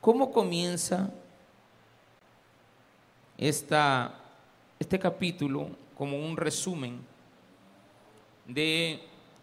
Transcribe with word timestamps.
¿Cómo 0.00 0.30
comienza 0.30 1.10
esta, 3.36 4.14
este 4.78 4.98
capítulo 4.98 5.70
como 5.96 6.24
un 6.24 6.36
resumen 6.36 7.00
de 8.46 9.00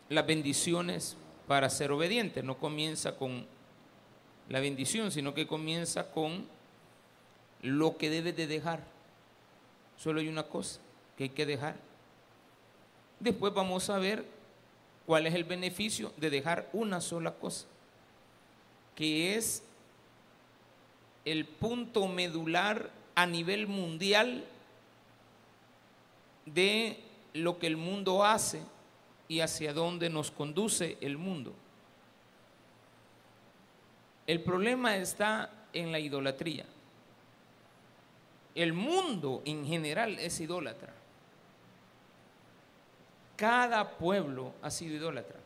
las 0.07 0.25
bendiciones 0.25 1.17
para 1.45 1.69
ser 1.69 1.91
obediente? 1.91 2.41
No 2.41 2.57
comienza 2.57 3.17
con 3.17 3.45
la 4.47 4.61
bendición, 4.61 5.11
sino 5.11 5.33
que 5.33 5.45
comienza 5.45 6.09
con 6.11 6.45
lo 7.61 7.97
que 7.97 8.09
debes 8.09 8.37
de 8.37 8.47
dejar. 8.47 8.79
Solo 9.97 10.21
hay 10.21 10.29
una 10.29 10.43
cosa 10.43 10.79
que 11.17 11.25
hay 11.25 11.29
que 11.31 11.45
dejar. 11.45 11.75
Después 13.19 13.53
vamos 13.53 13.89
a 13.89 13.97
ver 13.97 14.25
cuál 15.05 15.27
es 15.27 15.35
el 15.35 15.43
beneficio 15.43 16.13
de 16.15 16.29
dejar 16.29 16.69
una 16.71 17.01
sola 17.01 17.31
cosa, 17.33 17.65
que 18.95 19.35
es 19.35 19.61
el 21.25 21.45
punto 21.45 22.07
medular 22.07 22.91
a 23.15 23.25
nivel 23.25 23.67
mundial 23.67 24.45
de 26.45 26.99
lo 27.33 27.57
que 27.57 27.67
el 27.67 27.77
mundo 27.77 28.23
hace 28.23 28.61
y 29.27 29.39
hacia 29.39 29.73
dónde 29.73 30.09
nos 30.09 30.29
conduce 30.31 30.97
el 31.01 31.17
mundo. 31.17 31.53
El 34.27 34.41
problema 34.41 34.95
está 34.97 35.49
en 35.73 35.91
la 35.91 35.99
idolatría. 35.99 36.65
El 38.53 38.73
mundo 38.73 39.41
en 39.45 39.65
general 39.65 40.17
es 40.19 40.39
idólatra. 40.39 40.93
Cada 43.35 43.97
pueblo 43.97 44.53
ha 44.61 44.71
sido 44.71 44.95
idólatra. 44.95 45.39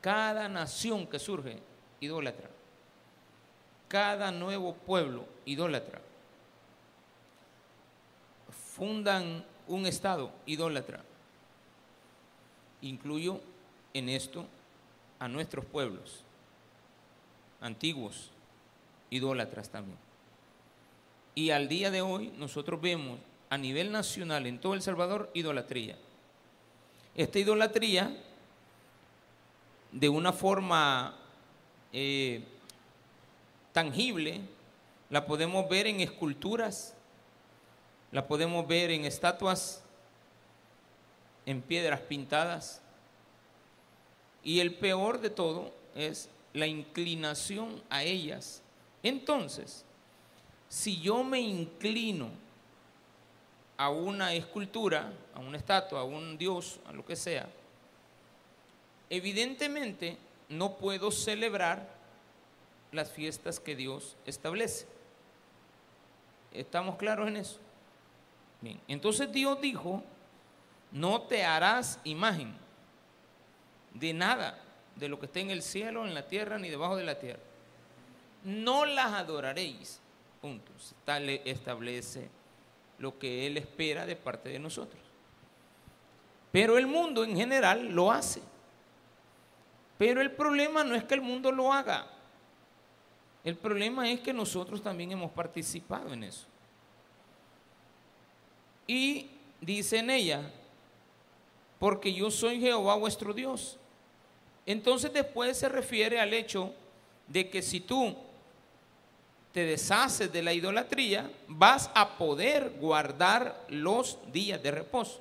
Cada 0.00 0.48
nación 0.48 1.06
que 1.06 1.18
surge, 1.18 1.58
idólatra. 2.00 2.51
Cada 3.92 4.32
nuevo 4.32 4.72
pueblo, 4.72 5.26
idólatra. 5.44 6.00
Fundan 8.74 9.44
un 9.68 9.84
estado, 9.84 10.32
idólatra. 10.46 11.04
Incluyo 12.80 13.38
en 13.92 14.08
esto 14.08 14.46
a 15.18 15.28
nuestros 15.28 15.66
pueblos 15.66 16.24
antiguos, 17.60 18.30
idólatras 19.10 19.68
también. 19.68 19.98
Y 21.34 21.50
al 21.50 21.68
día 21.68 21.90
de 21.90 22.00
hoy 22.00 22.32
nosotros 22.38 22.80
vemos 22.80 23.18
a 23.50 23.58
nivel 23.58 23.92
nacional 23.92 24.46
en 24.46 24.58
todo 24.58 24.72
El 24.72 24.80
Salvador 24.80 25.30
idolatría. 25.34 25.98
Esta 27.14 27.38
idolatría, 27.38 28.16
de 29.92 30.08
una 30.08 30.32
forma 30.32 31.14
eh, 31.92 32.42
tangible, 33.72 34.40
la 35.10 35.26
podemos 35.26 35.68
ver 35.68 35.86
en 35.86 36.00
esculturas, 36.00 36.94
la 38.10 38.26
podemos 38.26 38.66
ver 38.66 38.90
en 38.90 39.04
estatuas, 39.04 39.82
en 41.46 41.60
piedras 41.62 42.00
pintadas. 42.00 42.80
Y 44.44 44.60
el 44.60 44.74
peor 44.74 45.20
de 45.20 45.30
todo 45.30 45.72
es 45.94 46.28
la 46.52 46.66
inclinación 46.66 47.82
a 47.88 48.02
ellas. 48.02 48.62
Entonces, 49.02 49.84
si 50.68 51.00
yo 51.00 51.22
me 51.24 51.40
inclino 51.40 52.30
a 53.76 53.90
una 53.90 54.32
escultura, 54.34 55.12
a 55.34 55.40
una 55.40 55.56
estatua, 55.56 56.00
a 56.00 56.04
un 56.04 56.38
dios, 56.38 56.78
a 56.86 56.92
lo 56.92 57.04
que 57.04 57.16
sea, 57.16 57.48
evidentemente 59.10 60.16
no 60.48 60.76
puedo 60.76 61.10
celebrar 61.10 62.01
las 62.92 63.10
fiestas 63.10 63.58
que 63.58 63.74
Dios 63.74 64.16
establece. 64.26 64.86
¿Estamos 66.52 66.96
claros 66.96 67.28
en 67.28 67.38
eso? 67.38 67.58
Bien, 68.60 68.80
entonces 68.86 69.32
Dios 69.32 69.60
dijo, 69.60 70.04
no 70.92 71.22
te 71.22 71.44
harás 71.44 71.98
imagen 72.04 72.54
de 73.94 74.12
nada 74.12 74.58
de 74.96 75.08
lo 75.08 75.18
que 75.18 75.26
esté 75.26 75.40
en 75.40 75.50
el 75.50 75.62
cielo, 75.62 76.06
en 76.06 76.14
la 76.14 76.28
tierra, 76.28 76.58
ni 76.58 76.68
debajo 76.68 76.96
de 76.96 77.04
la 77.04 77.18
tierra. 77.18 77.42
No 78.44 78.84
las 78.84 79.12
adoraréis. 79.12 80.00
Puntos. 80.40 80.94
Tal 81.04 81.28
establece 81.28 82.28
lo 82.98 83.18
que 83.18 83.46
Él 83.46 83.56
espera 83.56 84.06
de 84.06 84.16
parte 84.16 84.48
de 84.48 84.58
nosotros. 84.58 85.00
Pero 86.50 86.76
el 86.76 86.86
mundo 86.86 87.24
en 87.24 87.36
general 87.36 87.88
lo 87.88 88.10
hace. 88.10 88.42
Pero 89.98 90.20
el 90.20 90.32
problema 90.32 90.84
no 90.84 90.94
es 90.94 91.04
que 91.04 91.14
el 91.14 91.20
mundo 91.20 91.52
lo 91.52 91.72
haga. 91.72 92.06
El 93.44 93.56
problema 93.56 94.08
es 94.10 94.20
que 94.20 94.32
nosotros 94.32 94.82
también 94.82 95.12
hemos 95.12 95.30
participado 95.32 96.12
en 96.12 96.24
eso. 96.24 96.46
Y 98.86 99.30
dice 99.60 99.98
en 99.98 100.10
ella, 100.10 100.50
porque 101.78 102.12
yo 102.12 102.30
soy 102.30 102.60
Jehová 102.60 102.94
vuestro 102.94 103.32
Dios, 103.32 103.78
entonces 104.64 105.12
después 105.12 105.56
se 105.58 105.68
refiere 105.68 106.20
al 106.20 106.32
hecho 106.32 106.72
de 107.26 107.50
que 107.50 107.62
si 107.62 107.80
tú 107.80 108.16
te 109.52 109.64
deshaces 109.64 110.32
de 110.32 110.42
la 110.42 110.52
idolatría, 110.52 111.30
vas 111.48 111.90
a 111.94 112.16
poder 112.16 112.76
guardar 112.78 113.64
los 113.68 114.18
días 114.32 114.62
de 114.62 114.70
reposo. 114.70 115.20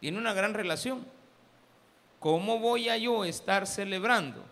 Tiene 0.00 0.18
una 0.18 0.32
gran 0.32 0.54
relación. 0.54 1.04
¿Cómo 2.20 2.58
voy 2.58 2.88
a 2.88 2.96
yo 2.96 3.24
estar 3.24 3.66
celebrando 3.66 4.44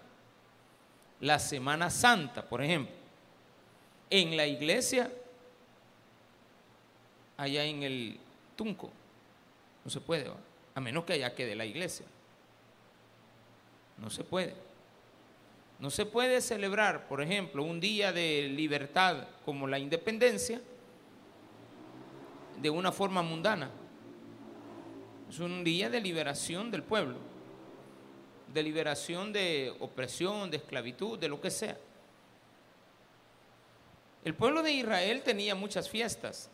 la 1.20 1.38
Semana 1.38 1.90
Santa, 1.90 2.42
por 2.48 2.62
ejemplo, 2.62 2.94
en 4.10 4.36
la 4.36 4.46
iglesia 4.46 5.10
allá 7.36 7.64
en 7.64 7.82
el 7.82 8.18
Tunco? 8.56 8.90
No 9.84 9.90
se 9.90 10.00
puede, 10.00 10.30
a 10.74 10.80
menos 10.80 11.04
que 11.04 11.14
allá 11.14 11.34
quede 11.34 11.54
la 11.54 11.64
iglesia. 11.64 12.06
No 13.98 14.10
se 14.10 14.24
puede. 14.24 14.54
No 15.78 15.90
se 15.90 16.06
puede 16.06 16.40
celebrar, 16.40 17.06
por 17.06 17.20
ejemplo, 17.20 17.62
un 17.62 17.80
día 17.80 18.12
de 18.12 18.48
libertad 18.48 19.28
como 19.44 19.66
la 19.66 19.78
independencia 19.78 20.60
de 22.60 22.70
una 22.70 22.92
forma 22.92 23.22
mundana. 23.22 23.70
Es 25.28 25.38
un 25.38 25.64
día 25.64 25.90
de 25.90 26.00
liberación 26.00 26.70
del 26.70 26.82
pueblo, 26.82 27.16
de 28.56 28.62
liberación 28.62 29.34
de 29.34 29.76
opresión, 29.80 30.50
de 30.50 30.56
esclavitud, 30.56 31.18
de 31.18 31.28
lo 31.28 31.38
que 31.38 31.50
sea. 31.50 31.76
El 34.24 34.34
pueblo 34.34 34.62
de 34.62 34.72
Israel 34.72 35.22
tenía 35.22 35.54
muchas 35.54 35.90
fiestas, 35.90 36.48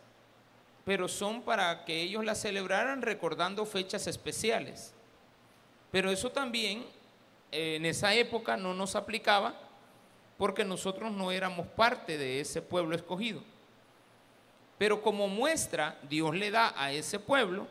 pero 0.83 1.07
son 1.07 1.43
para 1.43 1.85
que 1.85 2.01
ellos 2.01 2.25
las 2.25 2.41
celebraran 2.41 3.01
recordando 3.01 3.65
fechas 3.65 4.05
especiales. 4.05 4.93
Pero 5.91 6.11
eso 6.11 6.29
también 6.29 6.85
en 7.51 7.85
esa 7.85 8.13
época 8.13 8.57
no 8.57 8.73
nos 8.73 8.97
aplicaba 8.97 9.55
porque 10.37 10.65
nosotros 10.65 11.09
no 11.09 11.31
éramos 11.31 11.67
parte 11.67 12.17
de 12.17 12.41
ese 12.41 12.61
pueblo 12.61 12.97
escogido. 12.97 13.41
Pero 14.77 15.01
como 15.01 15.29
muestra, 15.29 15.97
Dios 16.09 16.35
le 16.35 16.51
da 16.51 16.73
a 16.75 16.91
ese 16.91 17.17
pueblo 17.17 17.65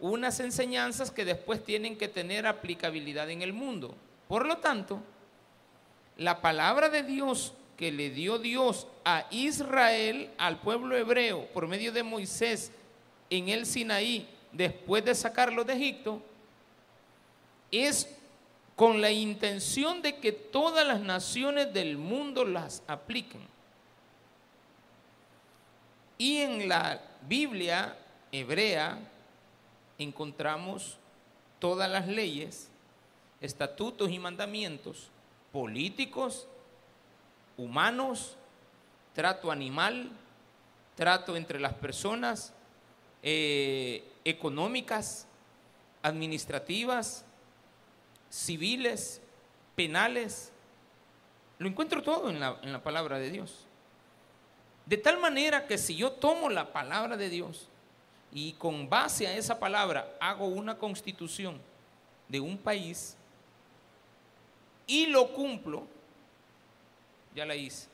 unas 0.00 0.40
enseñanzas 0.40 1.10
que 1.10 1.24
después 1.24 1.64
tienen 1.64 1.96
que 1.96 2.08
tener 2.08 2.46
aplicabilidad 2.46 3.30
en 3.30 3.42
el 3.42 3.52
mundo. 3.52 3.94
Por 4.28 4.46
lo 4.46 4.58
tanto, 4.58 5.00
la 6.16 6.40
palabra 6.40 6.88
de 6.88 7.02
Dios 7.02 7.54
que 7.76 7.92
le 7.92 8.10
dio 8.10 8.38
Dios 8.38 8.86
a 9.04 9.26
Israel, 9.30 10.30
al 10.38 10.60
pueblo 10.60 10.96
hebreo, 10.96 11.46
por 11.48 11.68
medio 11.68 11.92
de 11.92 12.02
Moisés 12.02 12.72
en 13.28 13.48
el 13.48 13.66
Sinaí, 13.66 14.26
después 14.52 15.04
de 15.04 15.14
sacarlo 15.14 15.64
de 15.64 15.74
Egipto, 15.74 16.22
es 17.70 18.08
con 18.74 19.00
la 19.00 19.10
intención 19.10 20.02
de 20.02 20.16
que 20.16 20.32
todas 20.32 20.86
las 20.86 21.00
naciones 21.00 21.72
del 21.72 21.96
mundo 21.98 22.44
las 22.44 22.82
apliquen. 22.86 23.42
Y 26.18 26.38
en 26.38 26.68
la 26.68 27.00
Biblia 27.26 27.96
hebrea 28.32 28.98
encontramos 29.98 30.98
todas 31.58 31.90
las 31.90 32.06
leyes, 32.06 32.68
estatutos 33.40 34.10
y 34.10 34.18
mandamientos 34.18 35.10
políticos, 35.52 36.46
humanos, 37.56 38.36
trato 39.14 39.50
animal, 39.50 40.10
trato 40.94 41.36
entre 41.36 41.58
las 41.58 41.74
personas, 41.74 42.52
eh, 43.22 44.04
económicas, 44.24 45.26
administrativas, 46.02 47.24
civiles, 48.28 49.22
penales. 49.74 50.52
Lo 51.58 51.68
encuentro 51.68 52.02
todo 52.02 52.28
en 52.28 52.40
la, 52.40 52.58
en 52.62 52.72
la 52.72 52.82
palabra 52.82 53.18
de 53.18 53.30
Dios. 53.30 53.66
De 54.84 54.98
tal 54.98 55.18
manera 55.18 55.66
que 55.66 55.78
si 55.78 55.96
yo 55.96 56.12
tomo 56.12 56.50
la 56.50 56.72
palabra 56.72 57.16
de 57.16 57.28
Dios 57.30 57.68
y 58.36 58.52
con 58.52 58.86
base 58.86 59.26
a 59.26 59.34
esa 59.34 59.58
palabra 59.58 60.14
hago 60.20 60.44
una 60.44 60.76
constitución 60.76 61.58
de 62.28 62.38
un 62.38 62.58
país 62.58 63.16
y 64.86 65.06
lo 65.06 65.32
cumplo, 65.32 65.86
ya 67.34 67.46
la 67.46 67.56
hice. 67.56 67.88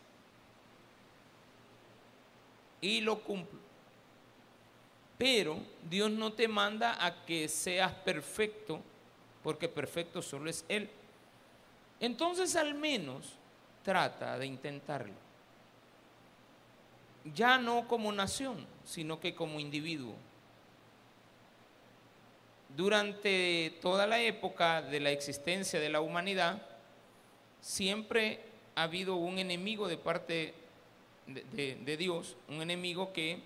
y 2.81 3.01
lo 3.01 3.21
cumplo. 3.21 3.61
Pero 5.17 5.61
Dios 5.89 6.11
no 6.11 6.33
te 6.33 6.49
manda 6.49 7.07
a 7.07 7.25
que 7.25 7.49
seas 7.49 7.93
perfecto, 7.93 8.81
porque 9.45 9.69
perfecto 9.69 10.21
solo 10.21 10.51
es 10.51 10.65
Él. 10.69 10.91
Entonces 12.01 12.57
al 12.57 12.75
menos 12.75 13.35
trata 13.85 14.37
de 14.37 14.47
intentarlo. 14.47 15.15
Ya 17.33 17.57
no 17.57 17.87
como 17.87 18.11
nación, 18.11 18.67
sino 18.85 19.21
que 19.21 19.37
como 19.37 19.61
individuo. 19.61 20.17
Durante 22.77 23.79
toda 23.83 24.07
la 24.07 24.21
época 24.21 24.81
de 24.81 25.01
la 25.01 25.11
existencia 25.11 25.79
de 25.79 25.91
la 25.91 26.01
humanidad, 26.01 26.63
siempre 27.61 28.41
ha 28.75 28.85
habido 28.85 29.17
un 29.17 29.39
enemigo 29.39 29.89
de 29.89 29.99
parte 29.99 30.55
de, 31.27 31.97
Dios, 31.97 32.37
un 32.49 32.63
enemigo 32.63 33.13
que 33.13 33.41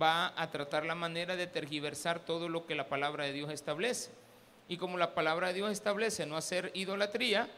va 0.00 0.32
a 0.40 0.50
tratar 0.50 0.84
la 0.84 0.94
manera 0.94 1.36
de 1.36 1.46
tergiversar 1.46 2.20
todo 2.20 2.48
lo 2.48 2.66
que 2.66 2.74
la 2.74 2.88
palabra 2.88 3.24
de 3.24 3.32
Dios 3.32 3.50
establece. 3.50 4.10
Y 4.68 4.76
como 4.76 4.98
la 4.98 5.14
palabra 5.14 5.48
de 5.48 5.54
Dios 5.54 5.70
establece 5.70 6.26
no 6.26 6.36
hacer 6.36 6.70
idolatría, 6.74 7.48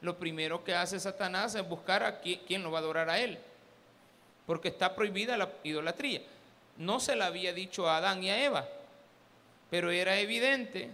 lo 0.00 0.18
primero 0.18 0.64
que 0.64 0.74
hace 0.74 1.00
Satanás 1.00 1.54
es 1.54 1.68
buscar 1.68 2.02
a 2.02 2.20
quién, 2.20 2.62
lo 2.62 2.70
va 2.70 2.78
a 2.78 2.82
adorar 2.82 3.10
a 3.10 3.18
él. 3.18 3.38
Porque 4.46 4.68
está 4.68 4.94
prohibida 4.94 5.36
la 5.36 5.50
idolatría. 5.62 6.22
No 6.76 7.00
se 7.00 7.16
la 7.16 7.26
había 7.26 7.52
dicho 7.52 7.88
a 7.88 7.98
Adán 7.98 8.22
y 8.22 8.30
a 8.30 8.44
Eva, 8.44 8.68
pero 9.74 9.90
era 9.90 10.16
evidente 10.20 10.88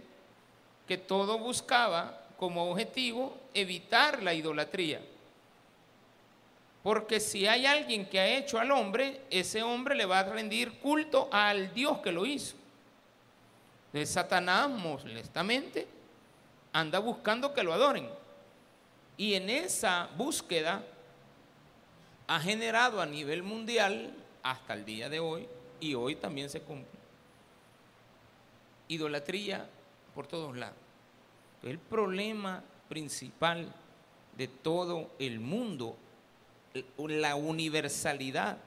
que 0.87 0.97
todo 0.97 1.37
buscaba 1.37 2.19
como 2.35 2.71
objetivo 2.71 3.37
evitar 3.53 4.23
la 4.23 4.33
idolatría. 4.33 4.99
Porque 6.81 7.19
si 7.19 7.45
hay 7.45 7.67
alguien 7.67 8.07
que 8.07 8.19
ha 8.19 8.27
hecho 8.27 8.57
al 8.57 8.71
hombre, 8.71 9.21
ese 9.29 9.61
hombre 9.61 9.93
le 9.93 10.07
va 10.07 10.21
a 10.21 10.23
rendir 10.23 10.79
culto 10.79 11.29
al 11.31 11.71
Dios 11.75 11.99
que 11.99 12.11
lo 12.11 12.25
hizo. 12.25 12.55
De 13.93 14.03
Satanás, 14.03 14.67
molestamente, 14.67 15.87
anda 16.73 16.97
buscando 16.97 17.53
que 17.53 17.61
lo 17.61 17.73
adoren. 17.73 18.09
Y 19.15 19.35
en 19.35 19.51
esa 19.51 20.09
búsqueda 20.17 20.81
ha 22.25 22.39
generado 22.39 22.99
a 22.99 23.05
nivel 23.05 23.43
mundial, 23.43 24.11
hasta 24.41 24.73
el 24.73 24.85
día 24.85 25.07
de 25.07 25.19
hoy, 25.19 25.47
y 25.79 25.93
hoy 25.93 26.15
también 26.15 26.49
se 26.49 26.61
cumple, 26.61 27.00
idolatría 28.93 29.67
por 30.13 30.27
todos 30.27 30.55
lados. 30.55 30.77
El 31.63 31.79
problema 31.79 32.63
principal 32.89 33.73
de 34.37 34.47
todo 34.47 35.11
el 35.19 35.39
mundo 35.39 35.95
la 36.97 37.35
universalidad 37.35 38.57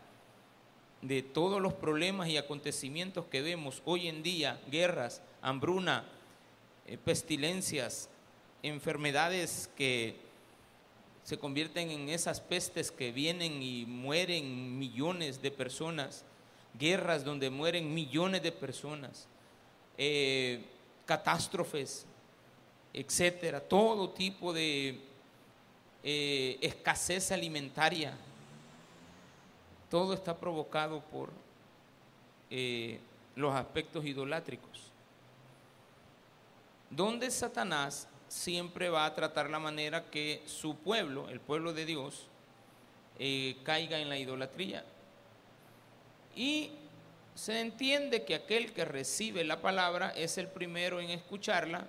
de 1.03 1.23
todos 1.23 1.61
los 1.61 1.75
problemas 1.75 2.29
y 2.29 2.37
acontecimientos 2.37 3.27
que 3.27 3.43
vemos 3.43 3.83
hoy 3.85 4.09
en 4.09 4.23
día, 4.23 4.61
guerras, 4.71 5.23
hambruna, 5.43 6.05
eh, 6.87 6.97
pestilencias, 6.97 8.09
enfermedades 8.63 9.71
que 9.77 10.17
se 11.25 11.39
convierten 11.39 11.91
en 11.91 12.09
esas 12.09 12.41
pestes 12.41 12.91
que 12.91 13.13
vienen 13.13 13.63
y 13.63 13.87
mueren 13.87 14.79
millones 14.79 15.43
de 15.43 15.51
personas, 15.51 16.25
guerras 16.79 17.25
donde 17.25 17.51
mueren 17.51 17.93
millones 17.95 18.43
de 18.43 18.53
personas, 18.53 19.29
eh, 19.97 20.65
catástrofes, 21.07 22.07
etcétera, 22.93 23.61
todo 23.61 24.11
tipo 24.11 24.53
de 24.53 25.01
eh, 26.03 26.59
escasez 26.61 27.31
alimentaria. 27.33 28.17
Todo 29.91 30.15
está 30.15 30.37
provocado 30.37 31.01
por 31.01 31.31
eh, 32.51 32.99
los 33.37 33.55
aspectos 33.55 34.05
idolátricos. 34.05 34.91
Donde 36.91 37.31
Satanás 37.31 38.09
siempre 38.29 38.89
va 38.89 39.07
a 39.07 39.15
tratar 39.15 39.51
la 39.51 39.59
manera 39.59 40.11
que 40.11 40.43
su 40.47 40.77
pueblo, 40.77 41.29
el 41.29 41.41
pueblo 41.41 41.73
de 41.73 41.87
Dios, 41.87 42.27
caiga 43.63 43.99
en 44.01 44.09
la 44.09 44.19
idolatría. 44.19 44.85
Y 46.35 46.73
se 47.35 47.61
entiende 47.61 48.25
que 48.25 48.37
aquel 48.37 48.73
que 48.73 48.85
recibe 48.85 49.45
la 49.45 49.61
palabra 49.61 50.11
es 50.11 50.39
el 50.39 50.47
primero 50.47 51.01
en 51.01 51.11
escucharla 51.11 51.87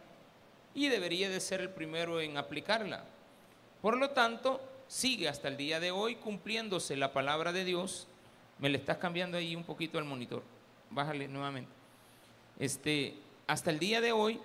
y 0.73 0.89
debería 0.89 1.29
de 1.29 1.39
ser 1.39 1.61
el 1.61 1.69
primero 1.69 2.19
en 2.19 2.37
aplicarla. 2.37 3.03
Por 3.81 3.97
lo 3.97 4.09
tanto, 4.09 4.59
sigue 4.87 5.29
hasta 5.29 5.47
el 5.47 5.57
día 5.57 5.79
de 5.79 5.91
hoy 5.91 6.15
cumpliéndose 6.15 6.95
la 6.95 7.13
palabra 7.13 7.53
de 7.53 7.63
Dios. 7.63 8.07
Me 8.57 8.69
le 8.69 8.79
estás 8.79 8.97
cambiando 8.97 9.37
ahí 9.37 9.55
un 9.55 9.63
poquito 9.63 9.99
el 9.99 10.05
monitor. 10.05 10.43
Bájale 10.89 11.27
nuevamente. 11.27 11.71
Este, 12.57 13.15
hasta 13.45 13.69
el 13.69 13.77
día 13.77 14.01
de 14.01 14.11
hoy, 14.11 14.39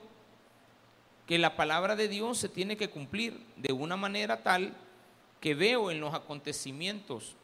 que 1.27 1.39
la 1.39 1.57
palabra 1.57 1.97
de 1.97 2.09
Dios 2.09 2.39
se 2.39 2.49
tiene 2.49 2.77
que 2.77 2.91
cumplir 2.91 3.41
de 3.57 3.73
una 3.73 3.97
manera 3.97 4.43
tal 4.43 4.75
que 5.41 5.55
veo 5.55 5.91
en 5.91 6.01
los 6.01 6.13
acontecimientos 6.13 7.37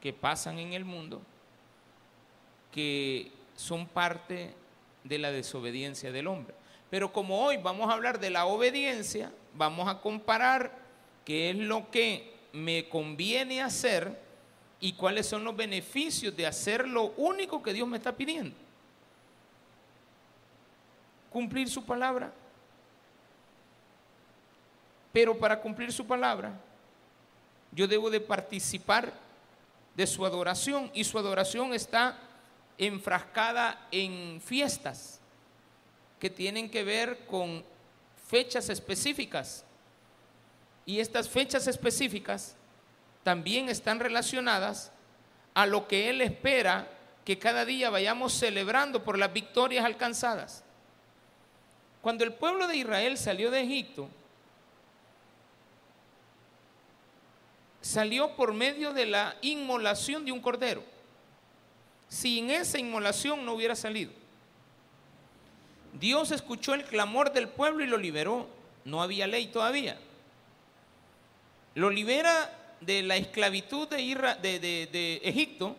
que 0.00 0.12
pasan 0.12 0.58
en 0.58 0.74
el 0.74 0.84
mundo 0.84 1.22
que 2.72 3.30
son 3.54 3.86
parte 3.86 4.54
de 5.04 5.18
la 5.18 5.30
desobediencia 5.30 6.10
del 6.10 6.26
hombre. 6.26 6.54
Pero 6.90 7.12
como 7.12 7.44
hoy 7.44 7.56
vamos 7.58 7.88
a 7.88 7.94
hablar 7.94 8.18
de 8.18 8.30
la 8.30 8.46
obediencia, 8.46 9.32
vamos 9.54 9.88
a 9.88 10.00
comparar 10.00 10.72
qué 11.24 11.50
es 11.50 11.56
lo 11.56 11.90
que 11.90 12.32
me 12.52 12.88
conviene 12.88 13.62
hacer 13.62 14.20
y 14.80 14.92
cuáles 14.94 15.26
son 15.26 15.44
los 15.44 15.56
beneficios 15.56 16.36
de 16.36 16.46
hacer 16.46 16.88
lo 16.88 17.12
único 17.16 17.62
que 17.62 17.72
Dios 17.72 17.86
me 17.86 17.98
está 17.98 18.12
pidiendo. 18.12 18.56
Cumplir 21.30 21.68
su 21.68 21.84
palabra. 21.84 22.32
Pero 25.12 25.38
para 25.38 25.60
cumplir 25.60 25.92
su 25.92 26.06
palabra, 26.06 26.52
yo 27.70 27.86
debo 27.86 28.10
de 28.10 28.20
participar 28.20 29.12
de 29.94 30.06
su 30.06 30.26
adoración 30.26 30.90
y 30.94 31.04
su 31.04 31.18
adoración 31.18 31.74
está 31.74 32.18
enfrascada 32.78 33.86
en 33.90 34.40
fiestas 34.40 35.20
que 36.18 36.30
tienen 36.30 36.70
que 36.70 36.84
ver 36.84 37.26
con 37.26 37.64
fechas 38.28 38.68
específicas 38.68 39.64
y 40.86 41.00
estas 41.00 41.28
fechas 41.28 41.66
específicas 41.66 42.56
también 43.22 43.68
están 43.68 44.00
relacionadas 44.00 44.92
a 45.54 45.66
lo 45.66 45.86
que 45.86 46.10
Él 46.10 46.20
espera 46.20 46.88
que 47.24 47.38
cada 47.38 47.64
día 47.64 47.90
vayamos 47.90 48.32
celebrando 48.32 49.04
por 49.04 49.16
las 49.18 49.32
victorias 49.32 49.84
alcanzadas. 49.84 50.64
Cuando 52.00 52.24
el 52.24 52.32
pueblo 52.32 52.66
de 52.66 52.76
Israel 52.76 53.16
salió 53.16 53.50
de 53.50 53.60
Egipto, 53.60 54.08
salió 57.80 58.34
por 58.34 58.54
medio 58.54 58.92
de 58.92 59.06
la 59.06 59.36
inmolación 59.40 60.24
de 60.24 60.32
un 60.32 60.40
cordero. 60.40 60.82
Sin 62.12 62.50
esa 62.50 62.78
inmolación 62.78 63.44
no 63.44 63.54
hubiera 63.54 63.74
salido. 63.74 64.12
Dios 65.94 66.30
escuchó 66.30 66.74
el 66.74 66.84
clamor 66.84 67.32
del 67.32 67.48
pueblo 67.48 67.84
y 67.84 67.86
lo 67.86 67.96
liberó. 67.96 68.48
No 68.84 69.02
había 69.02 69.26
ley 69.26 69.46
todavía 69.46 69.98
lo 71.74 71.90
libera 71.90 72.50
de 72.80 73.02
la 73.02 73.16
esclavitud 73.16 73.88
de, 73.88 74.36
de, 74.42 75.20
Egipto, 75.22 75.76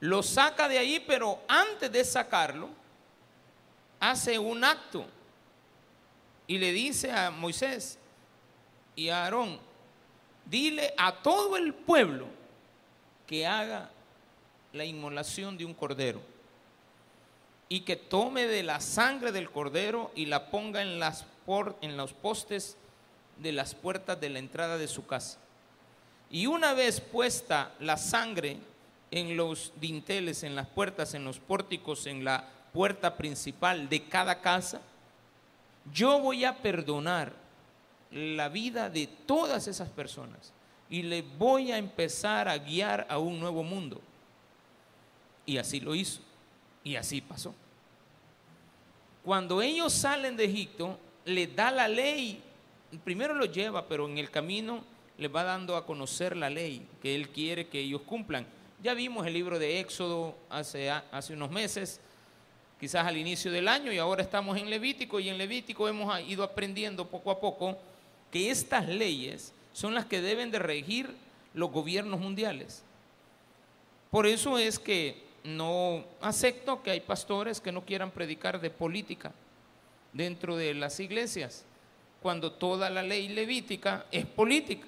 lo 0.00 0.22
saca 0.22 0.68
de 0.68 0.78
ahí, 0.78 1.02
pero 1.06 1.40
antes 1.48 1.90
de 1.90 2.04
sacarlo, 2.04 2.68
hace 4.00 4.38
un 4.38 4.64
acto 4.64 5.06
y 6.46 6.58
le 6.58 6.72
dice 6.72 7.10
a 7.10 7.30
Moisés 7.30 7.98
y 8.96 9.08
a 9.08 9.24
Aarón, 9.24 9.58
dile 10.44 10.92
a 10.98 11.22
todo 11.22 11.56
el 11.56 11.72
pueblo 11.72 12.26
que 13.26 13.46
haga 13.46 13.90
la 14.74 14.84
inmolación 14.84 15.56
de 15.56 15.64
un 15.64 15.72
cordero 15.72 16.20
y 17.68 17.80
que 17.80 17.96
tome 17.96 18.46
de 18.46 18.62
la 18.62 18.80
sangre 18.80 19.32
del 19.32 19.50
cordero 19.50 20.10
y 20.14 20.26
la 20.26 20.50
ponga 20.50 20.82
en, 20.82 20.98
los 21.96 22.12
postes 22.12 22.76
de 23.38 23.52
las 23.52 23.74
puertas 23.74 24.20
de 24.20 24.30
la 24.30 24.38
entrada 24.38 24.76
de 24.76 24.88
su 24.88 25.06
casa. 25.06 25.38
Y 26.30 26.46
una 26.46 26.74
vez 26.74 27.00
puesta 27.00 27.72
la 27.80 27.96
sangre 27.96 28.58
en 29.10 29.36
los 29.36 29.72
dinteles, 29.80 30.42
en 30.42 30.56
las 30.56 30.66
puertas, 30.66 31.14
en 31.14 31.24
los 31.24 31.38
pórticos, 31.38 32.06
en 32.06 32.24
la 32.24 32.48
puerta 32.72 33.16
principal 33.16 33.88
de 33.88 34.02
cada 34.02 34.40
casa, 34.40 34.80
yo 35.92 36.18
voy 36.18 36.44
a 36.44 36.56
perdonar 36.58 37.32
la 38.10 38.48
vida 38.48 38.90
de 38.90 39.06
todas 39.06 39.68
esas 39.68 39.88
personas 39.88 40.52
y 40.90 41.02
le 41.02 41.22
voy 41.22 41.72
a 41.72 41.78
empezar 41.78 42.48
a 42.48 42.58
guiar 42.58 43.06
a 43.08 43.18
un 43.18 43.38
nuevo 43.38 43.62
mundo. 43.62 44.00
Y 45.46 45.58
así 45.58 45.80
lo 45.80 45.94
hizo. 45.94 46.20
Y 46.82 46.96
así 46.96 47.20
pasó. 47.20 47.54
Cuando 49.24 49.62
ellos 49.62 49.92
salen 49.92 50.36
de 50.36 50.44
Egipto, 50.44 50.98
le 51.24 51.46
da 51.46 51.70
la 51.70 51.88
ley 51.88 52.42
primero 52.98 53.34
lo 53.34 53.46
lleva, 53.46 53.86
pero 53.86 54.08
en 54.08 54.18
el 54.18 54.30
camino 54.30 54.84
les 55.18 55.34
va 55.34 55.44
dando 55.44 55.76
a 55.76 55.86
conocer 55.86 56.36
la 56.36 56.50
ley 56.50 56.86
que 57.02 57.14
Él 57.14 57.28
quiere 57.28 57.68
que 57.68 57.80
ellos 57.80 58.02
cumplan. 58.02 58.46
Ya 58.82 58.94
vimos 58.94 59.26
el 59.26 59.32
libro 59.32 59.58
de 59.58 59.80
Éxodo 59.80 60.34
hace, 60.50 60.90
hace 60.90 61.32
unos 61.32 61.50
meses, 61.50 62.00
quizás 62.78 63.06
al 63.06 63.16
inicio 63.16 63.50
del 63.50 63.68
año, 63.68 63.92
y 63.92 63.98
ahora 63.98 64.22
estamos 64.22 64.58
en 64.58 64.68
Levítico, 64.68 65.20
y 65.20 65.28
en 65.28 65.38
Levítico 65.38 65.88
hemos 65.88 66.20
ido 66.22 66.42
aprendiendo 66.44 67.06
poco 67.06 67.30
a 67.30 67.40
poco 67.40 67.78
que 68.30 68.50
estas 68.50 68.88
leyes 68.88 69.52
son 69.72 69.94
las 69.94 70.04
que 70.06 70.20
deben 70.20 70.50
de 70.50 70.58
regir 70.58 71.14
los 71.54 71.70
gobiernos 71.70 72.20
mundiales. 72.20 72.82
Por 74.10 74.26
eso 74.26 74.58
es 74.58 74.78
que 74.78 75.23
no 75.44 76.04
acepto 76.20 76.82
que 76.82 76.90
hay 76.90 77.00
pastores 77.00 77.60
que 77.60 77.70
no 77.70 77.84
quieran 77.84 78.10
predicar 78.10 78.60
de 78.60 78.70
política 78.70 79.32
dentro 80.12 80.56
de 80.56 80.74
las 80.74 80.98
iglesias, 81.00 81.64
cuando 82.22 82.52
toda 82.52 82.88
la 82.88 83.02
ley 83.02 83.28
levítica 83.28 84.06
es 84.10 84.24
política, 84.24 84.86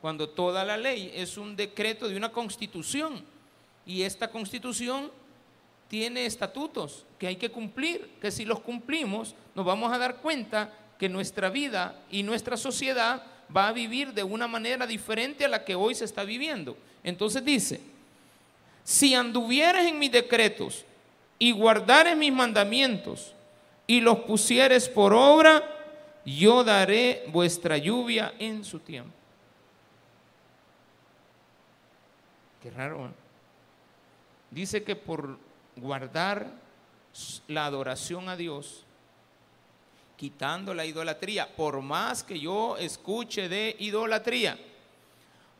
cuando 0.00 0.28
toda 0.28 0.64
la 0.64 0.76
ley 0.76 1.10
es 1.14 1.36
un 1.36 1.56
decreto 1.56 2.08
de 2.08 2.16
una 2.16 2.30
constitución 2.30 3.24
y 3.84 4.02
esta 4.02 4.30
constitución 4.30 5.10
tiene 5.88 6.26
estatutos 6.26 7.04
que 7.18 7.26
hay 7.26 7.36
que 7.36 7.50
cumplir, 7.50 8.08
que 8.20 8.30
si 8.30 8.44
los 8.44 8.60
cumplimos 8.60 9.34
nos 9.56 9.64
vamos 9.64 9.92
a 9.92 9.98
dar 9.98 10.18
cuenta 10.18 10.72
que 10.98 11.08
nuestra 11.08 11.48
vida 11.50 12.00
y 12.10 12.22
nuestra 12.22 12.56
sociedad 12.56 13.24
va 13.54 13.68
a 13.68 13.72
vivir 13.72 14.12
de 14.12 14.22
una 14.22 14.46
manera 14.46 14.86
diferente 14.86 15.44
a 15.44 15.48
la 15.48 15.64
que 15.64 15.74
hoy 15.74 15.94
se 15.94 16.04
está 16.04 16.22
viviendo. 16.22 16.76
Entonces 17.02 17.44
dice, 17.44 17.80
si 18.88 19.14
anduvieres 19.14 19.84
en 19.86 19.98
mis 19.98 20.10
decretos 20.10 20.86
y 21.38 21.52
guardares 21.52 22.16
mis 22.16 22.32
mandamientos 22.32 23.34
y 23.86 24.00
los 24.00 24.20
pusieres 24.20 24.88
por 24.88 25.12
obra, 25.12 25.62
yo 26.24 26.64
daré 26.64 27.26
vuestra 27.28 27.76
lluvia 27.76 28.32
en 28.38 28.64
su 28.64 28.78
tiempo. 28.78 29.12
Qué 32.62 32.70
raro. 32.70 33.10
Dice 34.50 34.82
que 34.82 34.96
por 34.96 35.38
guardar 35.76 36.46
la 37.46 37.66
adoración 37.66 38.30
a 38.30 38.38
Dios, 38.38 38.84
quitando 40.16 40.72
la 40.72 40.86
idolatría, 40.86 41.54
por 41.54 41.82
más 41.82 42.24
que 42.24 42.40
yo 42.40 42.78
escuche 42.78 43.50
de 43.50 43.76
idolatría, 43.80 44.58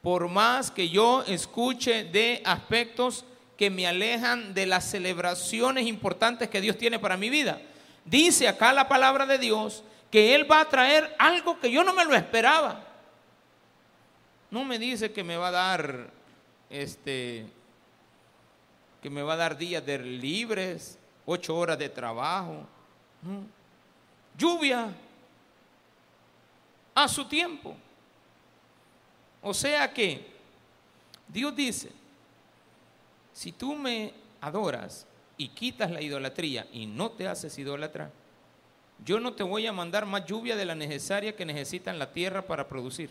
por 0.02 0.28
más 0.28 0.70
que 0.70 0.88
yo 0.88 1.22
escuche 1.26 2.04
de 2.04 2.42
aspectos 2.44 3.24
que 3.56 3.70
me 3.70 3.86
alejan 3.86 4.54
de 4.54 4.66
las 4.66 4.88
celebraciones 4.90 5.86
importantes 5.86 6.48
que 6.48 6.60
Dios 6.60 6.78
tiene 6.78 6.98
para 6.98 7.16
mi 7.16 7.28
vida. 7.30 7.60
Dice 8.04 8.48
acá 8.48 8.72
la 8.72 8.88
palabra 8.88 9.26
de 9.26 9.38
Dios 9.38 9.82
que 10.10 10.34
Él 10.34 10.50
va 10.50 10.60
a 10.60 10.68
traer 10.68 11.14
algo 11.18 11.58
que 11.58 11.70
yo 11.70 11.82
no 11.84 11.92
me 11.92 12.04
lo 12.04 12.14
esperaba. 12.14 12.84
No 14.50 14.64
me 14.64 14.78
dice 14.78 15.12
que 15.12 15.24
me 15.24 15.36
va 15.36 15.48
a 15.48 15.52
dar 15.52 16.10
este 16.70 17.46
que 19.02 19.10
me 19.10 19.22
va 19.22 19.34
a 19.34 19.36
dar 19.36 19.56
días 19.56 19.84
de 19.86 19.98
libres, 19.98 20.98
ocho 21.24 21.56
horas 21.56 21.78
de 21.78 21.88
trabajo 21.88 22.66
lluvia 24.38 24.94
a 26.94 27.08
su 27.08 27.24
tiempo. 27.26 27.76
O 29.48 29.54
sea 29.54 29.94
que 29.94 30.20
Dios 31.26 31.56
dice, 31.56 31.88
si 33.32 33.50
tú 33.50 33.76
me 33.76 34.12
adoras 34.42 35.06
y 35.38 35.48
quitas 35.48 35.90
la 35.90 36.02
idolatría 36.02 36.66
y 36.70 36.84
no 36.84 37.12
te 37.12 37.26
haces 37.26 37.56
idólatra, 37.58 38.10
yo 39.06 39.18
no 39.18 39.32
te 39.32 39.42
voy 39.42 39.66
a 39.66 39.72
mandar 39.72 40.04
más 40.04 40.26
lluvia 40.26 40.54
de 40.54 40.66
la 40.66 40.74
necesaria 40.74 41.34
que 41.34 41.46
necesita 41.46 41.94
la 41.94 42.12
tierra 42.12 42.42
para 42.42 42.68
producir. 42.68 43.08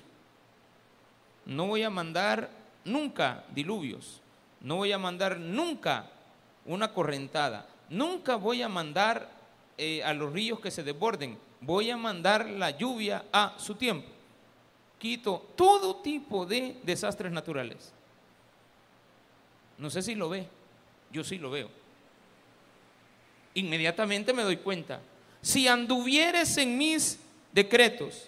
No 1.48 1.66
voy 1.66 1.82
a 1.82 1.90
mandar 1.90 2.52
nunca 2.86 3.44
diluvios. 3.56 4.22
No 4.62 4.76
voy 4.76 4.92
a 4.92 5.00
mandar 5.00 5.40
nunca 5.40 6.06
una 6.68 6.94
correntada. 6.94 7.68
Nunca 7.90 8.36
voy 8.36 8.62
a 8.62 8.70
mandar 8.70 9.28
eh, 9.76 10.04
a 10.04 10.14
los 10.14 10.32
ríos 10.32 10.60
que 10.60 10.70
se 10.70 10.84
desborden. 10.84 11.36
Voy 11.62 11.90
a 11.90 11.98
mandar 11.98 12.48
la 12.48 12.70
lluvia 12.70 13.26
a 13.34 13.56
su 13.58 13.74
tiempo. 13.74 14.17
Quito 15.00 15.54
todo 15.56 15.98
tipo 15.98 16.46
de 16.46 16.78
desastres 16.84 17.32
naturales. 17.32 17.94
No 19.78 19.90
sé 19.90 20.02
si 20.02 20.16
lo 20.16 20.30
ve, 20.30 20.48
yo 21.12 21.24
sí 21.24 21.38
lo 21.38 21.52
veo. 21.52 21.70
Inmediatamente 23.54 24.34
me 24.34 24.44
doy 24.44 24.58
cuenta. 24.58 25.00
Si 25.42 25.68
anduvieres 25.68 26.58
en 26.58 26.78
mis 26.78 27.20
decretos 27.52 28.28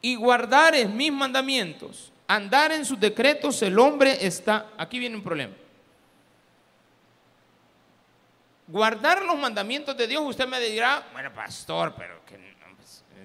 y 0.00 0.14
guardares 0.14 0.88
mis 0.88 1.12
mandamientos, 1.12 2.12
andar 2.28 2.72
en 2.72 2.84
sus 2.84 2.98
decretos, 2.98 3.60
el 3.62 3.78
hombre 3.78 4.24
está, 4.24 4.70
aquí 4.78 4.98
viene 4.98 5.16
un 5.16 5.22
problema 5.22 5.54
guardar 8.72 9.22
los 9.22 9.38
mandamientos 9.38 9.96
de 9.96 10.06
Dios, 10.06 10.22
usted 10.24 10.48
me 10.48 10.58
dirá, 10.58 11.06
bueno, 11.12 11.32
pastor, 11.32 11.94
pero 11.96 12.24
que 12.24 12.38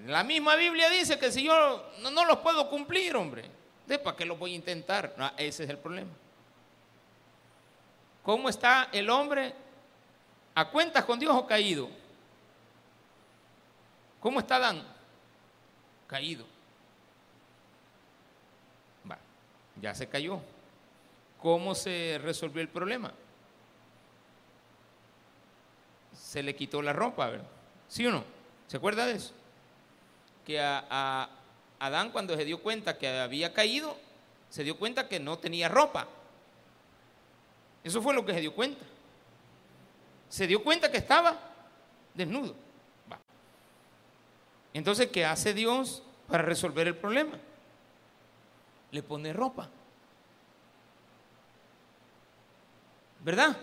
la 0.05 0.23
misma 0.23 0.55
Biblia 0.55 0.89
dice 0.89 1.17
que 1.17 1.31
si 1.31 1.43
yo 1.43 1.91
no, 2.01 2.25
los 2.25 2.37
puedo 2.39 2.69
cumplir, 2.69 3.15
hombre, 3.15 3.49
¿de 3.85 3.99
para 3.99 4.15
qué 4.15 4.25
los 4.25 4.37
voy 4.37 4.53
a 4.53 4.55
intentar? 4.55 5.13
No, 5.17 5.31
ese 5.37 5.63
es 5.63 5.69
el 5.69 5.77
problema. 5.77 6.11
¿Cómo 8.23 8.49
está 8.49 8.89
el 8.91 9.09
hombre? 9.09 9.53
¿A 10.55 10.69
cuentas 10.69 11.05
con 11.05 11.19
Dios 11.19 11.33
o 11.35 11.47
caído? 11.47 11.89
¿Cómo 14.19 14.39
está 14.39 14.57
Adán? 14.57 14.83
Caído. 16.07 16.45
Va, 19.09 19.17
ya 19.81 19.95
se 19.95 20.07
cayó. 20.07 20.41
¿Cómo 21.41 21.75
se 21.75 22.19
resolvió 22.21 22.61
el 22.61 22.69
problema? 22.69 23.13
se 26.27 26.43
le 26.43 26.55
quitó 26.55 26.81
la 26.81 26.93
ropa, 26.93 27.29
¿verdad? 27.29 27.47
¿Sí 27.87 28.05
o 28.05 28.11
no? 28.11 28.23
¿Se 28.67 28.77
acuerda 28.77 29.05
de 29.05 29.13
eso? 29.13 29.33
Que 30.47 30.61
a, 30.61 31.29
Adán 31.77 32.11
cuando 32.11 32.37
se 32.37 32.45
dio 32.45 32.63
cuenta 32.63 32.97
que 32.97 33.09
había 33.09 33.53
caído, 33.53 33.97
se 34.49 34.63
dio 34.63 34.79
cuenta 34.79 35.09
que 35.09 35.19
no 35.19 35.37
tenía 35.37 35.67
ropa. 35.67 36.07
Eso 37.83 38.01
fue 38.01 38.13
lo 38.13 38.25
que 38.25 38.33
se 38.33 38.39
dio 38.39 38.55
cuenta. 38.55 38.85
Se 40.29 40.47
dio 40.47 40.63
cuenta 40.63 40.89
que 40.89 40.99
estaba 40.99 41.37
desnudo. 42.13 42.55
Entonces, 44.73 45.07
¿qué 45.07 45.25
hace 45.25 45.53
Dios 45.53 46.01
para 46.29 46.43
resolver 46.43 46.87
el 46.87 46.95
problema? 46.95 47.37
Le 48.91 49.03
pone 49.03 49.33
ropa. 49.33 49.69
¿Verdad? 53.19 53.57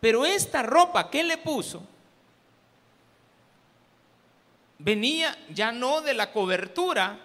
Pero 0.00 0.26
esta 0.26 0.64
ropa 0.64 1.10
que 1.10 1.22
le 1.22 1.38
puso 1.38 1.82
venía 4.78 5.36
ya 5.52 5.72
no 5.72 6.00
de 6.00 6.14
la 6.14 6.32
cobertura 6.32 7.18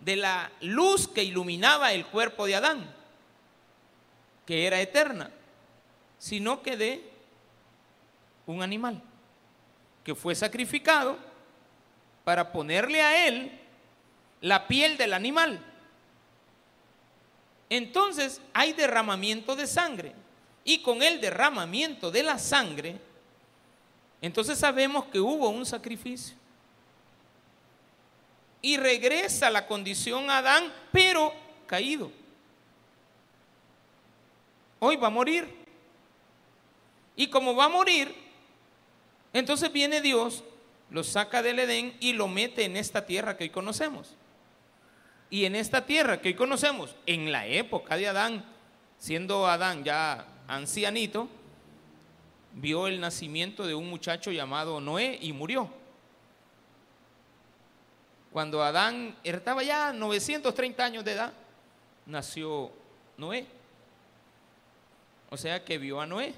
de 0.00 0.16
la 0.16 0.50
luz 0.60 1.08
que 1.08 1.24
iluminaba 1.24 1.92
el 1.92 2.06
cuerpo 2.06 2.46
de 2.46 2.56
Adán, 2.56 2.94
que 4.46 4.66
era 4.66 4.80
eterna, 4.80 5.30
sino 6.18 6.62
que 6.62 6.76
de 6.76 7.10
un 8.46 8.62
animal 8.62 9.02
que 10.04 10.14
fue 10.14 10.34
sacrificado 10.34 11.18
para 12.24 12.50
ponerle 12.52 13.02
a 13.02 13.26
él 13.26 13.60
la 14.40 14.66
piel 14.66 14.96
del 14.96 15.12
animal. 15.12 15.64
Entonces 17.70 18.40
hay 18.54 18.72
derramamiento 18.72 19.54
de 19.54 19.66
sangre 19.66 20.14
y 20.64 20.80
con 20.80 21.02
el 21.02 21.20
derramamiento 21.20 22.10
de 22.10 22.22
la 22.22 22.38
sangre, 22.38 22.98
entonces 24.22 24.58
sabemos 24.58 25.04
que 25.06 25.20
hubo 25.20 25.50
un 25.50 25.66
sacrificio. 25.66 26.37
Y 28.60 28.76
regresa 28.76 29.50
la 29.50 29.66
condición 29.66 30.30
a 30.30 30.38
Adán, 30.38 30.72
pero 30.92 31.32
caído. 31.66 32.10
Hoy 34.80 34.96
va 34.96 35.08
a 35.08 35.10
morir. 35.10 35.48
Y 37.16 37.28
como 37.28 37.54
va 37.54 37.64
a 37.64 37.68
morir, 37.68 38.14
entonces 39.32 39.72
viene 39.72 40.00
Dios, 40.00 40.44
lo 40.90 41.02
saca 41.02 41.42
del 41.42 41.58
Edén 41.58 41.96
y 42.00 42.12
lo 42.12 42.28
mete 42.28 42.64
en 42.64 42.76
esta 42.76 43.06
tierra 43.06 43.36
que 43.36 43.44
hoy 43.44 43.50
conocemos. 43.50 44.14
Y 45.30 45.44
en 45.44 45.56
esta 45.56 45.84
tierra 45.84 46.20
que 46.20 46.28
hoy 46.28 46.34
conocemos, 46.34 46.96
en 47.06 47.30
la 47.32 47.46
época 47.46 47.96
de 47.96 48.08
Adán, 48.08 48.44
siendo 48.98 49.46
Adán 49.46 49.84
ya 49.84 50.26
ancianito, 50.46 51.28
vio 52.54 52.86
el 52.86 53.00
nacimiento 53.00 53.66
de 53.66 53.74
un 53.74 53.90
muchacho 53.90 54.32
llamado 54.32 54.80
Noé 54.80 55.18
y 55.20 55.32
murió. 55.32 55.70
Cuando 58.32 58.62
Adán 58.62 59.16
estaba 59.24 59.62
ya 59.62 59.92
930 59.92 60.84
años 60.84 61.04
de 61.04 61.12
edad, 61.12 61.32
nació 62.06 62.70
Noé. 63.16 63.46
O 65.30 65.36
sea 65.36 65.64
que 65.64 65.78
vio 65.78 66.00
a 66.00 66.06
Noé. 66.06 66.34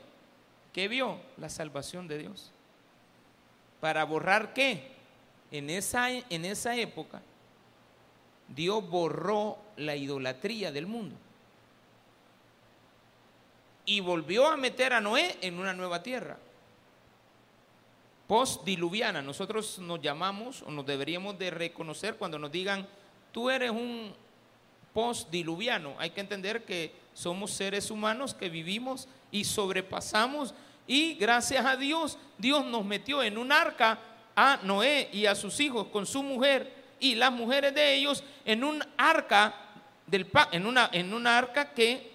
¿Qué 0.72 0.88
vio? 0.88 1.18
La 1.36 1.48
salvación 1.48 2.06
de 2.06 2.18
Dios. 2.18 2.52
¿Para 3.80 4.04
borrar 4.04 4.52
qué? 4.52 4.92
En 5.50 5.68
esa, 5.68 6.10
en 6.10 6.44
esa 6.44 6.76
época, 6.76 7.22
Dios 8.48 8.88
borró 8.88 9.58
la 9.76 9.96
idolatría 9.96 10.70
del 10.72 10.86
mundo. 10.86 11.16
y 13.86 13.98
volvió 13.98 14.46
a 14.46 14.56
meter 14.56 14.92
a 14.92 15.00
Noé 15.00 15.36
en 15.40 15.58
una 15.58 15.72
nueva 15.72 16.00
tierra. 16.00 16.36
Post-diluviana, 18.30 19.20
nosotros 19.22 19.80
nos 19.80 20.00
llamamos 20.00 20.62
o 20.62 20.70
nos 20.70 20.86
deberíamos 20.86 21.36
de 21.36 21.50
reconocer 21.50 22.14
cuando 22.14 22.38
nos 22.38 22.52
digan, 22.52 22.86
tú 23.32 23.50
eres 23.50 23.72
un 23.72 24.14
post-diluviano. 24.94 25.96
Hay 25.98 26.10
que 26.10 26.20
entender 26.20 26.64
que 26.64 26.94
somos 27.12 27.50
seres 27.50 27.90
humanos 27.90 28.32
que 28.32 28.48
vivimos 28.48 29.08
y 29.32 29.42
sobrepasamos 29.42 30.54
y 30.86 31.14
gracias 31.14 31.66
a 31.66 31.74
Dios, 31.74 32.18
Dios 32.38 32.64
nos 32.66 32.84
metió 32.84 33.20
en 33.20 33.36
un 33.36 33.50
arca 33.50 33.98
a 34.36 34.60
Noé 34.62 35.08
y 35.12 35.26
a 35.26 35.34
sus 35.34 35.58
hijos 35.58 35.88
con 35.88 36.06
su 36.06 36.22
mujer 36.22 36.72
y 37.00 37.16
las 37.16 37.32
mujeres 37.32 37.74
de 37.74 37.96
ellos 37.96 38.22
en 38.44 38.62
un 38.62 38.80
arca 38.96 39.56
del 40.06 40.30
en 40.52 40.66
una 40.66 40.88
en 40.92 41.12
una 41.12 41.36
arca 41.36 41.72
que 41.72 42.12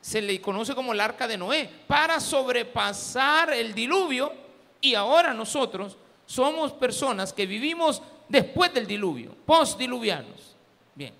se 0.00 0.22
le 0.22 0.40
conoce 0.40 0.74
como 0.74 0.94
el 0.94 1.00
arca 1.00 1.28
de 1.28 1.36
Noé 1.36 1.70
para 1.86 2.18
sobrepasar 2.18 3.52
el 3.52 3.74
diluvio 3.74 4.39
y 4.80 4.94
ahora 4.94 5.34
nosotros 5.34 5.96
somos 6.26 6.72
personas 6.72 7.32
que 7.32 7.46
vivimos 7.46 8.02
después 8.28 8.72
del 8.72 8.86
diluvio, 8.86 9.34
postdiluvianos. 9.44 10.54
Bien. 10.94 11.12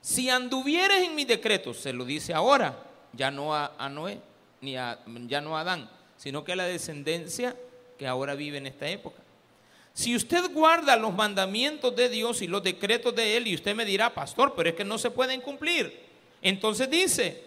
Si 0.00 0.30
anduvieres 0.30 1.04
en 1.04 1.14
mis 1.14 1.26
decretos, 1.26 1.78
se 1.78 1.92
lo 1.92 2.04
dice 2.04 2.32
ahora, 2.32 2.76
ya 3.12 3.30
no 3.30 3.54
a, 3.54 3.88
Noé, 3.90 4.20
ni 4.60 4.76
a, 4.76 4.98
ya 5.26 5.40
no 5.40 5.56
a 5.56 5.60
Adán, 5.60 5.90
sino 6.16 6.42
que 6.44 6.52
a 6.52 6.56
la 6.56 6.64
descendencia 6.64 7.54
que 7.98 8.06
ahora 8.06 8.34
vive 8.34 8.58
en 8.58 8.66
esta 8.66 8.88
época. 8.88 9.22
Si 9.92 10.14
usted 10.14 10.52
guarda 10.52 10.96
los 10.96 11.14
mandamientos 11.14 11.96
de 11.96 12.08
Dios 12.08 12.42
y 12.42 12.46
los 12.46 12.62
decretos 12.62 13.14
de 13.14 13.36
Él, 13.36 13.46
y 13.46 13.54
usted 13.54 13.74
me 13.74 13.84
dirá, 13.86 14.12
pastor, 14.12 14.54
pero 14.54 14.68
es 14.68 14.74
que 14.74 14.84
no 14.84 14.98
se 14.98 15.10
pueden 15.10 15.40
cumplir. 15.40 16.00
Entonces 16.42 16.90
dice, 16.90 17.42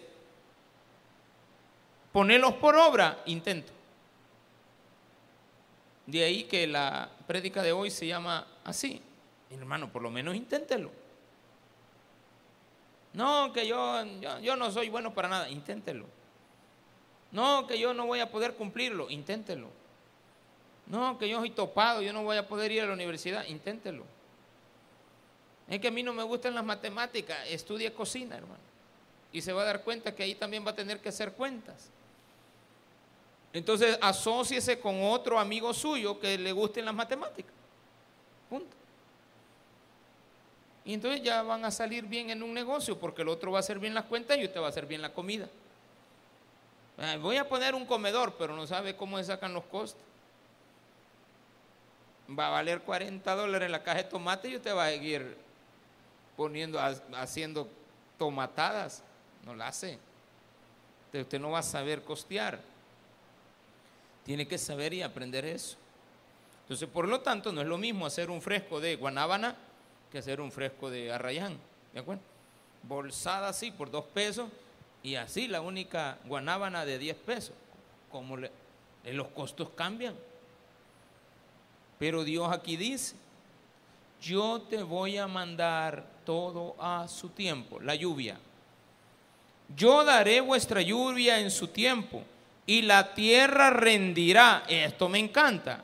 ponelos 2.12 2.54
por 2.54 2.74
obra, 2.74 3.22
intento. 3.26 3.72
De 6.10 6.24
ahí 6.24 6.42
que 6.42 6.66
la 6.66 7.08
prédica 7.28 7.62
de 7.62 7.70
hoy 7.70 7.88
se 7.88 8.04
llama 8.04 8.44
así. 8.64 9.00
hermano, 9.48 9.92
por 9.92 10.02
lo 10.02 10.10
menos 10.10 10.34
inténtelo. 10.34 10.90
No, 13.12 13.52
que 13.52 13.64
yo, 13.64 14.04
yo, 14.20 14.40
yo 14.40 14.56
no 14.56 14.72
soy 14.72 14.88
bueno 14.88 15.14
para 15.14 15.28
nada, 15.28 15.48
inténtelo. 15.48 16.06
No, 17.30 17.64
que 17.68 17.78
yo 17.78 17.94
no 17.94 18.06
voy 18.06 18.18
a 18.18 18.28
poder 18.28 18.54
cumplirlo, 18.54 19.08
inténtelo. 19.08 19.68
No, 20.86 21.16
que 21.16 21.28
yo 21.28 21.38
soy 21.38 21.50
topado, 21.50 22.02
yo 22.02 22.12
no 22.12 22.24
voy 22.24 22.38
a 22.38 22.48
poder 22.48 22.72
ir 22.72 22.82
a 22.82 22.86
la 22.86 22.94
universidad, 22.94 23.46
inténtelo. 23.46 24.04
Es 25.68 25.80
que 25.80 25.86
a 25.86 25.92
mí 25.92 26.02
no 26.02 26.12
me 26.12 26.24
gustan 26.24 26.56
las 26.56 26.64
matemáticas, 26.64 27.38
estudie 27.48 27.92
cocina, 27.92 28.36
hermano. 28.36 28.58
Y 29.32 29.42
se 29.42 29.52
va 29.52 29.62
a 29.62 29.66
dar 29.66 29.84
cuenta 29.84 30.12
que 30.12 30.24
ahí 30.24 30.34
también 30.34 30.66
va 30.66 30.72
a 30.72 30.74
tener 30.74 30.98
que 30.98 31.10
hacer 31.10 31.34
cuentas. 31.34 31.88
Entonces, 33.52 33.98
asóciese 34.00 34.78
con 34.78 35.02
otro 35.02 35.38
amigo 35.38 35.74
suyo 35.74 36.20
que 36.20 36.38
le 36.38 36.52
gusten 36.52 36.84
las 36.84 36.94
matemáticas. 36.94 37.52
Punto. 38.48 38.76
Y 40.84 40.94
entonces 40.94 41.22
ya 41.22 41.42
van 41.42 41.64
a 41.64 41.70
salir 41.70 42.04
bien 42.04 42.30
en 42.30 42.42
un 42.42 42.54
negocio 42.54 42.98
porque 42.98 43.22
el 43.22 43.28
otro 43.28 43.52
va 43.52 43.58
a 43.58 43.60
hacer 43.60 43.78
bien 43.78 43.94
las 43.94 44.04
cuentas 44.04 44.38
y 44.38 44.44
usted 44.44 44.60
va 44.60 44.66
a 44.66 44.70
hacer 44.70 44.86
bien 44.86 45.02
la 45.02 45.12
comida. 45.12 45.48
Voy 47.20 47.36
a 47.36 47.48
poner 47.48 47.74
un 47.74 47.86
comedor, 47.86 48.34
pero 48.38 48.54
no 48.54 48.66
sabe 48.66 48.94
cómo 48.94 49.16
se 49.18 49.24
sacan 49.24 49.54
los 49.54 49.64
costos. 49.64 50.02
Va 52.38 52.48
a 52.48 52.50
valer 52.50 52.82
40 52.82 53.34
dólares 53.34 53.70
la 53.70 53.82
caja 53.82 53.98
de 53.98 54.04
tomate 54.04 54.48
y 54.48 54.56
usted 54.56 54.74
va 54.74 54.86
a 54.86 54.90
seguir 54.90 55.36
poniendo, 56.36 56.78
haciendo 57.14 57.66
tomatadas. 58.18 59.02
No 59.44 59.54
la 59.54 59.68
hace. 59.68 59.98
Usted 61.12 61.40
no 61.40 61.50
va 61.50 61.60
a 61.60 61.62
saber 61.62 62.02
costear. 62.02 62.60
Tiene 64.24 64.46
que 64.46 64.58
saber 64.58 64.92
y 64.94 65.02
aprender 65.02 65.44
eso. 65.44 65.76
Entonces, 66.62 66.88
por 66.88 67.08
lo 67.08 67.20
tanto, 67.20 67.52
no 67.52 67.60
es 67.60 67.66
lo 67.66 67.78
mismo 67.78 68.06
hacer 68.06 68.30
un 68.30 68.40
fresco 68.40 68.80
de 68.80 68.96
guanábana 68.96 69.56
que 70.10 70.18
hacer 70.18 70.40
un 70.40 70.52
fresco 70.52 70.90
de 70.90 71.12
arrayán. 71.12 71.58
¿De 71.92 72.00
acuerdo? 72.00 72.22
Bolsada 72.82 73.48
así 73.48 73.70
por 73.70 73.90
dos 73.90 74.04
pesos 74.04 74.48
y 75.02 75.16
así 75.16 75.48
la 75.48 75.60
única 75.60 76.18
guanábana 76.24 76.84
de 76.84 76.98
10 76.98 77.16
pesos. 77.16 77.54
Como 78.10 78.36
le, 78.36 78.50
los 79.04 79.28
costos 79.28 79.70
cambian. 79.70 80.14
Pero 81.98 82.24
Dios 82.24 82.52
aquí 82.52 82.76
dice, 82.76 83.14
yo 84.20 84.62
te 84.62 84.82
voy 84.82 85.18
a 85.18 85.26
mandar 85.26 86.04
todo 86.24 86.76
a 86.78 87.08
su 87.08 87.30
tiempo, 87.30 87.80
la 87.80 87.94
lluvia. 87.94 88.38
Yo 89.76 90.04
daré 90.04 90.40
vuestra 90.40 90.82
lluvia 90.82 91.38
en 91.40 91.50
su 91.50 91.68
tiempo 91.68 92.22
y 92.70 92.82
la 92.82 93.14
tierra 93.14 93.70
rendirá. 93.70 94.62
Esto 94.68 95.08
me 95.08 95.18
encanta. 95.18 95.82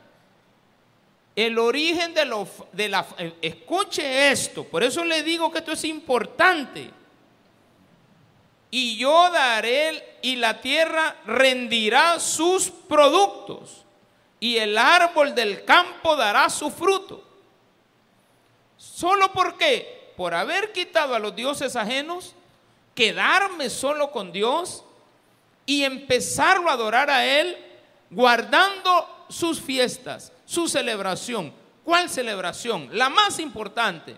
El 1.35 1.59
origen 1.59 2.15
de, 2.15 2.25
lo, 2.25 2.47
de 2.71 2.89
la... 2.89 3.05
Escuche 3.43 4.31
esto, 4.31 4.63
por 4.63 4.85
eso 4.85 5.05
le 5.05 5.25
digo 5.25 5.51
que 5.51 5.59
esto 5.59 5.73
es 5.73 5.85
importante 5.85 6.89
y 8.71 8.97
yo 8.99 9.31
daré 9.33 10.19
y 10.23 10.37
la 10.37 10.61
tierra 10.61 11.17
rendirá 11.27 12.21
sus 12.21 12.71
productos 12.71 13.85
y 14.39 14.59
el 14.59 14.79
árbol 14.79 15.35
del 15.35 15.65
campo 15.65 16.15
dará 16.15 16.49
su 16.49 16.71
fruto. 16.71 17.21
¿Solo 18.77 19.33
por 19.33 19.59
qué? 19.59 20.13
Por 20.17 20.35
haber 20.35 20.71
quitado 20.71 21.17
a 21.17 21.19
los 21.19 21.35
dioses 21.35 21.75
ajenos, 21.75 22.37
quedarme 22.95 23.71
solo 23.71 24.13
con 24.13 24.31
Dios 24.31 24.85
y 25.67 25.83
empezarlo 25.83 26.71
a 26.71 26.75
adorar 26.75 27.11
a 27.11 27.27
Él, 27.27 27.57
guardando 28.11 29.27
sus 29.29 29.61
fiestas, 29.61 30.33
su 30.45 30.69
celebración. 30.69 31.53
¿Cuál 31.85 32.09
celebración? 32.09 32.89
La 32.93 33.11
más 33.11 33.39
importante, 33.41 34.17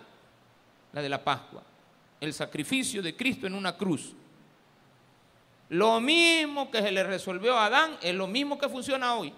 la 0.93 1.01
de 1.01 1.09
la 1.09 1.23
Pascua, 1.23 1.63
el 2.21 2.33
sacrificio 2.33 3.01
de 3.01 3.15
Cristo 3.15 3.47
en 3.47 3.55
una 3.55 3.75
cruz. 3.75 4.13
Lo 5.69 5.99
mismo 5.99 6.71
que 6.71 6.81
se 6.81 6.91
le 6.91 7.03
resolvió 7.03 7.55
a 7.55 7.65
Adán 7.65 7.97
es 8.01 8.13
lo 8.15 8.27
mismo 8.27 8.57
que 8.57 8.69
funciona 8.69 9.15
hoy. 9.15 9.33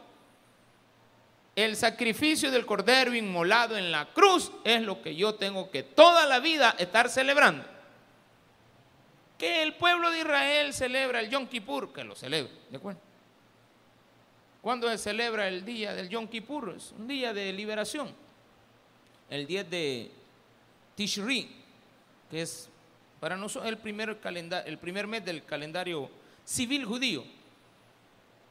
El 1.55 1.75
sacrificio 1.75 2.49
del 2.49 2.65
cordero 2.65 3.13
inmolado 3.13 3.77
en 3.77 3.91
la 3.91 4.05
cruz 4.13 4.51
es 4.63 4.81
lo 4.81 5.01
que 5.01 5.15
yo 5.15 5.35
tengo 5.35 5.69
que 5.69 5.83
toda 5.83 6.25
la 6.25 6.39
vida 6.39 6.75
estar 6.77 7.09
celebrando. 7.09 7.65
Que 9.41 9.63
el 9.63 9.73
pueblo 9.73 10.11
de 10.11 10.19
Israel 10.19 10.71
celebra 10.71 11.19
el 11.19 11.31
Yom 11.31 11.47
Kippur, 11.47 11.91
que 11.91 12.03
lo 12.03 12.15
celebre, 12.15 12.51
¿de 12.69 12.77
acuerdo? 12.77 12.99
¿Cuándo 14.61 14.87
se 14.87 14.99
celebra 14.99 15.47
el 15.47 15.65
día 15.65 15.95
del 15.95 16.09
Yom 16.09 16.27
Kippur? 16.27 16.75
Es 16.77 16.91
un 16.91 17.07
día 17.07 17.33
de 17.33 17.51
liberación. 17.51 18.13
El 19.31 19.47
10 19.47 19.67
de 19.71 20.11
Tishri, 20.93 21.49
que 22.29 22.43
es 22.43 22.69
para 23.19 23.35
nosotros 23.35 23.67
el 23.67 23.79
primer, 23.79 24.19
el 24.63 24.77
primer 24.77 25.07
mes 25.07 25.25
del 25.25 25.43
calendario 25.43 26.07
civil 26.45 26.85
judío. 26.85 27.23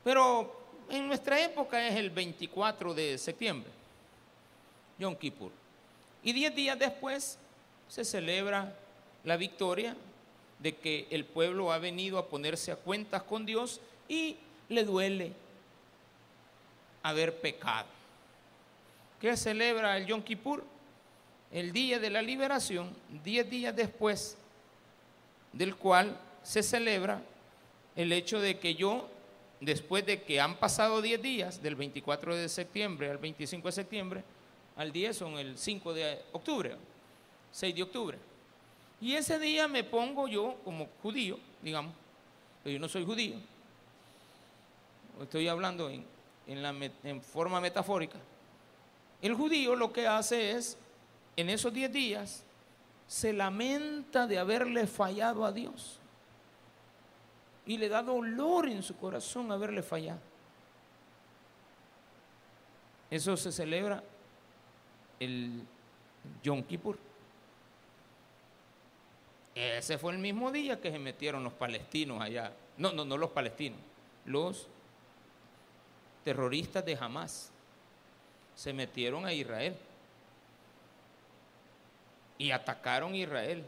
Pero 0.02 0.60
en 0.90 1.06
nuestra 1.06 1.40
época 1.40 1.86
es 1.86 1.94
el 1.94 2.10
24 2.10 2.94
de 2.94 3.16
septiembre, 3.16 3.70
Yom 4.98 5.14
Kippur. 5.14 5.52
Y 6.24 6.32
diez 6.32 6.52
días 6.52 6.76
después 6.76 7.38
se 7.86 8.04
celebra 8.04 8.74
la 9.22 9.36
victoria 9.36 9.94
de 10.60 10.76
que 10.76 11.06
el 11.10 11.24
pueblo 11.24 11.72
ha 11.72 11.78
venido 11.78 12.18
a 12.18 12.28
ponerse 12.28 12.70
a 12.70 12.76
cuentas 12.76 13.22
con 13.22 13.46
Dios 13.46 13.80
y 14.08 14.36
le 14.68 14.84
duele 14.84 15.32
haber 17.02 17.40
pecado. 17.40 17.88
¿Qué 19.20 19.36
celebra 19.36 19.96
el 19.96 20.06
Yom 20.06 20.22
Kippur? 20.22 20.64
El 21.50 21.72
día 21.72 21.98
de 21.98 22.10
la 22.10 22.22
liberación, 22.22 22.94
diez 23.24 23.48
días 23.50 23.74
después 23.74 24.36
del 25.52 25.74
cual 25.76 26.16
se 26.42 26.62
celebra 26.62 27.22
el 27.96 28.12
hecho 28.12 28.40
de 28.40 28.58
que 28.58 28.74
yo, 28.74 29.08
después 29.60 30.06
de 30.06 30.22
que 30.22 30.40
han 30.40 30.56
pasado 30.56 31.02
10 31.02 31.20
días, 31.20 31.62
del 31.62 31.74
24 31.74 32.36
de 32.36 32.48
septiembre 32.48 33.10
al 33.10 33.18
25 33.18 33.68
de 33.68 33.72
septiembre, 33.72 34.24
al 34.76 34.92
10 34.92 35.16
son 35.16 35.38
el 35.38 35.58
5 35.58 35.92
de 35.92 36.22
octubre, 36.32 36.76
6 37.52 37.74
de 37.74 37.82
octubre. 37.82 38.18
Y 39.00 39.14
ese 39.14 39.38
día 39.38 39.66
me 39.66 39.82
pongo 39.84 40.28
yo 40.28 40.56
como 40.64 40.88
judío, 41.02 41.38
digamos, 41.62 41.94
pero 42.62 42.74
yo 42.74 42.78
no 42.78 42.88
soy 42.88 43.04
judío, 43.04 43.36
estoy 45.20 45.48
hablando 45.48 45.88
en, 45.88 46.04
en 46.46 47.22
forma 47.22 47.60
metafórica. 47.60 48.18
El 49.22 49.34
judío 49.34 49.74
lo 49.76 49.92
que 49.92 50.06
hace 50.06 50.52
es, 50.52 50.76
en 51.36 51.50
esos 51.50 51.72
10 51.72 51.92
días, 51.92 52.44
se 53.06 53.32
lamenta 53.32 54.26
de 54.26 54.38
haberle 54.38 54.86
fallado 54.86 55.44
a 55.44 55.52
Dios 55.52 55.98
y 57.66 57.76
le 57.76 57.88
da 57.88 58.02
dolor 58.02 58.68
en 58.68 58.82
su 58.82 58.96
corazón 58.96 59.50
haberle 59.52 59.82
fallado. 59.82 60.20
Eso 63.10 63.36
se 63.36 63.50
celebra 63.50 64.02
el 65.18 65.62
Yom 66.42 66.62
Kippur. 66.62 66.98
Ese 69.60 69.98
fue 69.98 70.12
el 70.12 70.18
mismo 70.18 70.50
día 70.50 70.80
que 70.80 70.90
se 70.90 70.98
metieron 70.98 71.44
los 71.44 71.52
palestinos 71.52 72.22
allá. 72.22 72.50
No, 72.78 72.92
no, 72.92 73.04
no 73.04 73.18
los 73.18 73.30
palestinos, 73.30 73.78
los 74.24 74.66
terroristas 76.24 76.82
de 76.82 76.96
Hamas 76.98 77.50
se 78.54 78.72
metieron 78.72 79.26
a 79.26 79.34
Israel 79.34 79.76
y 82.38 82.52
atacaron 82.52 83.14
Israel. 83.14 83.66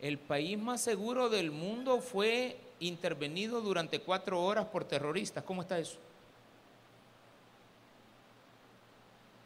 El 0.00 0.18
país 0.18 0.58
más 0.58 0.80
seguro 0.80 1.28
del 1.28 1.52
mundo 1.52 2.00
fue 2.00 2.58
intervenido 2.80 3.60
durante 3.60 4.00
cuatro 4.00 4.42
horas 4.42 4.66
por 4.66 4.82
terroristas. 4.84 5.44
¿Cómo 5.44 5.62
está 5.62 5.78
eso? 5.78 5.98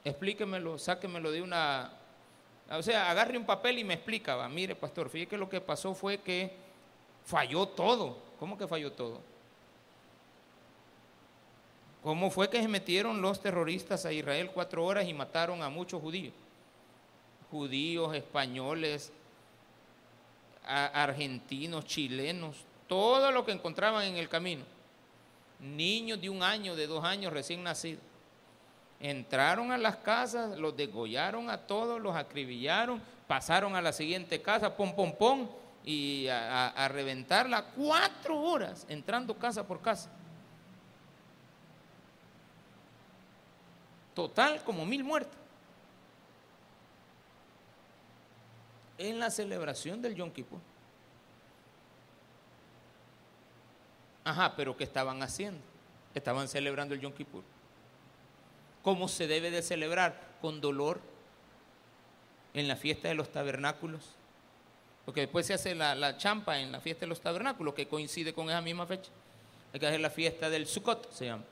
Explíquemelo, 0.04 0.78
sáquemelo 0.78 1.30
de 1.30 1.42
una... 1.42 1.92
O 2.70 2.82
sea, 2.82 3.10
agarre 3.10 3.36
un 3.36 3.44
papel 3.44 3.78
y 3.78 3.84
me 3.84 3.94
explica, 3.94 4.36
va. 4.36 4.48
Mire, 4.48 4.74
pastor, 4.74 5.08
fíjate 5.08 5.30
que 5.30 5.36
lo 5.36 5.48
que 5.48 5.60
pasó 5.60 5.94
fue 5.94 6.18
que 6.18 6.50
falló 7.24 7.66
todo. 7.66 8.16
¿Cómo 8.38 8.56
que 8.56 8.66
falló 8.66 8.92
todo? 8.92 9.20
¿Cómo 12.02 12.30
fue 12.30 12.50
que 12.50 12.60
se 12.60 12.68
metieron 12.68 13.22
los 13.22 13.40
terroristas 13.40 14.04
a 14.04 14.12
Israel 14.12 14.50
cuatro 14.52 14.84
horas 14.84 15.08
y 15.08 15.14
mataron 15.14 15.62
a 15.62 15.70
muchos 15.70 16.02
judíos? 16.02 16.34
Judíos, 17.50 18.14
españoles, 18.14 19.12
argentinos, 20.66 21.84
chilenos, 21.84 22.64
todo 22.88 23.30
lo 23.30 23.44
que 23.44 23.52
encontraban 23.52 24.04
en 24.04 24.16
el 24.16 24.28
camino. 24.28 24.64
Niños 25.60 26.20
de 26.20 26.28
un 26.28 26.42
año, 26.42 26.74
de 26.76 26.86
dos 26.86 27.04
años 27.04 27.32
recién 27.32 27.62
nacidos. 27.62 28.02
Entraron 29.06 29.70
a 29.70 29.76
las 29.76 29.96
casas, 29.96 30.56
los 30.56 30.74
degollaron 30.74 31.50
a 31.50 31.58
todos, 31.58 32.00
los 32.00 32.16
acribillaron, 32.16 33.02
pasaron 33.28 33.76
a 33.76 33.82
la 33.82 33.92
siguiente 33.92 34.40
casa, 34.40 34.74
pom, 34.74 34.96
pom, 34.96 35.14
pom, 35.14 35.46
y 35.84 36.26
a, 36.28 36.68
a 36.68 36.88
reventarla 36.88 37.66
cuatro 37.76 38.40
horas, 38.40 38.86
entrando 38.88 39.38
casa 39.38 39.66
por 39.66 39.82
casa. 39.82 40.10
Total, 44.14 44.64
como 44.64 44.86
mil 44.86 45.04
muertos. 45.04 45.36
En 48.96 49.18
la 49.18 49.30
celebración 49.30 50.00
del 50.00 50.14
Yom 50.14 50.30
Kippur. 50.30 50.60
Ajá, 54.24 54.56
pero 54.56 54.74
¿qué 54.74 54.84
estaban 54.84 55.22
haciendo? 55.22 55.60
Estaban 56.14 56.48
celebrando 56.48 56.94
el 56.94 57.02
Yom 57.02 57.12
Kippur. 57.12 57.44
¿Cómo 58.84 59.08
se 59.08 59.26
debe 59.26 59.50
de 59.50 59.62
celebrar? 59.62 60.20
Con 60.42 60.60
dolor. 60.60 61.00
En 62.52 62.68
la 62.68 62.76
fiesta 62.76 63.08
de 63.08 63.14
los 63.14 63.32
tabernáculos. 63.32 64.10
Porque 65.06 65.22
después 65.22 65.46
se 65.46 65.54
hace 65.54 65.74
la, 65.74 66.16
champa 66.18 66.60
en 66.60 66.70
la 66.70 66.80
fiesta 66.80 67.00
de 67.00 67.08
los 67.08 67.20
tabernáculos, 67.20 67.74
que 67.74 67.88
coincide 67.88 68.32
con 68.32 68.48
esa 68.48 68.60
misma 68.60 68.86
fecha. 68.86 69.10
Hay 69.72 69.80
que 69.80 69.86
hacer 69.86 70.00
la 70.00 70.10
fiesta 70.10 70.48
del 70.50 70.66
Sukkot, 70.66 71.10
se 71.10 71.26
llama. 71.26 71.44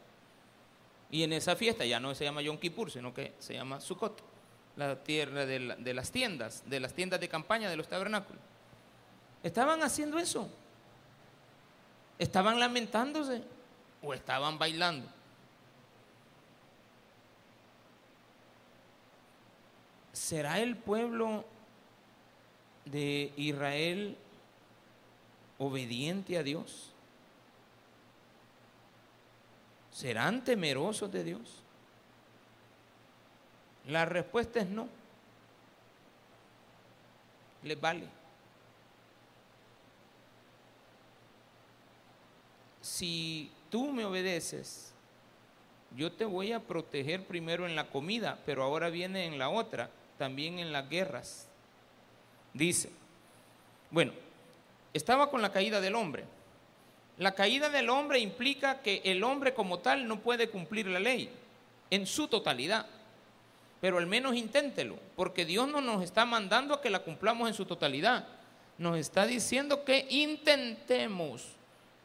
Y 1.10 1.22
en 1.24 1.32
esa 1.32 1.56
fiesta 1.56 1.84
ya 1.84 1.98
no 1.98 2.14
se 2.14 2.24
llama 2.24 2.40
Yom 2.42 2.58
Kippur, 2.58 2.90
sino 2.90 3.12
que 3.12 3.32
se 3.38 3.54
llama 3.54 3.80
Sukkot, 3.80 4.22
la 4.76 5.02
tierra 5.02 5.44
de 5.44 5.94
las 5.94 6.12
tiendas, 6.12 6.62
de 6.66 6.80
las 6.80 6.94
tiendas 6.94 7.20
de 7.20 7.28
campaña 7.28 7.68
de 7.68 7.76
los 7.76 7.88
tabernáculos. 7.88 8.40
Estaban 9.42 9.82
haciendo 9.82 10.18
eso. 10.18 10.48
¿Estaban 12.18 12.60
lamentándose 12.60 13.42
o 14.02 14.14
estaban 14.14 14.58
bailando? 14.58 15.08
¿Será 20.22 20.60
el 20.60 20.76
pueblo 20.76 21.44
de 22.84 23.32
Israel 23.36 24.16
obediente 25.58 26.38
a 26.38 26.44
Dios? 26.44 26.92
¿Serán 29.90 30.44
temerosos 30.44 31.10
de 31.10 31.24
Dios? 31.24 31.40
La 33.88 34.04
respuesta 34.04 34.60
es 34.60 34.68
no. 34.68 34.86
Les 37.64 37.80
vale. 37.80 38.06
Si 42.80 43.50
tú 43.70 43.90
me 43.90 44.04
obedeces, 44.04 44.94
yo 45.96 46.12
te 46.12 46.24
voy 46.24 46.52
a 46.52 46.60
proteger 46.60 47.26
primero 47.26 47.66
en 47.66 47.74
la 47.74 47.90
comida, 47.90 48.38
pero 48.46 48.62
ahora 48.62 48.88
viene 48.88 49.26
en 49.26 49.36
la 49.36 49.48
otra, 49.48 49.90
también 50.22 50.60
en 50.60 50.70
las 50.70 50.88
guerras. 50.88 51.48
Dice, 52.54 52.90
bueno, 53.90 54.12
estaba 54.94 55.28
con 55.28 55.42
la 55.42 55.50
caída 55.50 55.80
del 55.80 55.96
hombre. 55.96 56.22
La 57.18 57.34
caída 57.34 57.70
del 57.70 57.90
hombre 57.90 58.20
implica 58.20 58.82
que 58.82 59.02
el 59.04 59.24
hombre 59.24 59.52
como 59.52 59.80
tal 59.80 60.06
no 60.06 60.20
puede 60.20 60.48
cumplir 60.48 60.86
la 60.86 61.00
ley 61.00 61.28
en 61.90 62.06
su 62.06 62.28
totalidad. 62.28 62.86
Pero 63.80 63.98
al 63.98 64.06
menos 64.06 64.36
inténtelo, 64.36 64.96
porque 65.16 65.44
Dios 65.44 65.66
no 65.66 65.80
nos 65.80 66.04
está 66.04 66.24
mandando 66.24 66.74
a 66.74 66.80
que 66.80 66.88
la 66.88 67.00
cumplamos 67.00 67.48
en 67.48 67.54
su 67.54 67.64
totalidad. 67.64 68.28
Nos 68.78 68.98
está 68.98 69.26
diciendo 69.26 69.84
que 69.84 70.06
intentemos. 70.08 71.48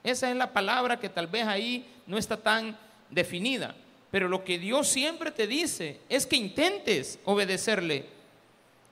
Esa 0.04 0.32
es 0.32 0.36
la 0.36 0.54
palabra 0.54 1.00
que 1.00 1.10
tal 1.10 1.28
vez 1.28 1.46
ahí 1.46 1.88
no 2.08 2.18
está 2.18 2.36
tan 2.36 2.76
definida. 3.12 3.76
Pero 4.12 4.28
lo 4.28 4.44
que 4.44 4.58
Dios 4.58 4.88
siempre 4.88 5.32
te 5.32 5.48
dice 5.48 6.00
es 6.10 6.26
que 6.26 6.36
intentes 6.36 7.20
obedecerle. 7.26 8.06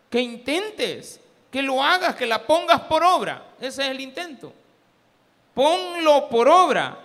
Que 0.09 0.21
intentes, 0.21 1.19
que 1.51 1.61
lo 1.61 1.81
hagas, 1.81 2.15
que 2.15 2.25
la 2.25 2.45
pongas 2.45 2.81
por 2.81 3.03
obra. 3.03 3.55
Ese 3.59 3.83
es 3.83 3.89
el 3.89 4.01
intento 4.01 4.53
ponlo 5.55 6.29
por 6.29 6.47
obra 6.47 6.99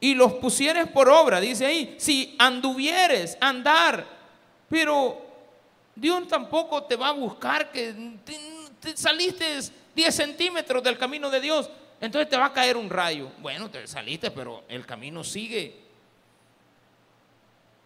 y 0.00 0.14
los 0.14 0.34
pusieres 0.34 0.88
por 0.88 1.08
obra, 1.08 1.40
dice 1.40 1.64
ahí, 1.64 1.94
si 1.98 2.34
anduvieres, 2.38 3.38
andar, 3.40 4.04
pero 4.68 5.24
Dios 5.94 6.26
tampoco 6.26 6.82
te 6.84 6.96
va 6.96 7.08
a 7.08 7.12
buscar 7.12 7.70
que 7.70 7.94
te, 8.80 8.96
saliste 8.96 9.60
10 9.94 10.14
centímetros 10.14 10.82
del 10.82 10.98
camino 10.98 11.30
de 11.30 11.40
Dios, 11.40 11.70
entonces 12.00 12.28
te 12.28 12.36
va 12.36 12.46
a 12.46 12.52
caer 12.52 12.76
un 12.76 12.88
rayo. 12.88 13.30
Bueno, 13.38 13.70
te 13.70 13.86
saliste, 13.86 14.30
pero 14.30 14.64
el 14.68 14.86
camino 14.86 15.22
sigue. 15.22 15.89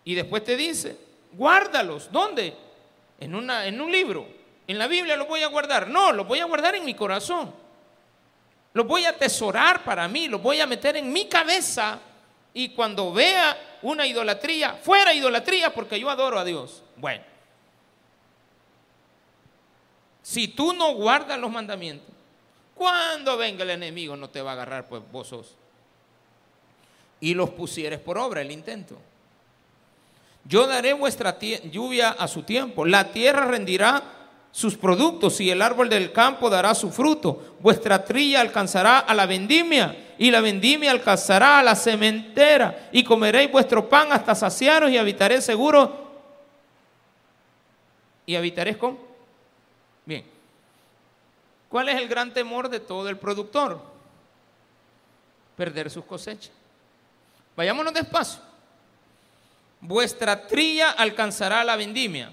Y 0.05 0.15
después 0.15 0.45
te 0.45 0.57
dice, 0.57 0.99
guárdalos, 1.33 2.11
¿dónde? 2.13 2.55
En, 3.21 3.35
una, 3.35 3.67
en 3.67 3.81
un 3.81 3.91
libro. 3.91 4.27
En 4.67 4.79
la 4.79 4.87
Biblia 4.87 5.17
lo 5.17 5.27
voy 5.27 5.43
a 5.43 5.49
guardar. 5.49 5.89
No, 5.89 6.13
lo 6.13 6.25
voy 6.25 6.41
a 6.41 6.45
guardar 6.45 6.75
en 6.75 6.85
mi 6.85 6.95
corazón. 6.95 7.53
Los 8.73 8.87
voy 8.87 9.05
a 9.05 9.11
atesorar 9.11 9.85
para 9.85 10.09
mí, 10.09 10.27
los 10.27 10.43
voy 10.43 10.61
a 10.61 10.67
meter 10.67 10.97
en 10.97 11.13
mi 11.13 11.27
cabeza 11.27 12.01
y 12.53 12.71
cuando 12.71 13.13
vea 13.13 13.79
una 13.83 14.07
idolatría, 14.07 14.75
fuera 14.75 15.15
idolatría 15.15 15.73
porque 15.73 15.99
yo 15.99 16.11
adoro 16.11 16.39
a 16.39 16.45
Dios. 16.45 16.83
Bueno, 16.97 17.23
si 20.23 20.49
tú 20.49 20.73
no 20.73 20.95
guardas 20.95 21.39
los 21.39 21.51
mandamientos, 21.51 22.09
cuando 22.75 23.37
venga 23.37 23.63
el 23.63 23.71
enemigo 23.71 24.17
no 24.17 24.31
te 24.31 24.43
va 24.43 24.51
a 24.51 24.55
agarrar, 24.55 24.89
pues 24.89 25.03
vos. 25.13 25.55
Y 27.21 27.35
los 27.35 27.51
pusieres 27.51 28.01
por 28.01 28.19
obra 28.19 28.41
el 28.41 28.51
intento. 28.51 28.99
Yo 30.47 30.67
daré 30.67 30.93
vuestra 30.93 31.39
lluvia 31.39 32.11
a 32.11 32.29
su 32.29 32.43
tiempo, 32.43 32.85
la 32.85 33.11
tierra 33.13 33.47
rendirá 33.47 34.03
sus 34.55 34.77
productos 34.77 35.41
y 35.41 35.51
el 35.51 35.61
árbol 35.63 35.89
del 35.89 36.13
campo 36.13 36.49
dará 36.49 36.75
su 36.75 36.93
fruto. 36.93 37.57
Vuestra 37.61 38.05
trilla 38.05 38.41
alcanzará 38.41 39.01
a 39.01 39.13
la 39.13 39.27
vendimia 39.27 40.15
y 40.17 40.31
la 40.31 40.41
vendimia 40.41 40.93
alcanzará 40.93 41.59
a 41.59 41.63
la 41.63 41.75
cementera 41.75 42.89
y 42.93 43.03
comeréis 43.03 43.51
vuestro 43.51 43.89
pan 43.89 44.13
hasta 44.13 44.35
saciaros 44.35 44.91
y 44.91 44.97
habitaréis 44.97 45.45
seguro. 45.45 46.05
¿Y 48.27 48.37
habitaréis 48.37 48.77
con? 48.77 48.97
Bien. 50.05 50.25
¿Cuál 51.69 51.89
es 51.89 51.97
el 51.97 52.07
gran 52.07 52.33
temor 52.33 52.69
de 52.69 52.79
todo 52.79 53.09
el 53.09 53.19
productor? 53.19 53.81
Perder 55.57 55.91
sus 55.91 56.05
cosechas. 56.05 56.53
Vayámonos 57.57 57.93
despacio. 57.93 58.54
Vuestra 59.87 60.47
trilla 60.47 60.93
alcanzará 60.93 61.63
la 61.63 61.77
vendimia 61.77 62.33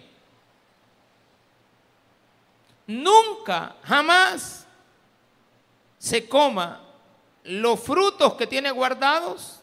nunca, 2.91 3.75
jamás 3.83 4.65
se 5.97 6.27
coma 6.27 6.81
los 7.43 7.79
frutos 7.79 8.35
que 8.35 8.47
tiene 8.47 8.71
guardados 8.71 9.59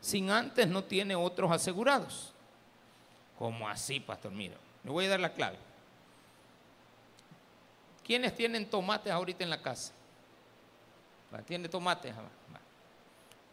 sin 0.00 0.30
antes 0.30 0.66
no 0.66 0.82
tiene 0.84 1.14
otros 1.14 1.50
asegurados. 1.50 2.32
¿Cómo 3.38 3.68
así, 3.68 4.00
pastor? 4.00 4.32
Mira, 4.32 4.56
le 4.84 4.90
voy 4.90 5.04
a 5.04 5.10
dar 5.10 5.20
la 5.20 5.32
clave. 5.32 5.58
¿Quiénes 8.04 8.34
tienen 8.34 8.68
tomates 8.68 9.12
ahorita 9.12 9.44
en 9.44 9.50
la 9.50 9.60
casa? 9.60 9.92
¿Tiene 11.46 11.68
tomates? 11.68 12.14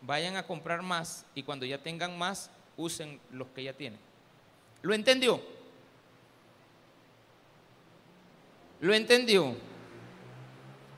Vayan 0.01 0.35
a 0.35 0.43
comprar 0.43 0.81
más 0.81 1.25
y 1.35 1.43
cuando 1.43 1.65
ya 1.65 1.77
tengan 1.77 2.17
más, 2.17 2.49
usen 2.77 3.19
los 3.31 3.47
que 3.49 3.63
ya 3.63 3.73
tienen. 3.73 3.99
¿Lo 4.81 4.93
entendió? 4.93 5.41
¿Lo 8.79 8.93
entendió? 8.93 9.55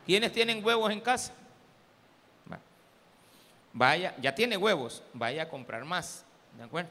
¿Quiénes 0.06 0.32
tienen 0.32 0.64
huevos 0.64 0.92
en 0.92 1.02
casa? 1.02 1.34
Vaya, 3.72 4.16
ya 4.20 4.34
tiene 4.34 4.58
huevos, 4.58 5.04
vaya 5.14 5.44
a 5.44 5.50
comprar 5.50 5.86
más, 5.86 6.26
¿de 6.58 6.64
acuerdo? 6.64 6.90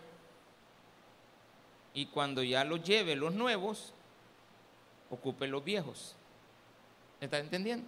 Y 1.93 2.07
cuando 2.07 2.43
ya 2.43 2.65
los 2.65 2.83
lleve 2.83 3.17
los 3.17 3.35
nuevos, 3.35 3.93
ocupe 5.11 5.49
los 5.49 5.65
viejos. 5.65 6.15
¿Me 7.21 7.25
está 7.25 7.39
entendiendo? 7.39 7.87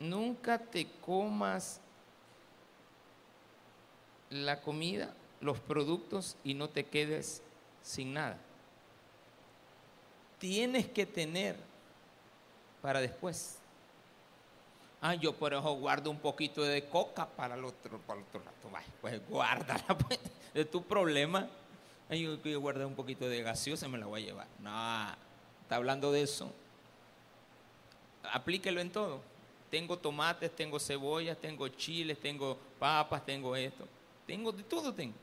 Nunca 0.00 0.58
te 0.58 0.86
comas 1.00 1.80
la 4.34 4.60
comida, 4.60 5.14
los 5.40 5.60
productos 5.60 6.36
y 6.42 6.54
no 6.54 6.68
te 6.68 6.84
quedes 6.84 7.42
sin 7.82 8.14
nada. 8.14 8.36
Tienes 10.38 10.86
que 10.88 11.06
tener 11.06 11.56
para 12.82 13.00
después. 13.00 13.58
Ah, 15.00 15.14
yo 15.14 15.34
por 15.34 15.52
eso 15.52 15.74
guardo 15.74 16.10
un 16.10 16.18
poquito 16.18 16.62
de 16.62 16.86
coca 16.88 17.26
para 17.26 17.54
el 17.54 17.64
otro, 17.64 17.98
para 18.00 18.20
el 18.20 18.26
otro 18.26 18.40
rato. 18.40 18.68
pues 19.00 19.28
guárdala, 19.28 19.98
pues, 20.08 20.18
de 20.52 20.64
tu 20.64 20.82
problema. 20.82 21.48
Yo, 22.10 22.42
yo 22.42 22.60
guardar 22.60 22.86
un 22.86 22.94
poquito 22.94 23.28
de 23.28 23.42
gaseosa, 23.42 23.88
me 23.88 23.98
la 23.98 24.06
voy 24.06 24.22
a 24.22 24.26
llevar. 24.26 24.46
No, 24.60 25.14
está 25.62 25.76
hablando 25.76 26.10
de 26.10 26.22
eso. 26.22 26.52
Aplíquelo 28.32 28.80
en 28.80 28.90
todo. 28.90 29.20
Tengo 29.70 29.98
tomates, 29.98 30.54
tengo 30.54 30.78
cebollas, 30.78 31.38
tengo 31.38 31.68
chiles, 31.68 32.18
tengo 32.20 32.58
papas, 32.78 33.24
tengo 33.24 33.54
esto. 33.56 33.86
Tengo 34.26 34.52
de 34.52 34.62
todo 34.62 34.92
tengo. 34.92 35.14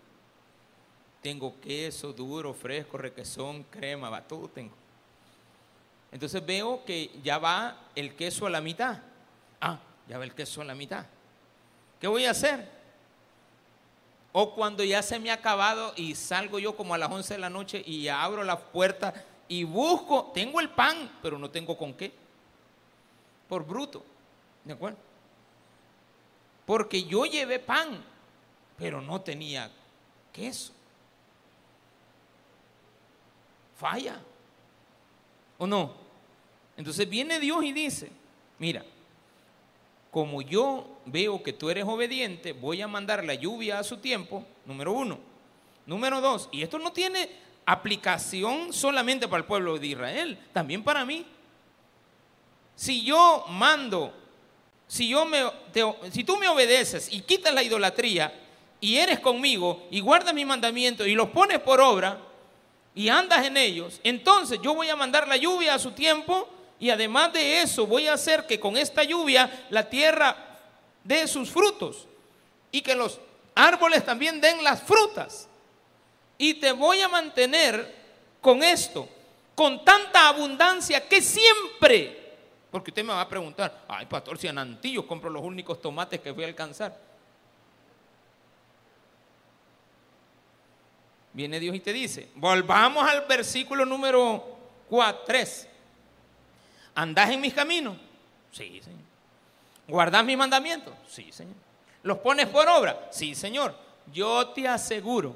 Tengo 1.21 1.59
queso 1.61 2.13
duro, 2.13 2.53
fresco, 2.53 2.97
requesón, 2.97 3.63
crema, 3.63 4.09
va, 4.09 4.21
todo 4.21 4.47
tengo. 4.47 4.73
Entonces 6.11 6.45
veo 6.45 6.83
que 6.83 7.11
ya 7.23 7.37
va 7.37 7.77
el 7.95 8.15
queso 8.15 8.45
a 8.45 8.49
la 8.49 8.59
mitad. 8.59 8.99
Ah, 9.59 9.79
ya 10.07 10.17
va 10.17 10.23
el 10.23 10.33
queso 10.33 10.61
a 10.61 10.65
la 10.65 10.75
mitad. 10.75 11.05
¿Qué 11.99 12.07
voy 12.07 12.25
a 12.25 12.31
hacer? 12.31 12.67
O 14.33 14.55
cuando 14.55 14.83
ya 14.83 15.01
se 15.03 15.19
me 15.19 15.29
ha 15.29 15.35
acabado 15.35 15.93
y 15.95 16.15
salgo 16.15 16.57
yo 16.57 16.75
como 16.75 16.93
a 16.93 16.97
las 16.97 17.11
11 17.11 17.35
de 17.35 17.39
la 17.39 17.49
noche 17.49 17.83
y 17.85 18.07
abro 18.07 18.43
la 18.43 18.57
puerta 18.57 19.13
y 19.47 19.63
busco, 19.63 20.31
tengo 20.33 20.59
el 20.59 20.69
pan, 20.69 21.19
pero 21.21 21.37
no 21.37 21.49
tengo 21.49 21.77
con 21.77 21.93
qué. 21.93 22.11
Por 23.47 23.65
bruto. 23.65 24.03
¿De 24.63 24.73
acuerdo? 24.73 24.97
Porque 26.65 27.03
yo 27.03 27.25
llevé 27.25 27.59
pan, 27.59 28.03
pero 28.81 28.99
no 28.99 29.21
tenía 29.21 29.69
queso. 30.33 30.73
Falla. 33.77 34.19
¿O 35.59 35.67
no? 35.67 35.93
Entonces 36.75 37.07
viene 37.07 37.39
Dios 37.39 37.63
y 37.63 37.73
dice, 37.73 38.09
mira, 38.57 38.83
como 40.09 40.41
yo 40.41 40.97
veo 41.05 41.43
que 41.43 41.53
tú 41.53 41.69
eres 41.69 41.85
obediente, 41.85 42.53
voy 42.53 42.81
a 42.81 42.87
mandar 42.87 43.23
la 43.23 43.35
lluvia 43.35 43.77
a 43.77 43.83
su 43.83 43.97
tiempo, 43.97 44.43
número 44.65 44.93
uno. 44.93 45.19
Número 45.85 46.19
dos, 46.19 46.49
y 46.51 46.63
esto 46.63 46.79
no 46.79 46.91
tiene 46.91 47.29
aplicación 47.67 48.73
solamente 48.73 49.27
para 49.27 49.41
el 49.41 49.45
pueblo 49.45 49.77
de 49.77 49.87
Israel, 49.87 50.39
también 50.53 50.83
para 50.83 51.05
mí. 51.05 51.23
Si 52.75 53.03
yo 53.03 53.45
mando, 53.47 54.11
si, 54.87 55.07
yo 55.07 55.23
me, 55.23 55.43
si 56.11 56.23
tú 56.23 56.37
me 56.37 56.47
obedeces 56.47 57.13
y 57.13 57.21
quitas 57.21 57.53
la 57.53 57.61
idolatría 57.61 58.40
y 58.81 58.97
eres 58.97 59.19
conmigo 59.19 59.87
y 59.91 60.01
guardas 60.01 60.33
mi 60.33 60.43
mandamiento 60.43 61.05
y 61.05 61.13
los 61.13 61.29
pones 61.29 61.59
por 61.59 61.79
obra 61.79 62.17
y 62.93 63.07
andas 63.07 63.45
en 63.45 63.55
ellos, 63.55 64.01
entonces 64.03 64.59
yo 64.61 64.73
voy 64.73 64.89
a 64.89 64.97
mandar 64.97 65.27
la 65.27 65.37
lluvia 65.37 65.75
a 65.75 65.79
su 65.79 65.91
tiempo 65.91 66.49
y 66.79 66.89
además 66.89 67.31
de 67.31 67.61
eso 67.61 67.85
voy 67.85 68.07
a 68.07 68.13
hacer 68.13 68.45
que 68.47 68.59
con 68.59 68.75
esta 68.75 69.03
lluvia 69.03 69.67
la 69.69 69.87
tierra 69.87 70.35
dé 71.03 71.27
sus 71.27 71.49
frutos 71.49 72.07
y 72.71 72.81
que 72.81 72.95
los 72.95 73.19
árboles 73.55 74.03
también 74.03 74.41
den 74.41 74.63
las 74.63 74.81
frutas. 74.81 75.47
Y 76.37 76.55
te 76.55 76.71
voy 76.71 77.01
a 77.01 77.07
mantener 77.07 78.01
con 78.41 78.63
esto, 78.63 79.07
con 79.53 79.85
tanta 79.85 80.27
abundancia 80.27 81.07
que 81.07 81.21
siempre, 81.21 82.33
porque 82.71 82.89
usted 82.89 83.03
me 83.03 83.13
va 83.13 83.21
a 83.21 83.29
preguntar, 83.29 83.85
ay 83.87 84.07
pastor, 84.07 84.39
si 84.39 84.47
en 84.47 84.57
Antillo 84.57 85.05
compro 85.05 85.29
los 85.29 85.43
únicos 85.43 85.79
tomates 85.79 86.19
que 86.19 86.31
voy 86.31 86.45
a 86.45 86.47
alcanzar. 86.47 87.10
Viene 91.33 91.59
Dios 91.59 91.75
y 91.75 91.79
te 91.79 91.93
dice, 91.93 92.29
volvamos 92.35 93.07
al 93.07 93.25
versículo 93.25 93.85
número 93.85 94.57
4, 94.89 95.23
3. 95.25 95.67
¿Andás 96.95 97.29
en 97.29 97.39
mis 97.39 97.53
caminos? 97.53 97.97
Sí, 98.51 98.81
Señor. 98.83 99.01
¿Guardás 99.87 100.25
mis 100.25 100.37
mandamientos? 100.37 100.93
Sí, 101.07 101.31
Señor. 101.31 101.55
¿Los 102.03 102.17
pones 102.17 102.47
por 102.47 102.67
obra? 102.67 103.07
Sí, 103.11 103.33
Señor. 103.33 103.75
Yo 104.11 104.49
te 104.49 104.67
aseguro 104.67 105.35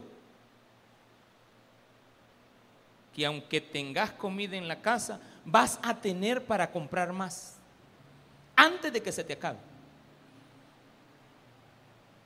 que 3.14 3.26
aunque 3.26 3.62
tengas 3.62 4.12
comida 4.12 4.58
en 4.58 4.68
la 4.68 4.82
casa, 4.82 5.22
vas 5.46 5.80
a 5.82 5.96
tener 5.96 6.44
para 6.44 6.70
comprar 6.70 7.14
más 7.14 7.56
antes 8.56 8.92
de 8.92 9.02
que 9.02 9.12
se 9.12 9.24
te 9.24 9.34
acabe. 9.34 9.60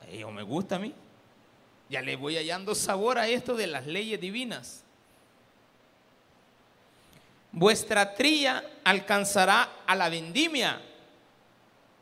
Eso 0.10 0.32
me 0.32 0.42
gusta 0.42 0.78
a 0.78 0.80
mí. 0.80 0.94
Ya 1.90 2.02
le 2.02 2.16
voy 2.16 2.36
hallando 2.36 2.76
sabor 2.76 3.18
a 3.18 3.28
esto 3.28 3.56
de 3.56 3.68
las 3.68 3.88
leyes 3.88 4.22
divinas. 4.22 4.84
Vuestra 7.52 8.14
tría 8.14 8.64
alcanzará 8.84 9.70
a 9.88 9.96
la 9.96 10.08
vendimia 10.10 10.80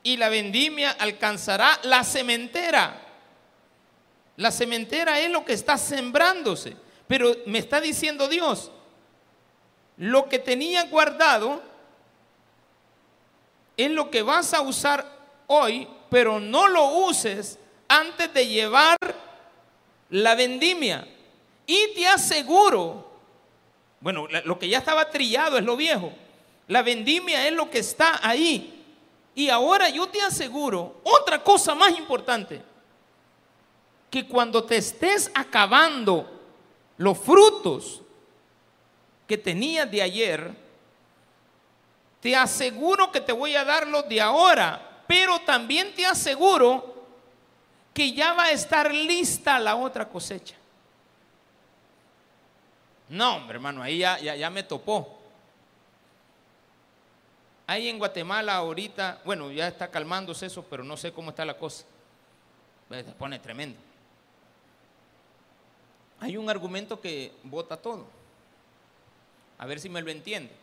y 0.03 0.17
la 0.17 0.27
vendimia 0.27 0.91
alcanzará 0.91 1.79
la 1.83 2.03
cementera. 2.03 3.01
La 4.35 4.51
cementera 4.51 5.19
es 5.19 5.31
lo 5.31 5.45
que 5.45 5.53
está 5.53 5.77
sembrándose. 5.77 6.75
Pero 7.07 7.33
me 7.45 7.59
está 7.59 7.79
diciendo 7.79 8.27
Dios, 8.27 8.71
lo 9.95 10.27
que 10.27 10.39
tenía 10.39 10.83
guardado 10.83 11.61
es 13.77 13.89
lo 13.89 14.11
que 14.11 14.21
vas 14.21 14.53
a 14.53 14.61
usar 14.61 15.05
hoy, 15.47 15.87
pero 16.09 16.39
no 16.39 16.67
lo 16.67 16.85
uses 17.07 17.57
antes 17.87 18.33
de 18.33 18.47
llevar 18.47 18.97
la 20.09 20.35
vendimia. 20.35 21.07
Y 21.65 21.93
te 21.93 22.07
aseguro 22.07 23.07
bueno, 23.99 24.27
lo 24.45 24.59
que 24.59 24.69
ya 24.69 24.77
estaba 24.77 25.09
trillado 25.09 25.57
es 25.57 25.63
lo 25.63 25.75
viejo. 25.75 26.13
La 26.67 26.81
vendimia 26.81 27.47
es 27.47 27.53
lo 27.53 27.69
que 27.69 27.79
está 27.79 28.19
ahí. 28.27 28.85
Y 29.33 29.49
ahora 29.49 29.89
yo 29.89 30.07
te 30.07 30.21
aseguro 30.21 31.01
otra 31.03 31.43
cosa 31.43 31.73
más 31.73 31.97
importante. 31.97 32.61
Que 34.09 34.27
cuando 34.27 34.63
te 34.63 34.77
estés 34.77 35.31
acabando 35.33 36.29
los 36.97 37.17
frutos 37.17 38.01
que 39.27 39.37
tenías 39.37 39.89
de 39.89 40.01
ayer, 40.01 40.51
te 42.21 42.35
aseguro 42.35 43.11
que 43.11 43.21
te 43.21 43.31
voy 43.31 43.55
a 43.55 43.65
dar 43.65 43.87
los 43.87 44.07
de 44.07 44.21
ahora. 44.21 45.03
Pero 45.07 45.39
también 45.39 45.93
te 45.95 46.05
aseguro 46.05 46.96
que 47.97 48.13
ya 48.13 48.33
va 48.33 48.43
a 48.43 48.51
estar 48.51 48.93
lista 48.93 49.57
la 49.57 49.75
otra 49.75 50.07
cosecha. 50.07 50.53
No, 53.09 53.49
hermano, 53.49 53.81
ahí 53.81 53.97
ya, 53.97 54.19
ya, 54.19 54.49
me 54.51 54.61
topó. 54.61 55.17
Ahí 57.65 57.87
en 57.87 57.97
Guatemala 57.97 58.53
ahorita, 58.57 59.21
bueno, 59.25 59.51
ya 59.51 59.67
está 59.67 59.89
calmándose 59.89 60.45
eso, 60.45 60.63
pero 60.69 60.83
no 60.83 60.95
sé 60.95 61.11
cómo 61.11 61.31
está 61.31 61.43
la 61.43 61.57
cosa. 61.57 61.85
Se 62.87 63.03
pone 63.17 63.39
tremendo. 63.39 63.79
Hay 66.19 66.37
un 66.37 66.51
argumento 66.51 67.01
que 67.01 67.33
vota 67.41 67.77
todo. 67.77 68.05
A 69.57 69.65
ver 69.65 69.79
si 69.79 69.89
me 69.89 70.03
lo 70.03 70.11
entiende. 70.11 70.53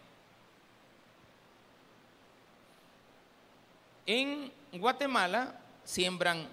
En 4.07 4.53
Guatemala 4.75 5.59
siembran 5.83 6.47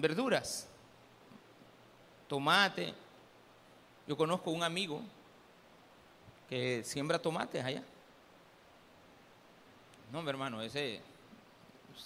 verduras, 0.00 0.68
tomate. 2.28 2.94
Yo 4.06 4.16
conozco 4.16 4.50
un 4.50 4.62
amigo 4.62 5.02
que 6.48 6.82
siembra 6.84 7.18
tomates 7.18 7.64
allá. 7.64 7.82
No, 10.10 10.22
mi 10.22 10.30
hermano, 10.30 10.62
ese 10.62 11.02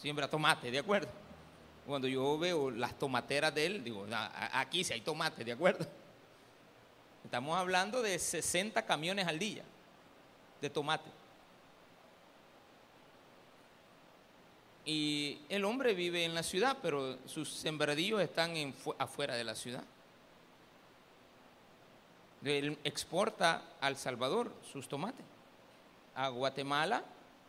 siembra 0.00 0.28
tomates, 0.28 0.72
¿de 0.72 0.78
acuerdo? 0.78 1.10
Cuando 1.86 2.08
yo 2.08 2.38
veo 2.38 2.70
las 2.70 2.98
tomateras 2.98 3.54
de 3.54 3.66
él, 3.66 3.84
digo, 3.84 4.06
aquí 4.52 4.82
sí 4.82 4.92
hay 4.92 5.00
tomates, 5.00 5.44
¿de 5.44 5.52
acuerdo? 5.52 5.86
Estamos 7.24 7.56
hablando 7.56 8.02
de 8.02 8.18
60 8.18 8.84
camiones 8.84 9.26
al 9.26 9.38
día 9.38 9.62
de 10.60 10.70
tomate. 10.70 11.10
Y 14.84 15.38
el 15.48 15.64
hombre 15.64 15.94
vive 15.94 16.24
en 16.24 16.34
la 16.34 16.42
ciudad, 16.42 16.78
pero 16.82 17.18
sus 17.26 17.48
sembradillos 17.52 18.20
están 18.20 18.74
afuera 18.98 19.36
de 19.36 19.44
la 19.44 19.54
ciudad. 19.54 19.84
Él 22.44 22.76
exporta 22.82 23.62
al 23.80 23.96
Salvador 23.96 24.52
sus 24.72 24.88
tomates, 24.88 25.24
a 26.14 26.28
Guatemala 26.28 27.04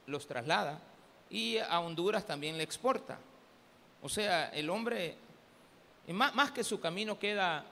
los 0.05 0.27
traslada 0.27 0.79
y 1.29 1.57
a 1.57 1.79
Honduras 1.79 2.25
también 2.27 2.57
le 2.57 2.63
exporta. 2.63 3.17
O 4.03 4.09
sea, 4.09 4.49
el 4.49 4.69
hombre, 4.69 5.15
más 6.09 6.51
que 6.51 6.63
su 6.63 6.79
camino 6.79 7.17
queda 7.17 7.65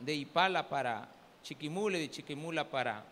de 0.00 0.14
Ipala 0.14 0.68
para 0.68 1.08
Chiquimula 1.42 1.98
y 1.98 2.02
de 2.02 2.10
Chiquimula 2.10 2.64
para, 2.64 3.04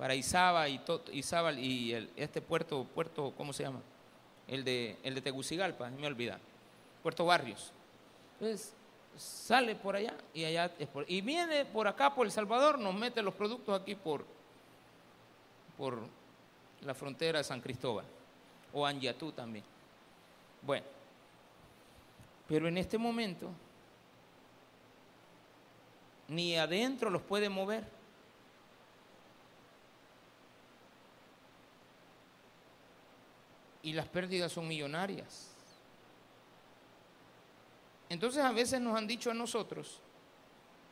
para 0.00 0.14
Izaba 0.14 0.66
y, 0.66 0.80
y 1.58 1.92
el, 1.92 2.10
este 2.16 2.40
puerto, 2.40 2.84
puerto, 2.84 3.34
¿cómo 3.36 3.52
se 3.52 3.64
llama? 3.64 3.82
El 4.48 4.64
de, 4.64 4.96
el 5.02 5.14
de 5.14 5.20
Tegucigalpa, 5.20 5.90
me 5.90 6.06
olvida. 6.06 6.40
Puerto 7.02 7.26
Barrios. 7.26 7.70
Entonces, 8.32 8.72
sale 9.14 9.74
por 9.74 9.96
allá 9.96 10.14
y 10.32 10.46
allá 10.46 10.72
y 11.06 11.20
viene 11.20 11.66
por 11.66 11.86
acá 11.86 12.14
por 12.14 12.24
El 12.24 12.32
Salvador, 12.32 12.78
nos 12.78 12.94
mete 12.94 13.20
los 13.20 13.34
productos 13.34 13.78
aquí 13.78 13.94
por, 13.94 14.24
por 15.76 15.98
la 16.80 16.94
frontera 16.94 17.36
de 17.36 17.44
San 17.44 17.60
Cristóbal 17.60 18.06
o 18.72 18.86
Angiatú 18.86 19.32
también. 19.32 19.66
Bueno, 20.62 20.86
pero 22.48 22.68
en 22.68 22.78
este 22.78 22.96
momento 22.96 23.50
ni 26.28 26.56
adentro 26.56 27.10
los 27.10 27.20
puede 27.20 27.50
mover. 27.50 27.99
Y 33.82 33.92
las 33.92 34.08
pérdidas 34.08 34.52
son 34.52 34.68
millonarias. 34.68 35.50
Entonces 38.08 38.42
a 38.42 38.52
veces 38.52 38.80
nos 38.80 38.96
han 38.96 39.06
dicho 39.06 39.30
a 39.30 39.34
nosotros 39.34 40.00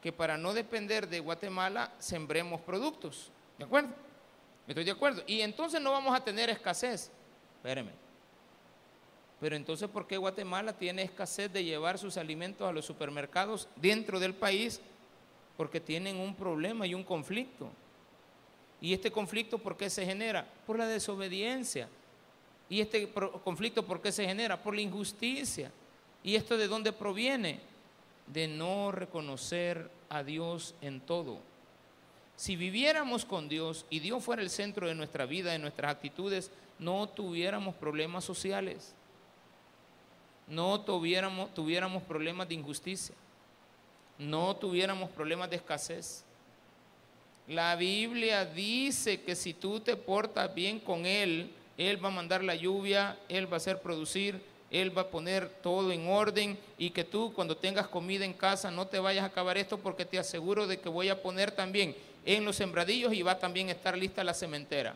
que 0.02 0.12
para 0.12 0.36
no 0.36 0.54
depender 0.54 1.08
de 1.08 1.20
Guatemala 1.20 1.92
sembremos 1.98 2.60
productos. 2.60 3.30
¿De 3.58 3.64
acuerdo? 3.64 3.90
Estoy 4.68 4.84
de 4.84 4.92
acuerdo. 4.92 5.22
Y 5.26 5.40
entonces 5.40 5.80
no 5.80 5.92
vamos 5.92 6.16
a 6.16 6.22
tener 6.22 6.48
escasez. 6.48 7.10
Espéreme. 7.56 7.90
Pero 9.40 9.56
entonces, 9.56 9.88
¿por 9.88 10.06
qué 10.06 10.16
Guatemala 10.16 10.72
tiene 10.72 11.02
escasez 11.02 11.52
de 11.52 11.64
llevar 11.64 11.98
sus 11.98 12.16
alimentos 12.16 12.68
a 12.68 12.72
los 12.72 12.84
supermercados 12.84 13.68
dentro 13.76 14.20
del 14.20 14.34
país? 14.34 14.80
Porque 15.56 15.80
tienen 15.80 16.16
un 16.16 16.34
problema 16.34 16.86
y 16.86 16.94
un 16.94 17.04
conflicto. 17.04 17.68
¿Y 18.80 18.94
este 18.94 19.10
conflicto 19.10 19.58
por 19.58 19.76
qué 19.76 19.90
se 19.90 20.04
genera? 20.04 20.46
Por 20.66 20.78
la 20.78 20.86
desobediencia. 20.86 21.88
¿Y 22.70 22.80
este 22.80 23.10
conflicto 23.44 23.84
por 23.84 24.00
qué 24.02 24.12
se 24.12 24.26
genera? 24.26 24.62
Por 24.62 24.74
la 24.74 24.82
injusticia. 24.82 25.70
¿Y 26.22 26.34
esto 26.34 26.56
de 26.56 26.68
dónde 26.68 26.92
proviene? 26.92 27.60
De 28.26 28.46
no 28.46 28.92
reconocer 28.92 29.90
a 30.08 30.22
Dios 30.22 30.74
en 30.80 31.00
todo. 31.00 31.38
Si 32.36 32.56
viviéramos 32.56 33.24
con 33.24 33.48
Dios 33.48 33.86
y 33.90 34.00
Dios 34.00 34.22
fuera 34.22 34.42
el 34.42 34.50
centro 34.50 34.86
de 34.86 34.94
nuestra 34.94 35.26
vida, 35.26 35.52
de 35.52 35.58
nuestras 35.58 35.90
actitudes, 35.90 36.50
no 36.78 37.08
tuviéramos 37.08 37.74
problemas 37.74 38.24
sociales, 38.24 38.94
no 40.46 40.80
tuviéramos, 40.82 41.52
tuviéramos 41.52 42.02
problemas 42.04 42.48
de 42.48 42.54
injusticia, 42.54 43.14
no 44.18 44.54
tuviéramos 44.56 45.10
problemas 45.10 45.50
de 45.50 45.56
escasez. 45.56 46.24
La 47.48 47.74
Biblia 47.76 48.44
dice 48.44 49.22
que 49.22 49.34
si 49.34 49.54
tú 49.54 49.80
te 49.80 49.96
portas 49.96 50.54
bien 50.54 50.78
con 50.78 51.06
Él, 51.06 51.50
Él 51.78 52.04
va 52.04 52.08
a 52.08 52.12
mandar 52.12 52.44
la 52.44 52.54
lluvia, 52.54 53.16
Él 53.30 53.50
va 53.50 53.56
a 53.56 53.56
hacer 53.56 53.80
producir, 53.80 54.38
él 54.70 54.96
va 54.96 55.02
a 55.02 55.08
poner 55.08 55.48
todo 55.62 55.92
en 55.92 56.08
orden 56.08 56.58
y 56.76 56.90
que 56.90 57.04
tú 57.04 57.32
cuando 57.32 57.56
tengas 57.56 57.88
comida 57.88 58.24
en 58.24 58.34
casa 58.34 58.70
no 58.70 58.86
te 58.86 58.98
vayas 58.98 59.24
a 59.24 59.28
acabar 59.28 59.56
esto 59.56 59.78
porque 59.78 60.04
te 60.04 60.18
aseguro 60.18 60.66
de 60.66 60.78
que 60.78 60.90
voy 60.90 61.08
a 61.08 61.22
poner 61.22 61.50
también 61.50 61.96
en 62.26 62.44
los 62.44 62.56
sembradillos 62.56 63.14
y 63.14 63.22
va 63.22 63.38
también 63.38 63.68
a 63.68 63.72
estar 63.72 63.96
lista 63.96 64.22
la 64.22 64.34
cementera. 64.34 64.94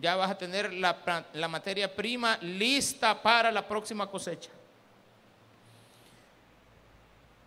Ya 0.00 0.16
vas 0.16 0.30
a 0.30 0.38
tener 0.38 0.72
la, 0.72 1.26
la 1.34 1.48
materia 1.48 1.94
prima 1.94 2.38
lista 2.38 3.20
para 3.20 3.52
la 3.52 3.66
próxima 3.68 4.06
cosecha. 4.06 4.48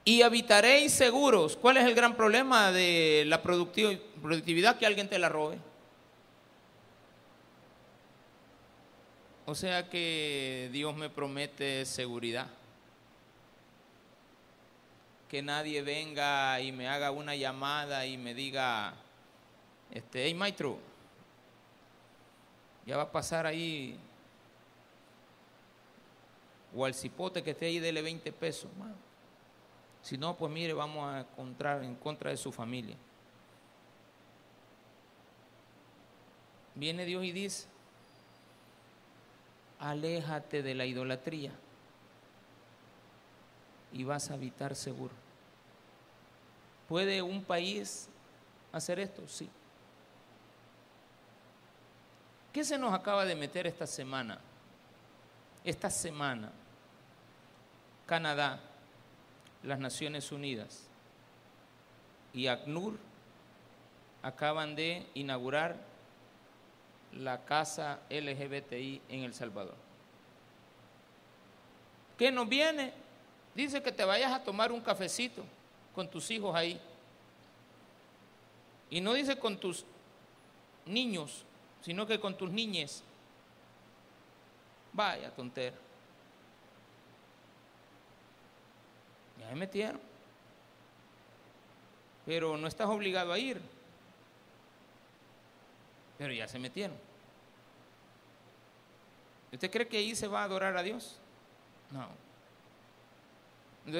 Y 0.05 0.21
habitaréis 0.21 0.93
seguros. 0.93 1.55
¿Cuál 1.55 1.77
es 1.77 1.85
el 1.85 1.95
gran 1.95 2.15
problema 2.15 2.71
de 2.71 3.23
la 3.25 3.41
productividad? 3.41 4.77
Que 4.77 4.85
alguien 4.85 5.09
te 5.09 5.17
la 5.17 5.29
robe. 5.29 5.57
O 9.45 9.55
sea 9.55 9.89
que 9.89 10.69
Dios 10.71 10.95
me 10.95 11.09
promete 11.09 11.85
seguridad. 11.85 12.47
Que 15.27 15.41
nadie 15.41 15.81
venga 15.81 16.61
y 16.61 16.71
me 16.71 16.87
haga 16.87 17.11
una 17.11 17.35
llamada 17.35 18.05
y 18.05 18.17
me 18.17 18.33
diga, 18.33 18.93
este, 19.91 20.25
hey 20.25 20.33
maestro, 20.33 20.77
ya 22.85 22.97
va 22.97 23.03
a 23.03 23.11
pasar 23.11 23.45
ahí, 23.45 23.99
o 26.75 26.85
al 26.85 26.93
cipote 26.93 27.43
que 27.43 27.51
esté 27.51 27.67
ahí, 27.67 27.79
dele 27.79 28.01
20 28.01 28.31
pesos. 28.31 28.69
Si 30.01 30.17
no, 30.17 30.35
pues 30.37 30.51
mire, 30.51 30.73
vamos 30.73 31.05
a 31.05 31.21
encontrar 31.21 31.83
en 31.83 31.95
contra 31.95 32.31
de 32.31 32.37
su 32.37 32.51
familia. 32.51 32.95
Viene 36.75 37.05
Dios 37.05 37.23
y 37.23 37.31
dice, 37.31 37.67
aléjate 39.83 40.63
de 40.63 40.75
la 40.75 40.85
idolatría 40.85 41.51
y 43.91 44.05
vas 44.05 44.31
a 44.31 44.35
habitar 44.35 44.75
seguro. 44.75 45.13
¿Puede 46.87 47.21
un 47.21 47.43
país 47.43 48.07
hacer 48.71 48.99
esto? 48.99 49.27
Sí. 49.27 49.49
¿Qué 52.53 52.63
se 52.63 52.77
nos 52.77 52.93
acaba 52.93 53.25
de 53.25 53.35
meter 53.35 53.67
esta 53.67 53.85
semana? 53.85 54.39
Esta 55.65 55.89
semana, 55.89 56.51
Canadá, 58.05 58.61
las 59.63 59.79
Naciones 59.79 60.31
Unidas 60.31 60.83
y 62.33 62.47
ACNUR 62.47 62.97
acaban 64.21 64.75
de 64.75 65.05
inaugurar 65.13 65.92
la 67.19 67.43
casa 67.45 67.99
LGBTI 68.09 69.01
en 69.09 69.23
El 69.23 69.33
Salvador. 69.33 69.75
¿Qué 72.17 72.31
nos 72.31 72.47
viene? 72.47 72.93
Dice 73.55 73.81
que 73.81 73.91
te 73.91 74.03
vayas 74.03 74.31
a 74.31 74.43
tomar 74.43 74.71
un 74.71 74.81
cafecito 74.81 75.43
con 75.93 76.09
tus 76.09 76.29
hijos 76.31 76.55
ahí. 76.55 76.79
Y 78.89 79.01
no 79.01 79.13
dice 79.13 79.37
con 79.37 79.57
tus 79.57 79.85
niños, 80.85 81.43
sino 81.81 82.05
que 82.05 82.19
con 82.19 82.35
tus 82.37 82.49
niñes. 82.49 83.03
Vaya 84.91 85.31
tontera. 85.31 85.75
Ya 89.39 89.47
me 89.47 89.55
metieron. 89.55 89.99
Pero 92.25 92.57
no 92.57 92.67
estás 92.67 92.87
obligado 92.87 93.33
a 93.33 93.39
ir 93.39 93.59
pero 96.17 96.33
ya 96.33 96.47
se 96.47 96.59
metieron. 96.59 96.97
¿Usted 99.51 99.69
cree 99.69 99.87
que 99.87 99.97
ahí 99.97 100.15
se 100.15 100.27
va 100.27 100.41
a 100.41 100.45
adorar 100.45 100.75
a 100.75 100.83
Dios? 100.83 101.17
No. 101.91 102.07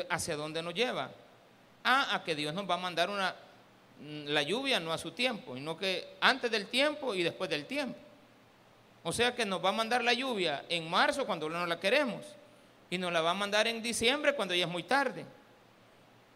¿Hacia 0.09 0.35
dónde 0.35 0.63
nos 0.63 0.73
lleva? 0.73 1.11
Ah, 1.83 2.15
a 2.15 2.23
que 2.23 2.35
Dios 2.35 2.53
nos 2.53 2.67
va 2.67 2.75
a 2.75 2.77
mandar 2.77 3.09
una, 3.09 3.35
la 3.99 4.41
lluvia 4.41 4.79
no 4.79 4.91
a 4.91 4.97
su 4.97 5.11
tiempo, 5.11 5.55
sino 5.55 5.77
que 5.77 6.15
antes 6.21 6.49
del 6.49 6.67
tiempo 6.67 7.13
y 7.13 7.23
después 7.23 7.49
del 7.49 7.65
tiempo. 7.65 7.97
O 9.03 9.11
sea 9.11 9.35
que 9.35 9.45
nos 9.45 9.63
va 9.63 9.69
a 9.69 9.73
mandar 9.73 10.03
la 10.03 10.13
lluvia 10.13 10.65
en 10.69 10.89
marzo 10.89 11.25
cuando 11.25 11.49
no 11.49 11.65
la 11.65 11.79
queremos 11.79 12.25
y 12.89 12.97
nos 12.97 13.11
la 13.11 13.21
va 13.21 13.31
a 13.31 13.35
mandar 13.35 13.67
en 13.67 13.83
diciembre 13.83 14.33
cuando 14.33 14.55
ya 14.55 14.65
es 14.65 14.71
muy 14.71 14.83
tarde. 14.83 15.25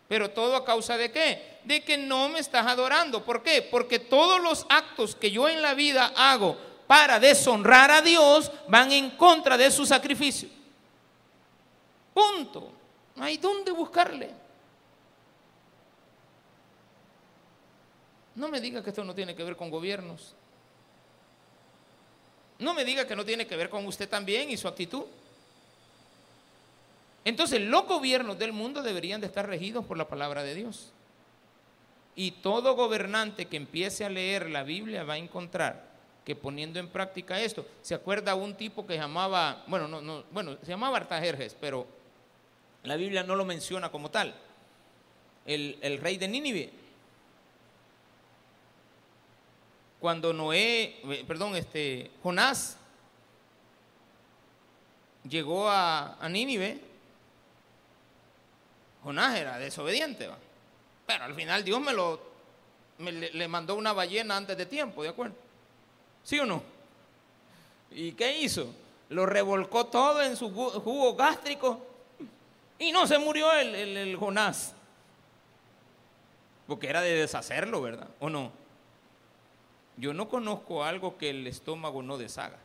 Pero 0.07 0.30
todo 0.30 0.55
a 0.55 0.65
causa 0.65 0.97
de 0.97 1.11
qué? 1.11 1.56
De 1.68 1.84
que 1.84 1.97
no 1.97 2.30
me 2.30 2.39
estás 2.39 2.65
adorando. 2.65 3.26
¿Por 3.26 3.43
qué? 3.43 3.61
Porque 3.61 3.99
todos 3.99 4.41
los 4.41 4.65
actos 4.70 5.15
que 5.15 5.32
yo 5.32 5.49
en 5.49 5.61
la 5.61 5.74
vida 5.74 6.13
hago 6.15 6.57
para 6.88 7.20
deshonrar 7.20 7.91
a 7.91 8.01
Dios 8.01 8.49
van 8.70 8.93
en 8.93 9.09
contra 9.11 9.57
de 9.57 9.70
su 9.70 9.86
sacrificio. 9.86 10.47
Punto. 12.13 12.72
No 13.18 13.26
hay 13.26 13.36
dónde 13.36 13.72
buscarle. 13.72 14.32
No 18.36 18.47
me 18.47 18.61
diga 18.61 18.82
que 18.82 18.91
esto 18.91 19.03
no 19.03 19.13
tiene 19.13 19.36
que 19.36 19.43
ver 19.43 19.57
con 19.57 19.70
gobiernos. 19.70 20.36
No 22.59 22.74
me 22.74 22.86
diga 22.86 23.05
que 23.05 23.15
no 23.15 23.26
tiene 23.26 23.45
que 23.45 23.57
ver 23.57 23.70
con 23.70 23.86
usted 23.86 24.07
también 24.07 24.49
y 24.49 24.55
su 24.55 24.70
actitud. 24.70 25.03
Entonces 27.26 27.59
los 27.59 27.86
gobiernos 27.86 28.39
del 28.39 28.53
mundo 28.53 28.82
deberían 28.82 29.20
de 29.20 29.28
estar 29.28 29.45
regidos 29.45 29.84
por 29.84 29.97
la 29.97 30.07
palabra 30.07 30.43
de 30.43 30.55
Dios. 30.55 30.93
Y 32.18 32.32
todo 32.32 32.76
gobernante 32.76 33.45
que 33.45 33.57
empiece 33.57 34.03
a 34.03 34.09
leer 34.09 34.49
la 34.49 34.63
Biblia 34.63 35.03
va 35.03 35.13
a 35.13 35.18
encontrar 35.18 35.88
que 36.26 36.36
poniendo 36.36 36.80
en 36.80 36.89
práctica 36.89 37.39
esto, 37.39 37.65
se 37.82 37.93
acuerda 37.93 38.36
un 38.36 38.55
tipo 38.55 38.86
que 38.86 38.97
llamaba, 38.97 39.63
bueno, 39.68 39.88
no, 39.88 40.01
no, 40.01 40.24
bueno, 40.32 40.57
se 40.61 40.68
llamaba 40.68 40.97
Artajerjes, 40.97 41.55
pero 41.61 41.88
la 42.84 42.95
Biblia 42.95 43.24
no 43.24 43.36
lo 43.36 43.45
menciona 43.45 43.91
como 43.91 44.09
tal. 44.09 44.36
El, 45.45 45.99
rey 46.01 46.18
de 46.18 46.28
Nínive. 46.28 46.70
cuando 49.99 50.34
Noé, 50.34 50.99
eh, 51.03 51.24
perdón, 51.26 51.55
este, 51.55 52.11
Jonás 52.24 52.78
llegó 55.30 55.70
a, 55.70 56.15
a 56.15 56.28
Nínive, 56.28 56.82
Jonás 59.03 59.38
era 59.38 59.59
desobediente, 59.59 60.28
¿va? 60.28 60.38
Pero 61.07 61.23
al 61.23 61.33
final 61.33 61.63
Dios 61.63 61.81
me 61.81 61.93
lo 61.93 62.19
le, 62.99 63.47
mandó 63.47 63.75
una 63.75 63.93
ballena 63.93 64.37
antes 64.37 64.57
de 64.57 64.65
tiempo, 64.65 65.01
¿de 65.03 65.09
acuerdo? 65.09 65.35
¿Sí 66.23 66.37
o 66.39 66.45
no? 66.45 66.61
¿Y 67.91 68.11
qué 68.11 68.39
hizo? 68.39 68.67
Lo 69.09 69.25
revolcó 69.25 69.85
todo 69.85 70.21
en 70.21 70.35
su 70.35 70.49
jugo 70.53 71.15
gástrico 71.15 71.79
y 72.77 72.91
no 72.91 73.07
se 73.07 73.17
murió 73.17 73.51
el, 73.53 73.73
el- 73.73 74.15
Jonás. 74.17 74.73
Porque 76.67 76.89
era 76.89 77.01
de 77.01 77.11
deshacerlo, 77.15 77.81
¿verdad? 77.81 78.09
¿O 78.19 78.29
no? 78.29 78.51
Yo 79.95 80.13
no 80.13 80.27
conozco 80.27 80.83
algo 80.83 81.17
que 81.17 81.29
el 81.29 81.47
estómago 81.47 82.03
no 82.03 82.17
deshaga. 82.17 82.57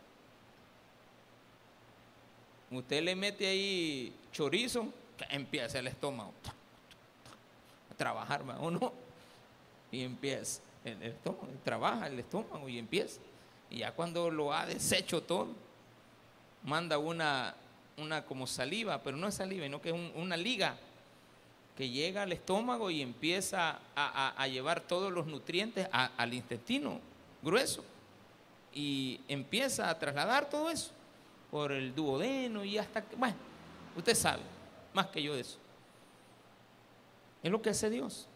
Usted 2.73 3.03
le 3.03 3.15
mete 3.15 3.47
ahí 3.47 4.13
chorizo, 4.33 4.87
empieza 5.31 5.79
el 5.79 5.87
estómago 5.87 6.33
trabajar. 8.03 8.43
¿o 8.61 8.71
no? 8.71 8.93
Y 9.93 10.03
empieza 10.03 10.61
el 10.85 11.01
estómago, 11.05 11.47
trabaja 11.65 12.09
el 12.09 12.19
estómago 12.19 12.69
y 12.69 12.79
empieza. 12.79 13.21
Y 13.71 13.79
ya 13.79 13.93
cuando 13.93 14.29
lo 14.29 14.53
ha 14.53 14.67
deshecho 14.67 15.23
todo, 15.23 15.49
manda 16.65 16.99
una, 16.99 17.55
una 17.97 18.25
como 18.25 18.47
saliva, 18.49 19.01
pero 19.03 19.17
no 19.17 19.29
es 19.29 19.35
saliva, 19.37 19.65
sino 19.65 19.81
que 19.81 19.91
es 19.91 19.95
un- 19.95 20.13
una 20.17 20.37
liga 20.37 20.77
que 21.77 21.89
llega 21.89 22.23
al 22.23 22.33
estómago 22.33 22.91
y 22.91 23.01
empieza 23.01 23.79
a, 23.95 24.47
llevar 24.49 24.81
todos 24.81 25.13
los 25.13 25.27
nutrientes 25.27 25.89
al 25.93 26.35
intestino 26.35 26.99
grueso. 27.41 27.85
Y 28.75 29.21
empieza 29.29 29.89
a 29.89 29.99
trasladar 29.99 30.51
todo 30.51 30.69
eso 30.71 30.91
por 31.51 31.71
el 31.71 31.95
duodeno 31.95 32.65
y 32.65 32.79
hasta 32.79 33.03
que, 33.03 33.15
bueno, 33.17 33.37
usted 33.97 34.15
sabe 34.15 34.43
más 34.93 35.07
que 35.07 35.23
yo 35.23 35.35
de 35.35 35.43
eso. 35.43 35.59
Es 37.43 37.51
lo 37.51 37.61
que 37.61 37.71
hace 37.71 37.91
Dios. 37.91 38.29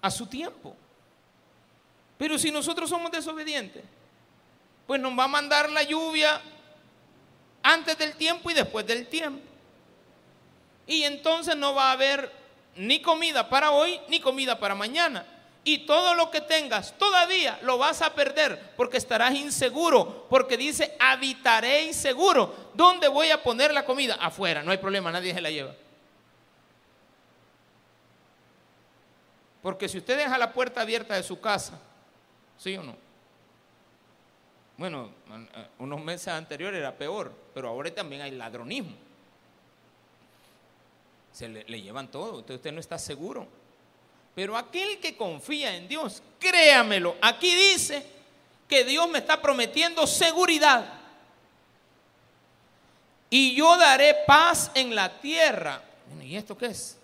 A 0.00 0.10
su 0.10 0.26
tiempo. 0.26 0.76
Pero 2.16 2.38
si 2.38 2.50
nosotros 2.50 2.90
somos 2.90 3.10
desobedientes, 3.10 3.84
pues 4.86 5.00
nos 5.00 5.16
va 5.18 5.24
a 5.24 5.28
mandar 5.28 5.70
la 5.70 5.82
lluvia 5.82 6.40
antes 7.62 7.98
del 7.98 8.14
tiempo 8.14 8.50
y 8.50 8.54
después 8.54 8.86
del 8.86 9.06
tiempo. 9.06 9.42
Y 10.86 11.02
entonces 11.02 11.56
no 11.56 11.74
va 11.74 11.90
a 11.90 11.92
haber 11.92 12.32
ni 12.76 13.02
comida 13.02 13.48
para 13.48 13.72
hoy 13.72 14.00
ni 14.08 14.20
comida 14.20 14.58
para 14.58 14.74
mañana. 14.74 15.26
Y 15.64 15.78
todo 15.78 16.14
lo 16.14 16.30
que 16.30 16.40
tengas 16.40 16.96
todavía 16.96 17.58
lo 17.62 17.76
vas 17.76 18.00
a 18.00 18.14
perder 18.14 18.72
porque 18.76 18.96
estarás 18.96 19.34
inseguro. 19.34 20.26
Porque 20.30 20.56
dice, 20.56 20.96
habitaré 20.98 21.82
inseguro. 21.82 22.54
¿Dónde 22.74 23.08
voy 23.08 23.30
a 23.30 23.42
poner 23.42 23.74
la 23.74 23.84
comida? 23.84 24.14
Afuera, 24.14 24.62
no 24.62 24.70
hay 24.70 24.78
problema, 24.78 25.12
nadie 25.12 25.34
se 25.34 25.40
la 25.40 25.50
lleva. 25.50 25.74
Porque 29.62 29.88
si 29.88 29.98
usted 29.98 30.16
deja 30.16 30.38
la 30.38 30.52
puerta 30.52 30.80
abierta 30.80 31.14
de 31.14 31.22
su 31.22 31.40
casa, 31.40 31.78
¿sí 32.58 32.76
o 32.76 32.82
no? 32.82 32.96
Bueno, 34.76 35.10
eh, 35.30 35.66
unos 35.78 36.00
meses 36.02 36.28
anteriores 36.28 36.78
era 36.78 36.94
peor, 36.94 37.32
pero 37.52 37.68
ahora 37.68 37.92
también 37.92 38.22
hay 38.22 38.30
ladronismo. 38.30 38.94
Se 41.32 41.48
le, 41.48 41.64
le 41.64 41.82
llevan 41.82 42.08
todo, 42.08 42.38
usted, 42.38 42.54
usted 42.54 42.72
no 42.72 42.80
está 42.80 42.98
seguro. 42.98 43.46
Pero 44.34 44.56
aquel 44.56 45.00
que 45.00 45.16
confía 45.16 45.74
en 45.74 45.88
Dios, 45.88 46.22
créamelo, 46.38 47.16
aquí 47.20 47.52
dice 47.54 48.06
que 48.68 48.84
Dios 48.84 49.08
me 49.08 49.18
está 49.18 49.42
prometiendo 49.42 50.06
seguridad. 50.06 50.94
Y 53.30 53.56
yo 53.56 53.76
daré 53.76 54.14
paz 54.26 54.70
en 54.74 54.94
la 54.94 55.20
tierra. 55.20 55.82
¿Y 56.22 56.36
esto 56.36 56.56
qué 56.56 56.66
es? 56.66 56.97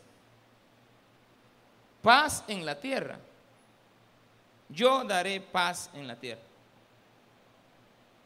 Paz 2.04 2.44
en 2.48 2.66
la 2.66 2.78
tierra. 2.78 3.18
Yo 4.68 5.04
daré 5.04 5.40
paz 5.40 5.88
en 5.94 6.06
la 6.06 6.16
tierra. 6.16 6.42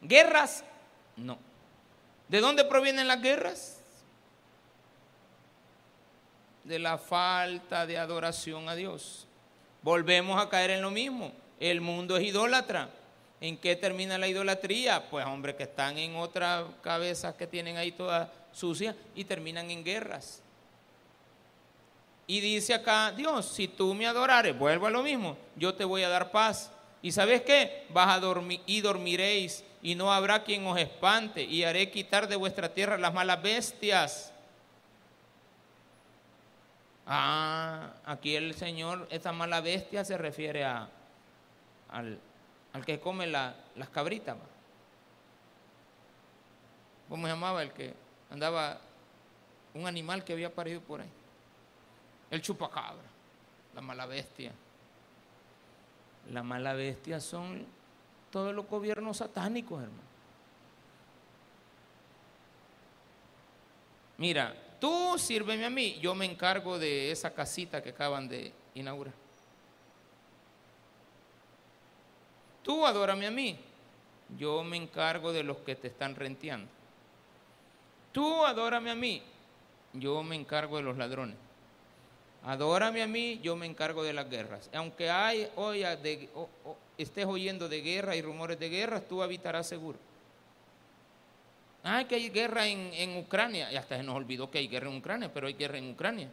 Guerras, 0.02 0.64
no. 1.16 1.38
¿De 2.26 2.40
dónde 2.40 2.64
provienen 2.64 3.06
las 3.06 3.22
guerras? 3.22 3.80
De 6.64 6.80
la 6.80 6.98
falta 6.98 7.86
de 7.86 7.98
adoración 7.98 8.68
a 8.68 8.74
Dios. 8.74 9.28
Volvemos 9.82 10.42
a 10.42 10.48
caer 10.48 10.70
en 10.70 10.82
lo 10.82 10.90
mismo. 10.90 11.30
El 11.60 11.80
mundo 11.80 12.16
es 12.16 12.24
idólatra. 12.24 12.90
¿En 13.40 13.56
qué 13.58 13.76
termina 13.76 14.18
la 14.18 14.26
idolatría? 14.26 15.08
Pues 15.08 15.24
hombre, 15.24 15.54
que 15.54 15.62
están 15.62 15.98
en 15.98 16.16
otras 16.16 16.64
cabezas 16.82 17.36
que 17.36 17.46
tienen 17.46 17.76
ahí 17.76 17.92
todas 17.92 18.28
sucias 18.50 18.96
y 19.14 19.24
terminan 19.24 19.70
en 19.70 19.84
guerras. 19.84 20.42
Y 22.28 22.40
dice 22.40 22.74
acá, 22.74 23.10
Dios, 23.10 23.46
si 23.46 23.66
tú 23.68 23.94
me 23.94 24.06
adorares, 24.06 24.56
vuelvo 24.56 24.86
a 24.86 24.90
lo 24.90 25.02
mismo, 25.02 25.36
yo 25.56 25.74
te 25.74 25.84
voy 25.84 26.02
a 26.02 26.08
dar 26.10 26.30
paz. 26.30 26.70
¿Y 27.00 27.10
sabes 27.10 27.40
qué? 27.42 27.86
Vas 27.88 28.08
a 28.14 28.20
dormir 28.20 28.60
y 28.66 28.82
dormiréis 28.82 29.64
y 29.82 29.94
no 29.94 30.12
habrá 30.12 30.44
quien 30.44 30.66
os 30.66 30.78
espante 30.78 31.42
y 31.42 31.64
haré 31.64 31.90
quitar 31.90 32.28
de 32.28 32.36
vuestra 32.36 32.74
tierra 32.74 32.98
las 32.98 33.14
malas 33.14 33.40
bestias. 33.42 34.32
Ah, 37.06 37.94
aquí 38.04 38.36
el 38.36 38.54
Señor, 38.54 39.06
esa 39.10 39.32
mala 39.32 39.62
bestia 39.62 40.04
se 40.04 40.18
refiere 40.18 40.64
a, 40.64 40.88
al, 41.88 42.18
al 42.74 42.84
que 42.84 43.00
come 43.00 43.26
la- 43.26 43.54
las 43.76 43.88
cabritas. 43.88 44.36
¿Cómo 47.08 47.26
se 47.26 47.32
llamaba 47.32 47.62
el 47.62 47.72
que 47.72 47.94
andaba, 48.30 48.78
un 49.72 49.86
animal 49.86 50.22
que 50.24 50.34
había 50.34 50.54
parido 50.54 50.82
por 50.82 51.00
ahí? 51.00 51.08
El 52.30 52.42
chupacabra, 52.42 53.04
la 53.74 53.80
mala 53.80 54.06
bestia. 54.06 54.52
La 56.30 56.42
mala 56.42 56.74
bestia 56.74 57.20
son 57.20 57.64
todos 58.30 58.54
los 58.54 58.66
gobiernos 58.66 59.16
satánicos, 59.16 59.82
hermano. 59.82 60.08
Mira, 64.18 64.54
tú 64.80 65.16
sírveme 65.16 65.64
a 65.64 65.70
mí, 65.70 65.98
yo 66.00 66.14
me 66.14 66.26
encargo 66.26 66.78
de 66.78 67.10
esa 67.10 67.32
casita 67.32 67.82
que 67.82 67.90
acaban 67.90 68.28
de 68.28 68.52
inaugurar. 68.74 69.14
Tú 72.62 72.84
adórame 72.84 73.26
a 73.26 73.30
mí, 73.30 73.58
yo 74.36 74.62
me 74.64 74.76
encargo 74.76 75.32
de 75.32 75.42
los 75.42 75.58
que 75.58 75.76
te 75.76 75.88
están 75.88 76.14
renteando. 76.14 76.68
Tú 78.12 78.44
adórame 78.44 78.90
a 78.90 78.94
mí, 78.94 79.22
yo 79.94 80.22
me 80.22 80.36
encargo 80.36 80.76
de 80.76 80.82
los 80.82 80.98
ladrones. 80.98 81.36
Adórame 82.44 83.02
a 83.02 83.06
mí, 83.06 83.40
yo 83.42 83.56
me 83.56 83.66
encargo 83.66 84.02
de 84.02 84.12
las 84.12 84.28
guerras. 84.30 84.70
Aunque 84.72 85.10
hay, 85.10 85.48
o- 85.56 85.72
estés 86.96 87.26
oyendo 87.26 87.68
de 87.68 87.80
guerra 87.80 88.16
y 88.16 88.22
rumores 88.22 88.58
de 88.58 88.68
guerras, 88.68 89.02
tú 89.08 89.22
habitarás 89.22 89.66
seguro. 89.66 89.98
Ay, 91.82 92.04
que 92.06 92.16
hay 92.16 92.28
guerra 92.30 92.66
en, 92.66 92.90
en 92.94 93.16
Ucrania. 93.16 93.70
Y 93.72 93.76
hasta 93.76 93.96
se 93.96 94.02
nos 94.02 94.16
olvidó 94.16 94.50
que 94.50 94.58
hay 94.58 94.68
guerra 94.68 94.88
en 94.90 94.96
Ucrania, 94.96 95.30
pero 95.32 95.46
hay 95.46 95.54
guerra 95.54 95.78
en 95.78 95.90
Ucrania. 95.90 96.28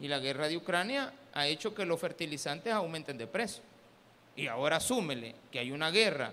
Y 0.00 0.08
la 0.08 0.18
guerra 0.18 0.48
de 0.48 0.56
Ucrania 0.56 1.12
ha 1.34 1.46
hecho 1.46 1.74
que 1.74 1.84
los 1.84 2.00
fertilizantes 2.00 2.72
aumenten 2.72 3.18
de 3.18 3.26
precio. 3.26 3.62
Y 4.36 4.46
ahora 4.46 4.76
asúmele 4.76 5.34
que 5.50 5.58
hay 5.58 5.72
una 5.72 5.90
guerra 5.90 6.32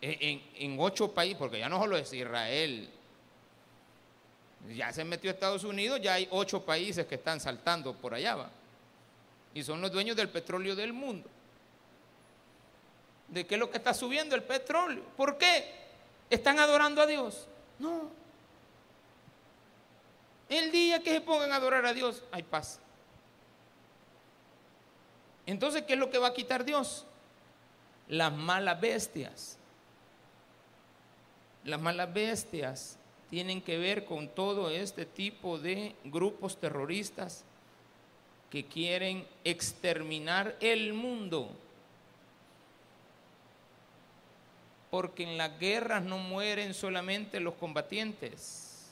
en- 0.00 0.42
en 0.56 0.76
ocho 0.80 1.12
países, 1.12 1.36
porque 1.38 1.58
ya 1.58 1.68
no 1.68 1.78
solo 1.78 1.96
es 1.98 2.10
Israel, 2.12 2.88
ya 4.68 4.92
se 4.92 5.04
metió 5.04 5.30
Estados 5.30 5.64
Unidos, 5.64 6.00
ya 6.00 6.14
hay 6.14 6.28
ocho 6.30 6.64
países 6.64 7.06
que 7.06 7.14
están 7.14 7.40
saltando 7.40 7.94
por 7.94 8.14
allá. 8.14 8.50
Y 9.54 9.62
son 9.62 9.80
los 9.80 9.90
dueños 9.90 10.16
del 10.16 10.28
petróleo 10.28 10.76
del 10.76 10.92
mundo. 10.92 11.28
¿De 13.28 13.46
qué 13.46 13.54
es 13.54 13.58
lo 13.58 13.70
que 13.70 13.78
está 13.78 13.94
subiendo 13.94 14.34
el 14.34 14.42
petróleo? 14.42 15.04
¿Por 15.16 15.38
qué? 15.38 15.80
¿Están 16.28 16.58
adorando 16.58 17.00
a 17.00 17.06
Dios? 17.06 17.46
No. 17.78 18.10
El 20.48 20.70
día 20.70 21.00
que 21.00 21.12
se 21.12 21.20
pongan 21.20 21.52
a 21.52 21.56
adorar 21.56 21.86
a 21.86 21.94
Dios, 21.94 22.22
hay 22.32 22.42
paz. 22.42 22.80
Entonces, 25.46 25.82
¿qué 25.82 25.94
es 25.94 25.98
lo 25.98 26.10
que 26.10 26.18
va 26.18 26.28
a 26.28 26.34
quitar 26.34 26.64
Dios? 26.64 27.06
Las 28.08 28.32
malas 28.32 28.80
bestias. 28.80 29.56
Las 31.64 31.80
malas 31.80 32.12
bestias 32.12 32.99
tienen 33.30 33.62
que 33.62 33.78
ver 33.78 34.04
con 34.04 34.28
todo 34.28 34.70
este 34.70 35.06
tipo 35.06 35.58
de 35.58 35.94
grupos 36.04 36.58
terroristas 36.58 37.44
que 38.50 38.64
quieren 38.64 39.24
exterminar 39.44 40.56
el 40.60 40.92
mundo. 40.92 41.48
Porque 44.90 45.22
en 45.22 45.38
las 45.38 45.56
guerras 45.60 46.02
no 46.02 46.18
mueren 46.18 46.74
solamente 46.74 47.38
los 47.38 47.54
combatientes. 47.54 48.90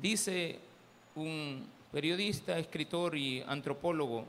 Dice 0.00 0.58
un 1.14 1.68
periodista, 1.92 2.58
escritor 2.58 3.16
y 3.16 3.42
antropólogo. 3.42 4.24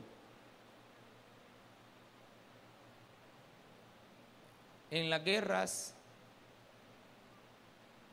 En 4.94 5.10
las 5.10 5.24
guerras 5.24 5.96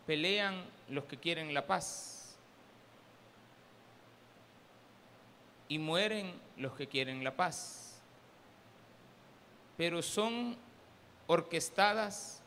pelean 0.07 0.65
los 0.89 1.05
que 1.05 1.19
quieren 1.19 1.53
la 1.53 1.67
paz 1.67 2.39
y 5.69 5.79
mueren 5.79 6.33
los 6.57 6.73
que 6.73 6.87
quieren 6.87 7.23
la 7.23 7.37
paz, 7.37 8.01
pero 9.77 10.01
son 10.01 10.57
orquestadas 11.27 12.41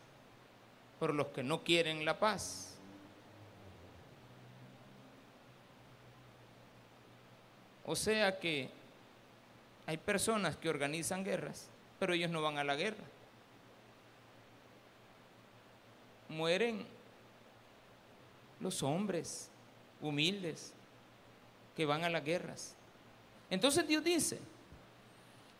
por 0.98 1.14
los 1.14 1.28
que 1.28 1.44
no 1.44 1.62
quieren 1.62 2.04
la 2.04 2.18
paz. 2.18 2.76
O 7.86 7.94
sea 7.94 8.40
que 8.40 8.68
hay 9.86 9.96
personas 9.96 10.56
que 10.56 10.68
organizan 10.68 11.22
guerras, 11.22 11.68
pero 12.00 12.14
ellos 12.14 12.32
no 12.32 12.42
van 12.42 12.58
a 12.58 12.64
la 12.64 12.74
guerra. 12.74 13.13
Mueren 16.28 16.86
los 18.60 18.82
hombres 18.82 19.50
humildes 20.00 20.72
que 21.76 21.86
van 21.86 22.04
a 22.04 22.10
las 22.10 22.24
guerras. 22.24 22.74
Entonces 23.50 23.86
Dios 23.86 24.02
dice, 24.02 24.38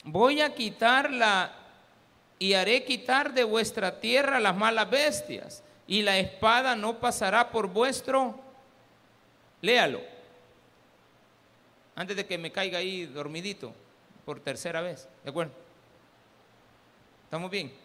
voy 0.04 0.40
a 0.40 0.54
quitarla 0.54 1.52
y 2.38 2.54
haré 2.54 2.84
quitar 2.84 3.32
de 3.32 3.44
vuestra 3.44 4.00
tierra 4.00 4.40
las 4.40 4.56
malas 4.56 4.90
bestias 4.90 5.62
y 5.86 6.02
la 6.02 6.18
espada 6.18 6.74
no 6.74 6.98
pasará 6.98 7.50
por 7.50 7.68
vuestro, 7.68 8.40
léalo, 9.60 10.00
antes 11.94 12.16
de 12.16 12.26
que 12.26 12.38
me 12.38 12.50
caiga 12.50 12.78
ahí 12.78 13.06
dormidito 13.06 13.72
por 14.24 14.40
tercera 14.40 14.80
vez, 14.80 15.08
¿de 15.22 15.30
acuerdo? 15.30 15.52
¿Estamos 17.24 17.50
bien? 17.50 17.83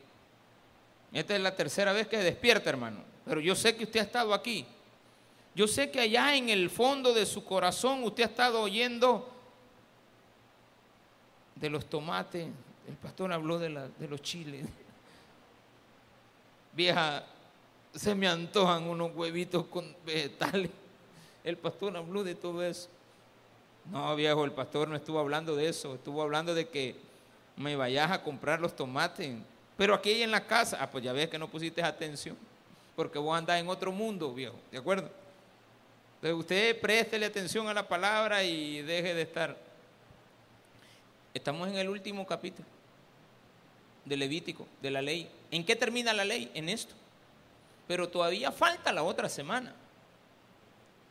Esta 1.11 1.35
es 1.35 1.41
la 1.41 1.55
tercera 1.55 1.93
vez 1.93 2.07
que 2.07 2.17
despierta, 2.17 2.69
hermano, 2.69 2.99
pero 3.25 3.41
yo 3.41 3.55
sé 3.55 3.75
que 3.75 3.83
usted 3.83 3.99
ha 3.99 4.03
estado 4.03 4.33
aquí 4.33 4.65
yo 5.59 5.67
sé 5.67 5.91
que 5.91 5.99
allá 5.99 6.35
en 6.35 6.49
el 6.49 6.69
fondo 6.69 7.13
de 7.13 7.25
su 7.25 7.43
corazón 7.43 8.03
usted 8.03 8.23
ha 8.23 8.27
estado 8.27 8.61
oyendo 8.61 9.29
de 11.55 11.69
los 11.69 11.85
tomates. 11.85 12.47
El 12.87 12.95
pastor 12.95 13.33
habló 13.33 13.59
de, 13.59 13.69
los 13.69 14.21
chiles. 14.21 14.65
Vieja, 16.71 17.25
se 17.93 18.15
me 18.15 18.27
antojan 18.27 18.83
unos 18.83 19.13
huevitos 19.13 19.65
con 19.65 19.93
vegetales. 20.05 20.71
El 21.43 21.57
pastor 21.57 21.97
habló 21.97 22.23
de 22.23 22.35
todo 22.35 22.63
eso. 22.63 22.87
No, 23.91 24.15
viejo, 24.15 24.45
el 24.45 24.51
pastor 24.51 24.87
no 24.87 24.95
estuvo 24.95 25.19
hablando 25.19 25.55
de 25.55 25.67
eso. 25.67 25.95
Estuvo 25.95 26.21
hablando 26.21 26.53
de 26.53 26.69
que 26.69 26.95
me 27.57 27.75
vayas 27.75 28.11
a 28.11 28.23
comprar 28.23 28.61
los 28.61 28.75
tomates. 28.75 29.35
Pero 29.79 29.93
aquí 29.93 30.21
en 30.21 30.29
la 30.29 30.45
casa, 30.45 30.77
ah, 30.81 30.91
pues 30.91 31.05
ya 31.05 31.13
ves 31.13 31.29
que 31.29 31.39
no 31.39 31.47
pusiste 31.47 31.81
atención. 31.81 32.35
Porque 32.97 33.17
vos 33.17 33.37
andás 33.37 33.61
en 33.61 33.69
otro 33.69 33.93
mundo, 33.93 34.33
viejo. 34.33 34.59
¿De 34.69 34.77
acuerdo? 34.77 35.09
Entonces 36.15 36.37
usted 36.37 36.81
préstele 36.81 37.25
atención 37.25 37.65
a 37.69 37.73
la 37.73 37.87
palabra 37.87 38.43
y 38.43 38.81
deje 38.81 39.13
de 39.13 39.21
estar. 39.21 39.55
Estamos 41.33 41.69
en 41.69 41.77
el 41.77 41.87
último 41.87 42.27
capítulo 42.27 42.67
de 44.03 44.17
Levítico, 44.17 44.67
de 44.81 44.91
la 44.91 45.01
ley. 45.01 45.31
¿En 45.49 45.65
qué 45.65 45.77
termina 45.77 46.11
la 46.11 46.25
ley? 46.25 46.51
En 46.53 46.67
esto. 46.67 46.93
Pero 47.87 48.09
todavía 48.09 48.51
falta 48.51 48.91
la 48.91 49.03
otra 49.03 49.29
semana. 49.29 49.73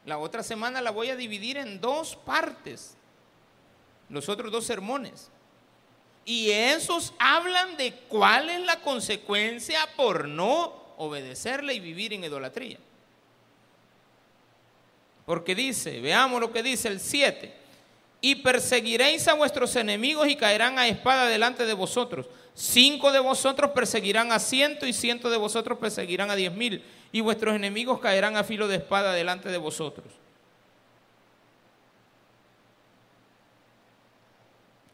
La 0.04 0.18
otra 0.18 0.42
semana 0.42 0.82
la 0.82 0.90
voy 0.90 1.08
a 1.08 1.16
dividir 1.16 1.56
en 1.56 1.80
dos 1.80 2.16
partes. 2.16 2.98
Los 4.10 4.28
otros 4.28 4.52
dos 4.52 4.66
sermones. 4.66 5.30
Y 6.28 6.50
esos 6.50 7.14
hablan 7.18 7.78
de 7.78 7.94
cuál 8.06 8.50
es 8.50 8.60
la 8.60 8.82
consecuencia 8.82 9.88
por 9.96 10.28
no 10.28 10.74
obedecerle 10.98 11.72
y 11.72 11.80
vivir 11.80 12.12
en 12.12 12.22
idolatría. 12.22 12.76
Porque 15.24 15.54
dice, 15.54 16.02
veamos 16.02 16.38
lo 16.38 16.52
que 16.52 16.62
dice 16.62 16.88
el 16.88 17.00
7. 17.00 17.50
Y 18.20 18.34
perseguiréis 18.34 19.26
a 19.26 19.32
vuestros 19.32 19.74
enemigos 19.76 20.28
y 20.28 20.36
caerán 20.36 20.78
a 20.78 20.86
espada 20.86 21.24
delante 21.24 21.64
de 21.64 21.72
vosotros. 21.72 22.26
Cinco 22.52 23.10
de 23.10 23.20
vosotros 23.20 23.70
perseguirán 23.70 24.30
a 24.30 24.38
ciento 24.38 24.84
y 24.86 24.92
ciento 24.92 25.30
de 25.30 25.38
vosotros 25.38 25.78
perseguirán 25.78 26.30
a 26.30 26.36
diez 26.36 26.52
mil. 26.52 26.84
Y 27.10 27.22
vuestros 27.22 27.56
enemigos 27.56 28.00
caerán 28.00 28.36
a 28.36 28.44
filo 28.44 28.68
de 28.68 28.76
espada 28.76 29.14
delante 29.14 29.48
de 29.48 29.56
vosotros. 29.56 30.12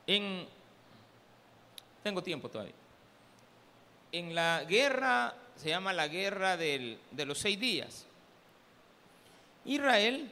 En, 0.06 0.53
tengo 2.04 2.22
tiempo 2.22 2.48
todavía. 2.48 2.74
En 4.12 4.32
la 4.32 4.62
guerra, 4.62 5.34
se 5.56 5.70
llama 5.70 5.92
la 5.92 6.06
guerra 6.06 6.56
de 6.56 6.98
los 7.26 7.38
seis 7.38 7.58
días. 7.58 8.06
Israel, 9.64 10.30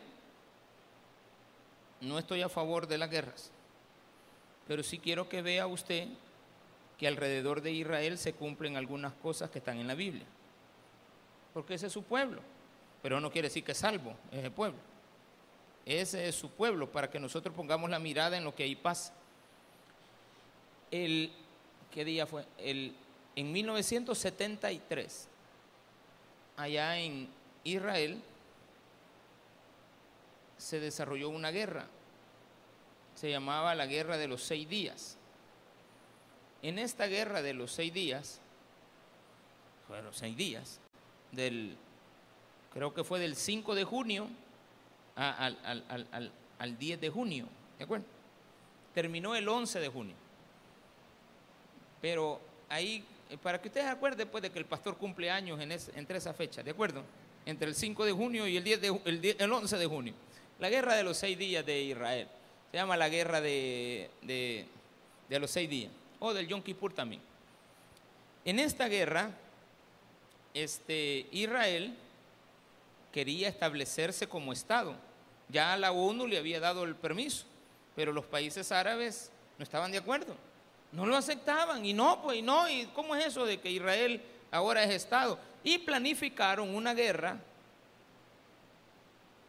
no 2.03 2.19
estoy 2.19 2.43
a 2.43 2.49
favor 2.49 2.87
de 2.87 2.99
las 2.99 3.11
guerras, 3.11 3.51
pero 4.69 4.83
sí 4.83 4.99
quiero 4.99 5.29
que 5.29 5.43
vea 5.43 5.67
usted 5.67 6.09
que 6.99 7.09
alrededor 7.09 7.63
de 7.63 7.73
Israel 7.73 8.19
se 8.19 8.35
cumplen 8.35 8.77
algunas 8.77 9.13
cosas 9.15 9.51
que 9.51 9.59
están 9.59 9.79
en 9.79 9.89
la 9.89 9.95
Biblia, 9.95 10.27
porque 11.55 11.75
ese 11.75 11.87
es 11.87 11.93
su 11.93 12.03
pueblo, 12.03 12.41
pero 13.03 13.21
no 13.21 13.31
quiere 13.31 13.49
decir 13.49 13.65
que 13.65 13.73
es 13.73 13.79
salvo, 13.79 14.15
es 14.31 14.49
pueblo. 14.51 14.79
Ese 15.85 16.29
es 16.29 16.37
su 16.37 16.49
pueblo, 16.51 16.93
para 16.93 17.11
que 17.11 17.19
nosotros 17.19 17.55
pongamos 17.57 17.91
la 17.91 17.99
mirada 17.99 18.37
en 18.37 18.45
lo 18.45 18.55
que 18.55 18.63
ahí 18.63 18.77
pasa. 18.77 19.13
El, 20.93 21.33
¿Qué 21.93 22.05
día 22.05 22.27
fue? 22.27 22.45
El, 22.59 22.95
en 23.37 23.53
1973, 23.53 25.29
allá 26.57 26.99
en 26.99 27.29
Israel, 27.65 28.23
se 30.57 30.81
desarrolló 30.81 31.29
una 31.29 31.51
guerra. 31.51 31.87
Se 33.15 33.31
llamaba 33.31 33.75
la 33.75 33.87
guerra 33.87 34.17
de 34.17 34.27
los 34.27 34.43
seis 34.43 34.69
días. 34.69 35.19
En 36.63 36.79
esta 36.79 37.07
guerra 37.07 37.43
de 37.43 37.53
los 37.53 37.73
seis 37.73 37.93
días, 37.93 38.41
fueron 39.87 40.15
seis 40.15 40.37
días, 40.37 40.81
del, 41.33 41.77
creo 42.73 42.95
que 42.95 43.05
fue 43.05 43.19
del 43.19 43.37
5 43.37 43.75
de 43.75 43.85
junio 43.85 44.29
al, 45.17 45.59
al, 46.59 46.79
10 46.79 47.01
de 47.01 47.11
junio, 47.11 47.47
¿de 47.79 47.85
acuerdo? 47.85 48.07
Terminó 48.95 49.35
el 49.35 49.49
11 49.49 49.81
de 49.81 49.89
junio. 49.89 50.15
Pero 52.03 52.39
ahí, 52.69 53.03
eh, 53.31 53.39
para 53.43 53.59
que 53.63 53.69
ustedes 53.69 53.87
acuerden 53.87 54.29
pues, 54.29 54.43
de 54.43 54.51
que 54.51 54.59
el 54.59 54.67
pastor 54.67 54.99
cumple 54.99 55.31
años 55.31 55.59
en 55.59 55.73
entre 55.73 56.19
esa 56.19 56.35
fecha, 56.35 56.63
¿de 56.63 56.73
acuerdo? 56.73 57.03
Entre 57.47 57.67
el 57.67 57.75
5 57.75 58.05
de 58.05 58.13
junio 58.13 58.47
y 58.47 58.59
el, 58.59 58.65
10 58.65 58.81
de, 58.83 59.01
el, 59.07 59.37
el 59.39 59.53
11 59.53 59.79
de 59.79 59.87
junio. 59.87 60.15
La 60.59 60.69
guerra 60.69 60.95
de 60.95 61.03
los 61.03 61.17
seis 61.17 61.37
días 61.37 61.67
de 61.67 61.83
Israel. 61.83 62.29
Se 62.71 62.77
llama 62.77 62.97
la 62.97 63.09
guerra 63.09 63.41
de, 63.41 64.09
los 65.29 65.51
seis 65.51 65.69
días. 65.69 65.91
O 66.21 66.33
del 66.33 66.47
Yom 66.47 66.63
Kippur 66.63 66.93
también. 66.93 67.21
En 68.45 68.59
esta 68.59 68.87
guerra, 68.89 69.31
este, 70.55 71.27
Israel 71.33 71.97
quería 73.13 73.49
establecerse 73.49 74.29
como 74.29 74.53
Estado. 74.53 74.95
Ya 75.49 75.77
la 75.77 75.93
ONU 75.93 76.27
le 76.27 76.39
había 76.39 76.61
dado 76.61 76.85
el 76.85 76.95
permiso, 76.95 77.45
pero 77.95 78.13
los 78.13 78.25
países 78.25 78.73
árabes 78.73 79.31
no 79.59 79.65
estaban 79.65 79.91
de 79.91 79.99
acuerdo. 79.99 80.37
No 80.93 81.07
lo 81.07 81.17
aceptaban. 81.17 81.85
Y 81.85 81.93
no, 81.93 82.23
pues, 82.23 82.43
no. 82.43 82.69
¿Y 82.69 82.87
cómo 82.95 83.17
es 83.17 83.27
eso 83.27 83.45
de 83.45 83.61
que 83.61 83.71
Israel 83.71 84.23
ahora 84.51 84.85
es 84.85 84.91
Estado? 84.91 85.39
Y 85.65 85.79
planificaron 85.79 86.75
una 86.75 86.95
guerra 86.95 87.39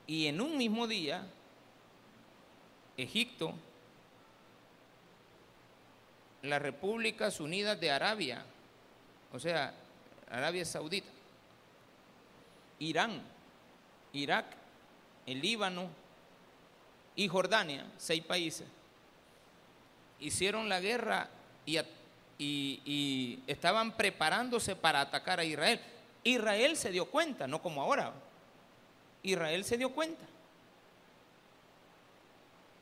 y 0.05 0.27
en 0.27 0.41
un 0.41 0.57
mismo 0.57 0.85
día, 0.85 1.25
Egipto, 2.97 3.53
las 6.41 6.61
Repúblicas 6.61 7.39
Unidas 7.39 7.79
de 7.79 7.89
Arabia, 7.89 8.43
o 9.31 9.39
sea, 9.39 9.73
Arabia 10.29 10.65
Saudita, 10.65 11.09
Irán, 12.79 13.21
Irak, 14.11 14.45
el 15.25 15.41
Líbano 15.41 15.87
y 17.15 17.27
Jordania, 17.29 17.89
seis 17.97 18.23
países, 18.23 18.67
hicieron 20.19 20.67
la 20.67 20.81
guerra 20.81 21.29
y, 21.66 23.39
estaban 23.47 23.95
preparándose 23.95 24.76
para 24.76 25.01
atacar 25.01 25.39
a 25.39 25.43
Israel. 25.43 25.80
Israel 26.24 26.76
se 26.78 26.91
dio 26.91 27.05
cuenta, 27.05 27.47
no 27.47 27.61
como 27.61 27.82
ahora. 27.82 28.14
Israel 29.22 29.64
se 29.64 29.78
dio 29.78 29.91
cuenta 29.91 30.26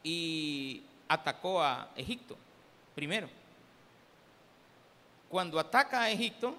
y 0.04 0.82
atacó 1.08 1.62
a 1.62 1.90
Egipto 1.96 2.36
primero. 2.96 3.30
Cuando 5.30 5.60
ataca 5.60 6.02
a 6.04 6.12
Egipto, 6.12 6.56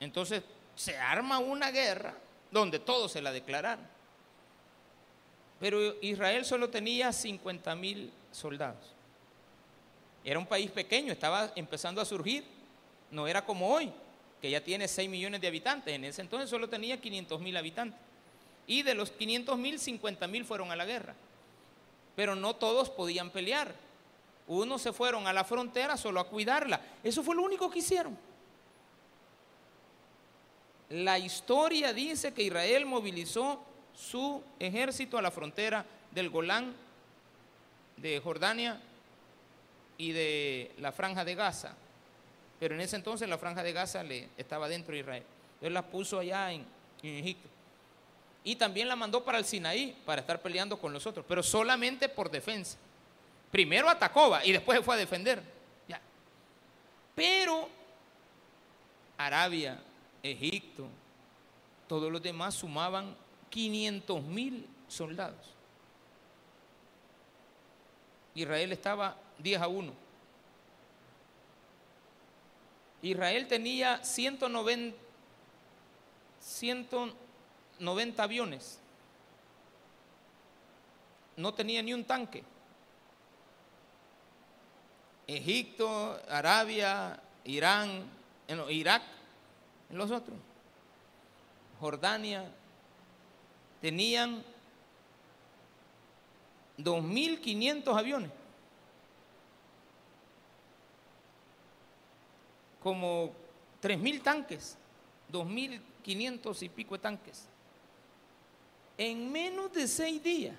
entonces 0.00 0.42
se 0.74 0.96
arma 0.96 1.38
una 1.38 1.70
guerra 1.70 2.14
donde 2.50 2.78
todos 2.78 3.12
se 3.12 3.22
la 3.22 3.32
declararon. 3.32 3.86
Pero 5.60 5.78
Israel 6.00 6.44
solo 6.44 6.70
tenía 6.70 7.12
50 7.12 7.74
mil 7.76 8.10
soldados. 8.32 8.99
Era 10.24 10.38
un 10.38 10.46
país 10.46 10.70
pequeño, 10.70 11.12
estaba 11.12 11.52
empezando 11.56 12.00
a 12.00 12.04
surgir. 12.04 12.44
No 13.10 13.26
era 13.26 13.44
como 13.44 13.68
hoy, 13.72 13.92
que 14.40 14.50
ya 14.50 14.62
tiene 14.62 14.86
6 14.86 15.08
millones 15.08 15.40
de 15.40 15.48
habitantes. 15.48 15.94
En 15.94 16.04
ese 16.04 16.22
entonces 16.22 16.50
solo 16.50 16.68
tenía 16.68 17.00
500 17.00 17.40
mil 17.40 17.56
habitantes. 17.56 17.98
Y 18.66 18.82
de 18.82 18.94
los 18.94 19.10
500 19.10 19.58
mil, 19.58 19.78
50 19.78 20.26
mil 20.26 20.44
fueron 20.44 20.70
a 20.70 20.76
la 20.76 20.84
guerra. 20.84 21.14
Pero 22.14 22.34
no 22.34 22.54
todos 22.54 22.90
podían 22.90 23.30
pelear. 23.30 23.74
Unos 24.46 24.82
se 24.82 24.92
fueron 24.92 25.26
a 25.26 25.32
la 25.32 25.44
frontera 25.44 25.96
solo 25.96 26.20
a 26.20 26.28
cuidarla. 26.28 26.80
Eso 27.02 27.22
fue 27.22 27.34
lo 27.34 27.42
único 27.42 27.70
que 27.70 27.78
hicieron. 27.78 28.16
La 30.90 31.18
historia 31.18 31.92
dice 31.92 32.34
que 32.34 32.42
Israel 32.42 32.84
movilizó 32.84 33.62
su 33.94 34.42
ejército 34.58 35.18
a 35.18 35.22
la 35.22 35.30
frontera 35.30 35.86
del 36.10 36.30
Golán, 36.30 36.74
de 37.96 38.18
Jordania 38.18 38.80
y 40.00 40.12
de 40.12 40.72
la 40.78 40.92
franja 40.92 41.26
de 41.26 41.34
Gaza. 41.34 41.74
Pero 42.58 42.74
en 42.74 42.80
ese 42.80 42.96
entonces 42.96 43.28
la 43.28 43.36
franja 43.36 43.62
de 43.62 43.74
Gaza 43.74 44.02
le, 44.02 44.30
estaba 44.38 44.66
dentro 44.66 44.94
de 44.94 45.00
Israel. 45.00 45.24
Él 45.60 45.74
la 45.74 45.82
puso 45.82 46.18
allá 46.18 46.50
en, 46.52 46.64
en 47.02 47.16
Egipto. 47.16 47.46
Y 48.42 48.56
también 48.56 48.88
la 48.88 48.96
mandó 48.96 49.22
para 49.22 49.36
el 49.36 49.44
Sinaí 49.44 49.94
para 50.06 50.22
estar 50.22 50.40
peleando 50.40 50.78
con 50.78 50.94
los 50.94 51.06
otros, 51.06 51.26
pero 51.28 51.42
solamente 51.42 52.08
por 52.08 52.30
defensa. 52.30 52.78
Primero 53.50 53.90
atacó 53.90 54.38
y 54.42 54.52
después 54.52 54.78
se 54.78 54.84
fue 54.84 54.94
a 54.94 54.98
defender. 54.98 55.42
Ya. 55.86 56.00
Pero 57.14 57.68
Arabia, 59.18 59.78
Egipto, 60.22 60.88
todos 61.86 62.10
los 62.10 62.22
demás 62.22 62.54
sumaban 62.54 63.14
500 63.50 64.22
mil 64.22 64.66
soldados. 64.88 65.54
Israel 68.34 68.72
estaba 68.72 69.14
10 69.42 69.60
a 69.62 69.68
1. 69.68 69.92
Israel 73.02 73.48
tenía 73.48 74.04
190, 74.04 74.96
190 76.40 78.22
aviones. 78.22 78.78
No 81.36 81.54
tenía 81.54 81.82
ni 81.82 81.94
un 81.94 82.04
tanque. 82.04 82.44
Egipto, 85.26 86.20
Arabia, 86.28 87.20
Irán, 87.44 88.04
Irak, 88.68 89.02
los 89.90 90.10
otros. 90.10 90.36
Jordania, 91.78 92.44
tenían 93.80 94.44
2.500 96.76 97.98
aviones. 97.98 98.39
Como 102.82 103.32
3.000 103.82 104.22
tanques, 104.22 104.76
2.500 105.32 106.62
y 106.62 106.68
pico 106.68 106.94
de 106.94 107.00
tanques. 107.00 107.46
En 108.98 109.30
menos 109.30 109.72
de 109.72 109.86
seis 109.86 110.22
días. 110.22 110.56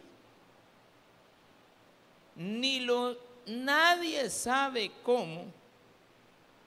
Ni 2.35 2.79
lo, 2.79 3.17
nadie 3.45 4.29
sabe 4.29 4.91
cómo 5.03 5.45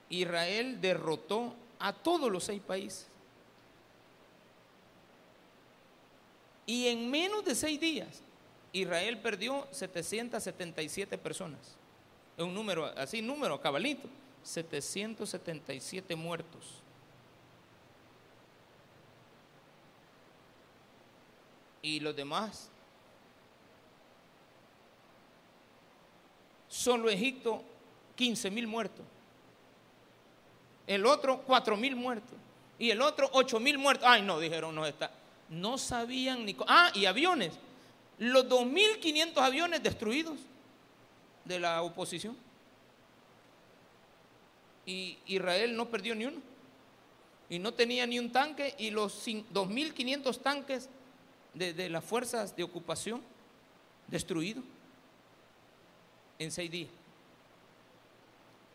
Israel 0.09 0.79
derrotó 0.79 1.53
a 1.79 1.91
todos 1.91 2.31
los 2.31 2.43
seis 2.43 2.61
países. 2.61 3.07
Y 6.65 6.87
en 6.87 7.09
menos 7.09 7.45
de 7.45 7.55
seis 7.55 7.79
días, 7.79 8.21
Israel 8.73 9.19
perdió 9.19 9.67
777 9.71 11.17
personas. 11.17 11.75
Es 12.37 12.43
un 12.43 12.53
número, 12.53 12.85
así, 12.97 13.21
número 13.21 13.59
cabalito. 13.61 14.09
777 14.45 16.15
muertos. 16.15 16.63
Y 21.81 21.99
los 21.99 22.15
demás. 22.15 22.69
Solo 26.69 27.09
Egipto, 27.09 27.61
15 28.15 28.49
mil 28.49 28.67
muertos. 28.67 29.05
El 30.87 31.05
otro, 31.05 31.41
4 31.41 31.75
mil 31.75 31.97
muertos. 31.97 32.37
Y 32.79 32.89
el 32.91 33.01
otro, 33.01 33.29
8 33.33 33.59
mil 33.59 33.77
muertos. 33.77 34.07
Ay, 34.07 34.21
no, 34.21 34.39
dijeron, 34.39 34.73
no 34.73 34.85
está 34.85 35.11
no 35.49 35.77
sabían 35.77 36.45
ni... 36.45 36.55
Ah, 36.67 36.91
y 36.93 37.05
aviones. 37.05 37.53
Los 38.17 38.47
2.500 38.47 39.37
aviones 39.37 39.83
destruidos 39.83 40.39
de 41.43 41.59
la 41.59 41.81
oposición. 41.81 42.35
Y 44.85 45.17
Israel 45.25 45.75
no 45.75 45.89
perdió 45.89 46.15
ni 46.15 46.25
uno. 46.25 46.41
Y 47.49 47.59
no 47.59 47.73
tenía 47.73 48.07
ni 48.07 48.19
un 48.19 48.31
tanque 48.31 48.73
y 48.77 48.89
los 48.89 49.25
2.500 49.27 50.41
tanques 50.41 50.89
de, 51.53 51.73
de 51.73 51.89
las 51.89 52.03
fuerzas 52.03 52.55
de 52.55 52.63
ocupación 52.63 53.21
destruidos 54.07 54.63
en 56.39 56.51
seis 56.51 56.71
días. 56.71 56.89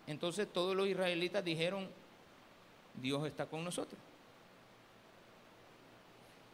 Entonces 0.06 0.48
todos 0.52 0.74
los 0.76 0.88
israelitas 0.88 1.44
dijeron, 1.44 1.88
Dios 3.00 3.26
está 3.26 3.46
con 3.46 3.64
nosotros. 3.64 4.00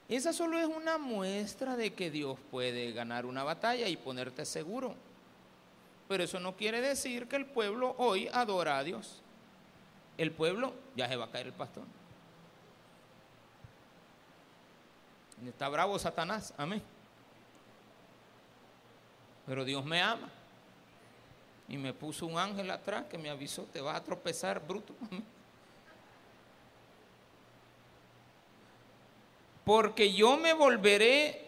Esa 0.09 0.33
solo 0.33 0.59
es 0.59 0.67
una 0.67 0.99
muestra 0.99 1.77
de 1.77 1.93
que 1.95 2.11
Dios 2.11 2.39
puede 2.51 2.93
ganar 2.93 3.27
una 3.27 3.43
batalla 3.43 3.89
y 3.89 3.97
ponerte 3.97 4.45
seguro. 4.45 4.95
Pero 6.09 6.23
eso 6.23 6.39
no 6.39 6.57
quiere 6.57 6.81
decir 6.81 7.27
que 7.27 7.37
el 7.37 7.47
pueblo 7.47 7.97
hoy 7.99 8.29
adora 8.33 8.79
a 8.79 8.85
Dios. 8.85 9.21
El 10.19 10.33
pueblo, 10.33 10.73
ya 10.95 11.09
se 11.09 11.17
va 11.17 11.27
a 11.27 11.31
caer 11.31 11.47
el 11.47 11.53
pastor. 11.53 11.85
Está 15.47 15.69
bravo 15.69 15.99
Satanás, 15.99 16.55
amén. 16.57 16.83
Pero 19.47 19.65
Dios 19.65 19.85
me 19.85 20.01
ama. 20.01 20.31
Y 21.69 21.77
me 21.77 21.93
puso 21.93 22.27
un 22.27 22.39
ángel 22.39 22.71
atrás 22.71 23.05
que 23.11 23.19
me 23.19 23.29
avisó, 23.29 23.65
te 23.65 23.81
vas 23.81 23.97
a 23.97 24.05
tropezar, 24.05 24.65
bruto. 24.67 24.95
Porque 29.65 30.13
yo 30.13 30.37
me 30.37 30.53
volveré 30.53 31.45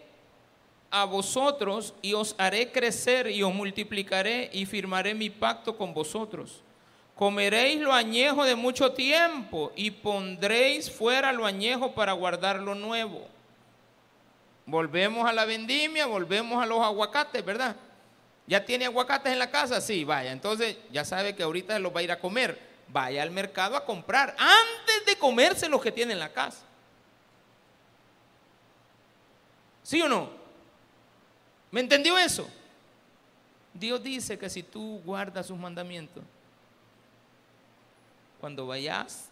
a 0.91 1.05
vosotros 1.05 1.95
y 2.03 2.15
os 2.15 2.35
haré 2.39 2.73
crecer 2.73 3.29
y 3.31 3.43
os 3.43 3.55
multiplicaré 3.55 4.51
y 4.53 4.67
firmaré 4.67 5.15
mi 5.15 5.31
pacto 5.31 5.77
con 5.77 5.95
vosotros. 5.95 6.63
Comeréis 7.19 7.81
lo 7.81 7.93
añejo 7.93 8.45
de 8.45 8.55
mucho 8.55 8.93
tiempo 8.93 9.73
y 9.75 9.91
pondréis 9.91 10.89
fuera 10.89 11.33
lo 11.33 11.47
añejo 11.47 11.93
para 11.93 12.13
guardar 12.13 12.61
lo 12.61 12.77
nuevo. 12.77 13.27
Volvemos 14.65 15.29
a 15.29 15.33
la 15.33 15.45
vendimia, 15.45 16.07
volvemos 16.07 16.63
a 16.63 16.67
los 16.67 16.81
aguacates, 16.81 17.45
¿verdad? 17.45 17.75
¿Ya 18.47 18.65
tiene 18.65 18.85
aguacates 18.85 19.33
en 19.33 19.41
la 19.41 19.51
casa? 19.51 19.81
Sí, 19.81 20.05
vaya. 20.05 20.31
Entonces 20.31 20.77
ya 20.93 21.05
sabe 21.05 21.35
que 21.35 21.43
ahorita 21.43 21.77
los 21.81 21.93
va 21.93 21.99
a 21.99 22.03
ir 22.05 22.13
a 22.13 22.21
comer. 22.21 22.57
Vaya 22.87 23.21
al 23.21 23.33
mercado 23.33 23.77
a 23.77 23.85
comprar 23.85 24.37
antes 24.39 25.05
de 25.05 25.19
comerse 25.19 25.69
los 25.69 25.83
que 25.83 25.91
tiene 25.91 26.13
en 26.13 26.21
la 26.21 26.33
casa. 26.33 26.65
¿Sí 29.83 30.01
o 30.01 30.09
no? 30.09 30.31
¿Me 31.73 31.81
entendió 31.81 32.17
eso? 32.17 32.49
Dios 33.75 34.01
dice 34.05 34.39
que 34.39 34.49
si 34.49 34.63
tú 34.63 35.03
guardas 35.05 35.49
sus 35.49 35.59
mandamientos, 35.59 36.23
cuando 38.41 38.67
vayas 38.67 39.29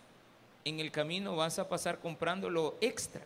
en 0.64 0.80
el 0.80 0.90
camino 0.90 1.36
vas 1.36 1.58
a 1.58 1.68
pasar 1.68 2.00
comprando 2.00 2.50
lo 2.50 2.76
extra. 2.80 3.22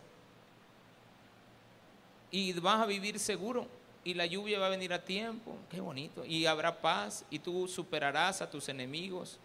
Y 2.29 2.53
vas 2.53 2.81
a 2.81 2.85
vivir 2.85 3.19
seguro. 3.19 3.67
Y 4.03 4.13
la 4.13 4.25
lluvia 4.25 4.59
va 4.59 4.67
a 4.67 4.69
venir 4.69 4.93
a 4.93 5.03
tiempo. 5.03 5.55
Qué 5.69 5.81
bonito. 5.81 6.25
Y 6.25 6.45
habrá 6.45 6.81
paz. 6.81 7.25
Y 7.29 7.39
tú 7.39 7.67
superarás 7.67 8.41
a 8.41 8.49
tus 8.49 8.69
enemigos. 8.69 9.37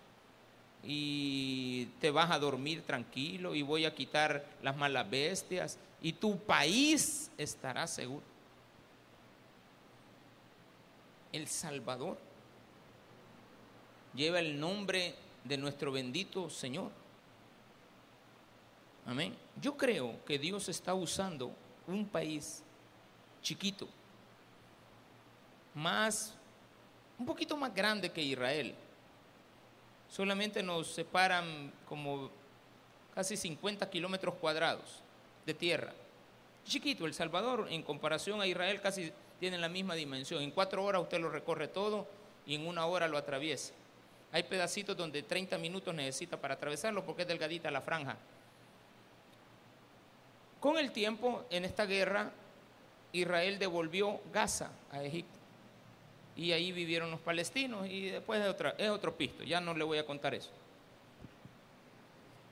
Y 0.84 1.86
te 2.00 2.10
vas 2.10 2.30
a 2.30 2.38
dormir 2.38 2.82
tranquilo. 2.82 3.54
Y 3.54 3.62
voy 3.62 3.86
a 3.86 3.94
quitar 3.94 4.46
las 4.62 4.76
malas 4.76 5.10
bestias 5.10 5.78
y 6.06 6.12
tu 6.12 6.38
país 6.38 7.30
estará 7.38 7.86
seguro. 7.86 8.22
El 11.32 11.48
Salvador 11.48 12.16
lleva 14.14 14.38
el 14.38 14.58
nombre 14.58 15.14
de 15.46 15.56
nuestro 15.56 15.92
bendito 15.92 16.50
Señor. 16.50 16.90
Amén. 19.06 19.36
Yo 19.60 19.76
creo 19.76 20.24
que 20.24 20.38
Dios 20.38 20.68
está 20.68 20.94
usando 20.94 21.52
un 21.86 22.06
país 22.06 22.62
chiquito, 23.40 23.86
más, 25.74 26.34
un 27.18 27.26
poquito 27.26 27.56
más 27.56 27.72
grande 27.72 28.10
que 28.10 28.20
Israel. 28.20 28.74
Solamente 30.08 30.62
nos 30.62 30.88
separan 30.88 31.72
como 31.88 32.30
casi 33.14 33.36
50 33.36 33.88
kilómetros 33.88 34.34
cuadrados 34.34 35.00
de 35.44 35.54
tierra. 35.54 35.92
Chiquito, 36.64 37.06
El 37.06 37.14
Salvador, 37.14 37.68
en 37.70 37.82
comparación 37.82 38.40
a 38.40 38.46
Israel, 38.46 38.80
casi 38.80 39.12
tienen 39.38 39.60
la 39.60 39.68
misma 39.68 39.94
dimensión. 39.94 40.42
En 40.42 40.50
cuatro 40.50 40.82
horas 40.84 41.02
usted 41.02 41.20
lo 41.20 41.30
recorre 41.30 41.68
todo 41.68 42.08
y 42.44 42.56
en 42.56 42.66
una 42.66 42.86
hora 42.86 43.06
lo 43.06 43.16
atraviesa. 43.16 43.72
Hay 44.36 44.42
pedacitos 44.42 44.94
donde 44.94 45.22
30 45.22 45.56
minutos 45.56 45.94
necesita 45.94 46.36
para 46.36 46.52
atravesarlo 46.52 47.02
porque 47.02 47.22
es 47.22 47.28
delgadita 47.28 47.70
la 47.70 47.80
franja. 47.80 48.18
Con 50.60 50.76
el 50.76 50.92
tiempo, 50.92 51.46
en 51.48 51.64
esta 51.64 51.86
guerra, 51.86 52.30
Israel 53.12 53.58
devolvió 53.58 54.20
Gaza 54.30 54.72
a 54.92 55.02
Egipto. 55.02 55.38
Y 56.36 56.52
ahí 56.52 56.70
vivieron 56.70 57.10
los 57.10 57.20
palestinos 57.20 57.88
y 57.88 58.10
después 58.10 58.42
es, 58.76 58.90
otro 58.90 59.16
pisto, 59.16 59.42
ya 59.42 59.58
no 59.58 59.72
le 59.72 59.84
voy 59.84 59.96
a 59.96 60.04
contar 60.04 60.34
eso. 60.34 60.50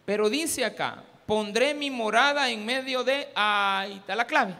Pero 0.07 0.31
dice 0.31 0.65
acá, 0.65 1.05
pondré 1.27 1.75
mi 1.75 1.91
morada 1.91 2.49
en 2.49 2.65
medio 2.65 3.05
de... 3.05 3.29
Ahí 3.35 3.99
está 3.99 4.17
la 4.17 4.27
clave. 4.27 4.55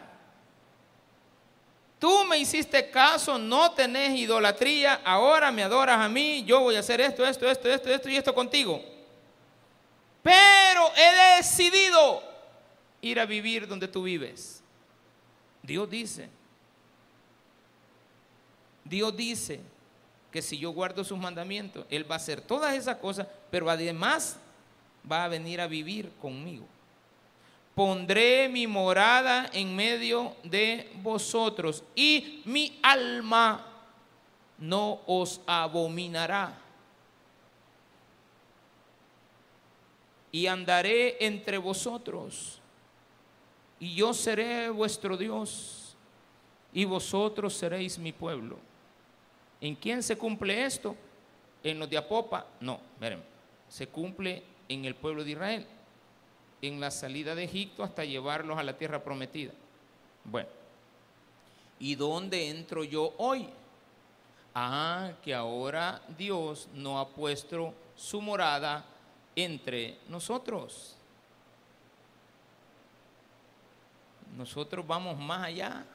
Tú 2.05 2.23
me 2.23 2.37
hiciste 2.37 2.91
caso, 2.91 3.39
no 3.39 3.71
tenés 3.71 4.15
idolatría, 4.15 5.01
ahora 5.03 5.51
me 5.51 5.63
adoras 5.63 5.99
a 5.99 6.07
mí, 6.07 6.43
yo 6.43 6.59
voy 6.59 6.75
a 6.75 6.81
hacer 6.81 7.01
esto, 7.01 7.25
esto, 7.25 7.49
esto, 7.49 7.67
esto, 7.67 7.89
esto 7.89 8.09
y 8.09 8.15
esto 8.15 8.31
contigo. 8.31 8.79
Pero 10.21 10.83
he 10.95 11.37
decidido 11.37 12.21
ir 13.01 13.19
a 13.19 13.25
vivir 13.25 13.67
donde 13.67 13.87
tú 13.87 14.03
vives. 14.03 14.61
Dios 15.63 15.89
dice, 15.89 16.29
Dios 18.83 19.17
dice 19.17 19.59
que 20.29 20.43
si 20.43 20.59
yo 20.59 20.69
guardo 20.73 21.03
sus 21.03 21.17
mandamientos, 21.17 21.87
Él 21.89 22.07
va 22.07 22.13
a 22.13 22.17
hacer 22.17 22.39
todas 22.39 22.75
esas 22.75 22.97
cosas, 22.97 23.25
pero 23.49 23.67
además 23.67 24.37
va 25.11 25.23
a 25.23 25.27
venir 25.27 25.59
a 25.59 25.65
vivir 25.65 26.11
conmigo. 26.21 26.67
Pondré 27.75 28.47
mi 28.47 28.67
morada 28.67 29.49
en 29.51 29.75
medio 29.75 30.35
de 30.43 30.89
vosotros 31.03 31.83
y 31.93 32.41
mi 32.45 32.79
alma 32.81 33.65
no 34.57 35.01
os 35.05 35.41
abominará. 35.45 36.57
Y 40.31 40.47
andaré 40.47 41.17
entre 41.19 41.57
vosotros 41.57 42.61
y 43.79 43.93
yo 43.95 44.13
seré 44.13 44.69
vuestro 44.69 45.17
Dios 45.17 45.95
y 46.73 46.85
vosotros 46.85 47.53
seréis 47.53 47.97
mi 47.97 48.11
pueblo. 48.11 48.57
¿En 49.61 49.75
quién 49.75 50.01
se 50.01 50.17
cumple 50.17 50.65
esto? 50.65 50.95
¿En 51.63 51.79
los 51.79 51.89
de 51.89 51.97
Apopa? 51.97 52.45
No, 52.59 52.79
miren, 52.99 53.23
se 53.67 53.87
cumple 53.87 54.43
en 54.67 54.85
el 54.85 54.95
pueblo 54.95 55.23
de 55.23 55.31
Israel, 55.31 55.67
en 56.61 56.79
la 56.79 56.91
salida 56.91 57.35
de 57.35 57.43
Egipto 57.43 57.83
hasta 57.83 58.05
llevarlos 58.05 58.57
a 58.57 58.63
la 58.63 58.77
tierra 58.77 59.03
prometida. 59.03 59.51
Bueno, 60.23 60.49
¿y 61.79 61.95
dónde 61.95 62.49
entro 62.49 62.83
yo 62.83 63.13
hoy? 63.17 63.47
Ah, 64.53 65.11
que 65.23 65.33
ahora 65.33 66.01
Dios 66.17 66.69
no 66.73 66.99
ha 66.99 67.09
puesto 67.09 67.73
su 67.95 68.21
morada 68.21 68.85
entre 69.35 69.97
nosotros. 70.07 70.95
Nosotros 74.37 74.85
vamos 74.85 75.17
más 75.17 75.43
allá. 75.43 75.85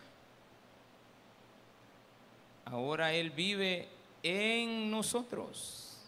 Ahora 2.64 3.12
Él 3.12 3.30
vive 3.30 3.88
en 4.22 4.90
nosotros. 4.90 5.98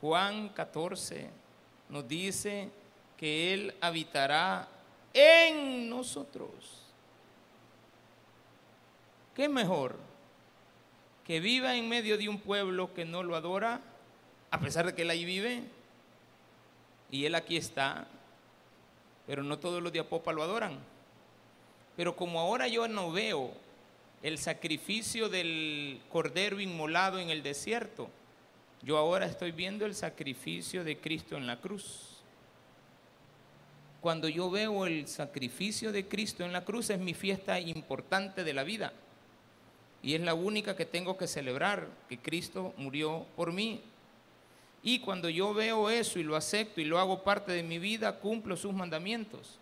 Juan 0.00 0.50
14 0.50 1.28
nos 1.88 2.06
dice 2.06 2.70
que 3.20 3.52
Él 3.52 3.74
habitará 3.82 4.66
en 5.12 5.90
nosotros. 5.90 6.50
¿Qué 9.34 9.46
mejor? 9.46 9.96
Que 11.26 11.38
viva 11.38 11.76
en 11.76 11.86
medio 11.86 12.16
de 12.16 12.30
un 12.30 12.40
pueblo 12.40 12.94
que 12.94 13.04
no 13.04 13.22
lo 13.22 13.36
adora, 13.36 13.82
a 14.50 14.58
pesar 14.58 14.86
de 14.86 14.94
que 14.94 15.02
Él 15.02 15.10
ahí 15.10 15.26
vive, 15.26 15.64
y 17.10 17.26
Él 17.26 17.34
aquí 17.34 17.58
está, 17.58 18.08
pero 19.26 19.42
no 19.42 19.58
todos 19.58 19.82
los 19.82 19.92
de 19.92 20.00
Apopa 20.00 20.32
lo 20.32 20.42
adoran. 20.42 20.78
Pero 21.96 22.16
como 22.16 22.40
ahora 22.40 22.68
yo 22.68 22.88
no 22.88 23.12
veo 23.12 23.52
el 24.22 24.38
sacrificio 24.38 25.28
del 25.28 26.00
cordero 26.10 26.58
inmolado 26.58 27.18
en 27.18 27.28
el 27.28 27.42
desierto, 27.42 28.08
yo 28.80 28.96
ahora 28.96 29.26
estoy 29.26 29.52
viendo 29.52 29.84
el 29.84 29.94
sacrificio 29.94 30.84
de 30.84 30.96
Cristo 30.96 31.36
en 31.36 31.46
la 31.46 31.60
cruz. 31.60 32.09
Cuando 34.00 34.28
yo 34.28 34.50
veo 34.50 34.86
el 34.86 35.06
sacrificio 35.08 35.92
de 35.92 36.08
Cristo 36.08 36.44
en 36.44 36.52
la 36.52 36.64
cruz 36.64 36.90
es 36.90 36.98
mi 36.98 37.14
fiesta 37.14 37.60
importante 37.60 38.44
de 38.44 38.54
la 38.54 38.64
vida. 38.64 38.92
Y 40.02 40.14
es 40.14 40.20
la 40.22 40.34
única 40.34 40.74
que 40.74 40.86
tengo 40.86 41.18
que 41.18 41.26
celebrar, 41.26 41.86
que 42.08 42.18
Cristo 42.18 42.72
murió 42.78 43.26
por 43.36 43.52
mí. 43.52 43.82
Y 44.82 45.00
cuando 45.00 45.28
yo 45.28 45.52
veo 45.52 45.90
eso 45.90 46.18
y 46.18 46.22
lo 46.22 46.36
acepto 46.36 46.80
y 46.80 46.84
lo 46.84 46.98
hago 46.98 47.22
parte 47.22 47.52
de 47.52 47.62
mi 47.62 47.78
vida, 47.78 48.18
cumplo 48.18 48.56
sus 48.56 48.72
mandamientos, 48.72 49.58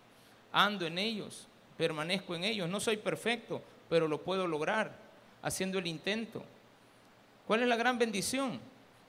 ando 0.53 0.85
en 0.85 0.97
ellos 0.97 1.49
permanezco 1.79 2.35
en 2.35 2.43
ellos. 2.43 2.67
No 2.67 2.81
soy 2.81 2.97
perfecto, 2.97 3.61
pero 3.89 4.09
lo 4.09 4.21
puedo 4.21 4.45
lograr 4.45 4.91
haciendo 5.41 5.79
el 5.79 5.87
intento. 5.87 6.43
¿Cuál 7.47 7.61
es 7.61 7.69
la 7.69 7.77
gran 7.77 7.97
bendición? 7.97 8.59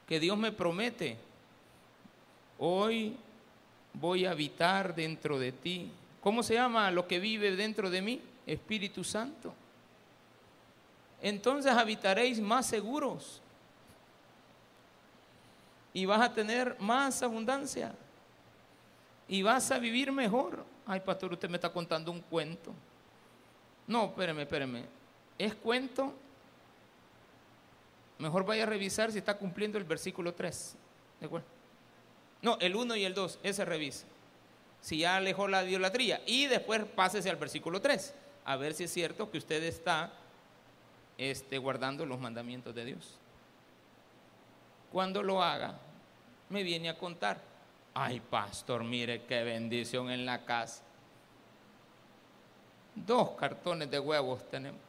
Que 0.07 0.21
Dios 0.21 0.39
me 0.39 0.53
promete, 0.53 1.17
hoy 2.61 3.17
voy 3.95 4.27
a 4.27 4.33
habitar 4.33 4.95
dentro 4.95 5.39
de 5.39 5.53
ti. 5.53 5.91
¿Cómo 6.21 6.43
se 6.43 6.55
llama 6.55 6.91
lo 6.91 7.07
que 7.07 7.19
vive 7.19 7.57
dentro 7.57 7.91
de 7.91 8.03
mí? 8.03 8.21
Espíritu 8.47 9.05
Santo. 9.05 9.55
Entonces 11.23 11.73
habitaréis 11.73 12.41
más 12.41 12.67
seguros 12.67 13.41
y 15.93 16.05
vas 16.07 16.21
a 16.21 16.33
tener 16.33 16.77
más 16.79 17.23
abundancia 17.23 17.93
y 19.29 19.43
vas 19.43 19.71
a 19.71 19.79
vivir 19.79 20.11
mejor. 20.13 20.65
Ay, 20.87 21.01
pastor, 21.01 21.33
usted 21.33 21.49
me 21.49 21.57
está 21.57 21.71
contando 21.73 22.11
un 22.11 22.21
cuento. 22.21 22.73
No, 23.87 24.07
espéreme, 24.07 24.43
espéreme. 24.43 24.85
¿Es 25.39 25.55
cuento? 25.55 26.13
Mejor 28.19 28.45
vaya 28.45 28.65
a 28.65 28.67
revisar 28.67 29.11
si 29.13 29.19
está 29.19 29.37
cumpliendo 29.37 29.79
el 29.79 29.85
versículo 29.85 30.35
3. 30.35 30.77
¿De 31.21 31.27
acuerdo? 31.27 31.60
No, 32.43 32.57
el 32.61 32.75
1 32.75 32.97
y 32.97 33.05
el 33.05 33.15
2, 33.15 33.41
ese 33.43 33.65
revisa. 33.65 34.07
Si 34.81 34.99
ya 34.99 35.17
alejó 35.17 35.47
la 35.47 35.65
idolatría. 35.65 36.23
Y 36.27 36.47
después 36.47 36.85
pásese 36.85 37.29
al 37.29 37.37
versículo 37.37 37.81
3. 37.81 38.15
A 38.45 38.57
ver 38.57 38.73
si 38.75 38.85
es 38.85 38.93
cierto 38.93 39.31
que 39.31 39.39
usted 39.39 39.63
está 39.63 40.13
este, 41.19 41.59
guardando 41.59 42.07
los 42.07 42.19
mandamientos 42.19 42.75
de 42.75 42.85
Dios. 42.87 43.19
Cuando 44.91 45.23
lo 45.23 45.43
haga, 45.43 45.79
me 46.49 46.63
viene 46.63 46.89
a 46.89 46.97
contar. 46.97 47.41
Ay, 47.93 48.21
pastor, 48.21 48.85
mire 48.85 49.25
qué 49.25 49.43
bendición 49.45 50.11
en 50.11 50.25
la 50.25 50.45
casa. 50.45 50.83
Dos 52.95 53.31
cartones 53.33 53.91
de 53.91 53.99
huevos 53.99 54.49
tenemos. 54.51 54.81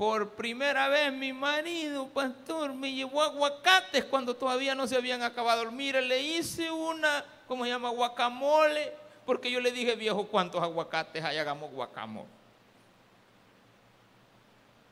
Por 0.00 0.30
primera 0.30 0.88
vez 0.88 1.12
mi 1.12 1.30
marido, 1.30 2.08
pastor, 2.08 2.72
me 2.72 2.90
llevó 2.90 3.20
aguacates 3.20 4.02
cuando 4.06 4.34
todavía 4.34 4.74
no 4.74 4.86
se 4.86 4.96
habían 4.96 5.22
acabado. 5.22 5.70
Mire, 5.70 6.00
le 6.00 6.22
hice 6.22 6.70
una, 6.70 7.22
¿cómo 7.46 7.64
se 7.64 7.70
llama? 7.70 7.90
Guacamole. 7.90 8.94
Porque 9.26 9.50
yo 9.50 9.60
le 9.60 9.70
dije, 9.70 9.96
viejo, 9.96 10.26
¿cuántos 10.26 10.62
aguacates 10.62 11.22
hay? 11.22 11.36
Hagamos 11.36 11.70
guacamole. 11.70 12.30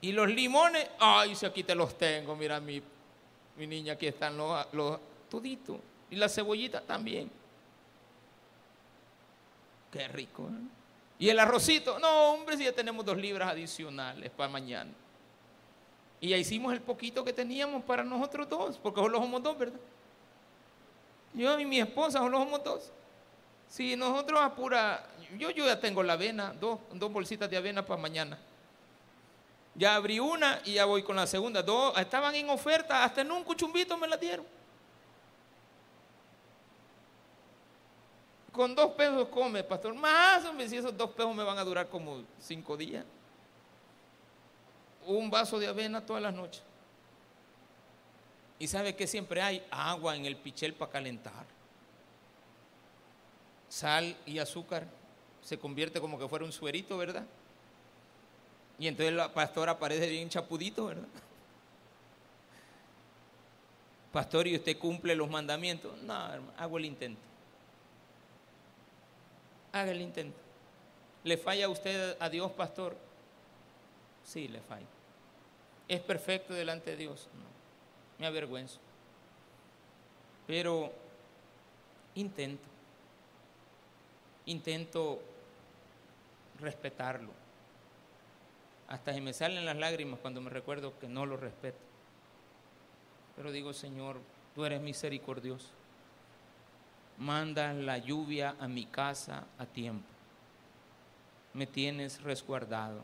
Y 0.03 0.13
los 0.13 0.29
limones, 0.29 0.87
ay, 0.99 1.35
si 1.35 1.47
aquí 1.47 1.65
te 1.65 1.75
los 1.75 1.97
tengo, 1.97 2.37
mira 2.37 2.61
mi 2.61 2.83
mi 3.57 3.67
niña, 3.67 3.95
aquí 3.95 4.09
están 4.09 4.37
los, 4.37 4.67
los 4.75 5.01
toditos. 5.31 5.79
Y 6.11 6.17
la 6.17 6.29
cebollita 6.29 6.83
también. 6.83 7.31
Qué 9.91 10.07
rico. 10.09 10.51
¿eh? 10.51 10.78
Y 11.19 11.29
el 11.29 11.39
arrocito, 11.39 11.99
no, 11.99 12.33
hombre, 12.33 12.57
si 12.57 12.65
ya 12.65 12.73
tenemos 12.73 13.05
dos 13.05 13.17
libras 13.17 13.51
adicionales 13.51 14.31
para 14.31 14.49
mañana. 14.49 14.91
Y 16.21 16.29
ya 16.29 16.37
hicimos 16.37 16.73
el 16.73 16.81
poquito 16.81 17.25
que 17.25 17.33
teníamos 17.33 17.83
para 17.85 18.05
nosotros 18.05 18.49
dos, 18.49 18.79
porque 18.79 19.01
solo 19.01 19.19
somos 19.19 19.43
dos, 19.43 19.59
¿verdad? 19.59 19.81
Yo 21.35 21.59
y 21.59 21.67
mi 21.67 21.81
esposa 21.81 22.19
solo 22.19 22.39
somos 22.39 22.65
dos. 22.65 22.93
Si 23.69 23.97
nosotros 23.97 24.41
apura, 24.41 25.07
yo, 25.37 25.51
ya 25.51 25.79
tengo 25.79 26.03
la 26.03 26.15
avena, 26.15 26.55
dos, 26.59 26.79
dos 26.95 27.13
bolsitas 27.13 27.51
de 27.51 27.57
avena 27.57 27.85
para 27.85 28.01
mañana. 28.01 28.39
Ya 29.75 29.95
abrí 29.95 30.19
una 30.19 30.61
y 30.65 30.75
ya 30.75 30.87
voy 30.87 31.03
con 31.03 31.17
la 31.17 31.27
segunda. 31.27 31.63
Dos 31.63 31.97
estaban 31.99 32.35
en 32.35 32.49
oferta, 32.51 33.05
hasta 33.05 33.21
en 33.21 33.31
un 33.31 33.45
cuchumbito 33.45 33.97
me 33.97 34.09
la 34.09 34.17
dieron. 34.17 34.47
Con 38.59 38.75
dos 38.75 38.91
pesos 38.95 39.29
come, 39.29 39.63
pastor. 39.63 39.95
Más 39.95 40.43
si 40.69 40.77
esos 40.77 40.97
dos 40.97 41.11
pesos 41.11 41.33
me 41.33 41.45
van 41.45 41.59
a 41.59 41.65
durar 41.65 41.89
como 41.89 42.25
cinco 42.41 42.77
días. 42.77 43.05
Un 45.07 45.31
vaso 45.31 45.61
de 45.61 45.69
avena 45.69 46.05
todas 46.05 46.21
las 46.21 46.35
noches. 46.35 46.65
Y 48.59 48.67
sabe 48.67 48.97
que 48.97 49.07
siempre 49.07 49.41
hay 49.41 49.65
agua 49.71 50.17
en 50.17 50.27
el 50.27 50.35
pichel 50.35 50.75
para 50.75 50.91
calentar. 50.91 51.47
Sal 53.69 54.17
y 54.27 54.41
azúcar 54.41 54.89
se 55.41 55.57
convierte 55.57 56.01
como 56.01 56.19
que 56.19 56.27
fuera 56.27 56.45
un 56.45 56.51
suerito, 56.51 56.99
¿verdad? 56.99 57.27
Y 58.77 58.89
entonces 58.89 59.15
la 59.15 59.33
pastora 59.33 59.71
aparece 59.71 60.09
bien 60.09 60.29
chapudito, 60.29 60.87
¿verdad? 60.87 61.07
Pastor, 64.13 64.49
¿y 64.49 64.57
usted 64.57 64.77
cumple 64.77 65.15
los 65.15 65.31
mandamientos? 65.31 65.97
No, 66.03 66.33
hermano, 66.33 66.53
hago 66.59 66.79
el 66.79 66.87
intento. 66.87 67.28
Haga 69.73 69.93
el 69.93 70.01
intento. 70.01 70.39
¿Le 71.25 71.37
falla 71.37 71.67
a 71.67 71.69
usted 71.69 72.17
a 72.21 72.29
Dios, 72.29 72.51
pastor? 72.53 72.97
Sí, 74.25 74.49
le 74.49 74.61
falla. 74.61 74.87
¿Es 75.89 76.01
perfecto 76.01 76.55
delante 76.55 76.91
de 76.91 76.97
Dios? 76.97 77.29
No. 77.35 77.45
Me 78.19 78.27
avergüenzo. 78.27 78.79
Pero 80.47 80.93
intento. 82.15 82.69
Intento 84.47 85.21
respetarlo. 86.61 87.31
Hasta 88.89 89.13
se 89.13 89.21
me 89.21 89.33
salen 89.33 89.67
las 89.67 89.77
lágrimas 89.77 90.19
cuando 90.21 90.41
me 90.41 90.51
recuerdo 90.51 90.99
que 90.99 91.09
no 91.09 91.27
lo 91.27 91.37
respeto. 91.37 91.79
Pero 93.37 93.53
digo, 93.53 93.73
Señor, 93.73 94.19
tú 94.55 94.65
eres 94.65 94.81
misericordioso. 94.81 95.78
Manda 97.19 97.73
la 97.73 97.99
lluvia 97.99 98.55
a 98.61 98.69
mi 98.69 98.87
casa 98.87 99.45
a 99.59 99.67
tiempo. 99.67 100.07
Me 101.53 101.67
tienes 101.67 102.23
resguardado. 102.23 103.03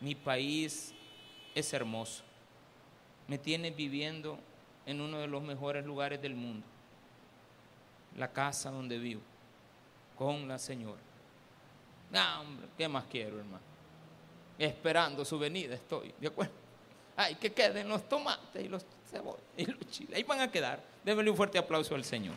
Mi 0.00 0.14
país 0.14 0.92
es 1.54 1.72
hermoso. 1.72 2.24
Me 3.28 3.38
tienes 3.38 3.76
viviendo 3.76 4.38
en 4.86 5.00
uno 5.00 5.18
de 5.18 5.28
los 5.28 5.42
mejores 5.42 5.84
lugares 5.84 6.20
del 6.20 6.34
mundo. 6.34 6.66
La 8.16 8.32
casa 8.32 8.70
donde 8.70 8.98
vivo. 8.98 9.20
Con 10.16 10.48
la 10.48 10.58
Señora. 10.58 11.00
Hombre, 12.40 12.66
¿qué 12.76 12.88
más 12.88 13.04
quiero, 13.04 13.38
hermano? 13.38 13.62
Esperando 14.58 15.24
su 15.24 15.38
venida 15.38 15.74
estoy, 15.76 16.12
¿de 16.20 16.26
acuerdo? 16.26 16.52
Ay, 17.16 17.36
que 17.36 17.52
queden 17.52 17.88
los 17.88 18.08
tomates 18.08 18.64
y 18.64 18.68
los 18.68 18.84
cebollas 19.08 19.44
y 19.56 19.66
los 19.66 19.78
chiles. 19.90 20.16
Ahí 20.16 20.24
van 20.24 20.40
a 20.40 20.50
quedar. 20.50 20.82
Démosle 21.04 21.30
un 21.30 21.36
fuerte 21.36 21.58
aplauso 21.58 21.94
al 21.94 22.04
Señor. 22.04 22.34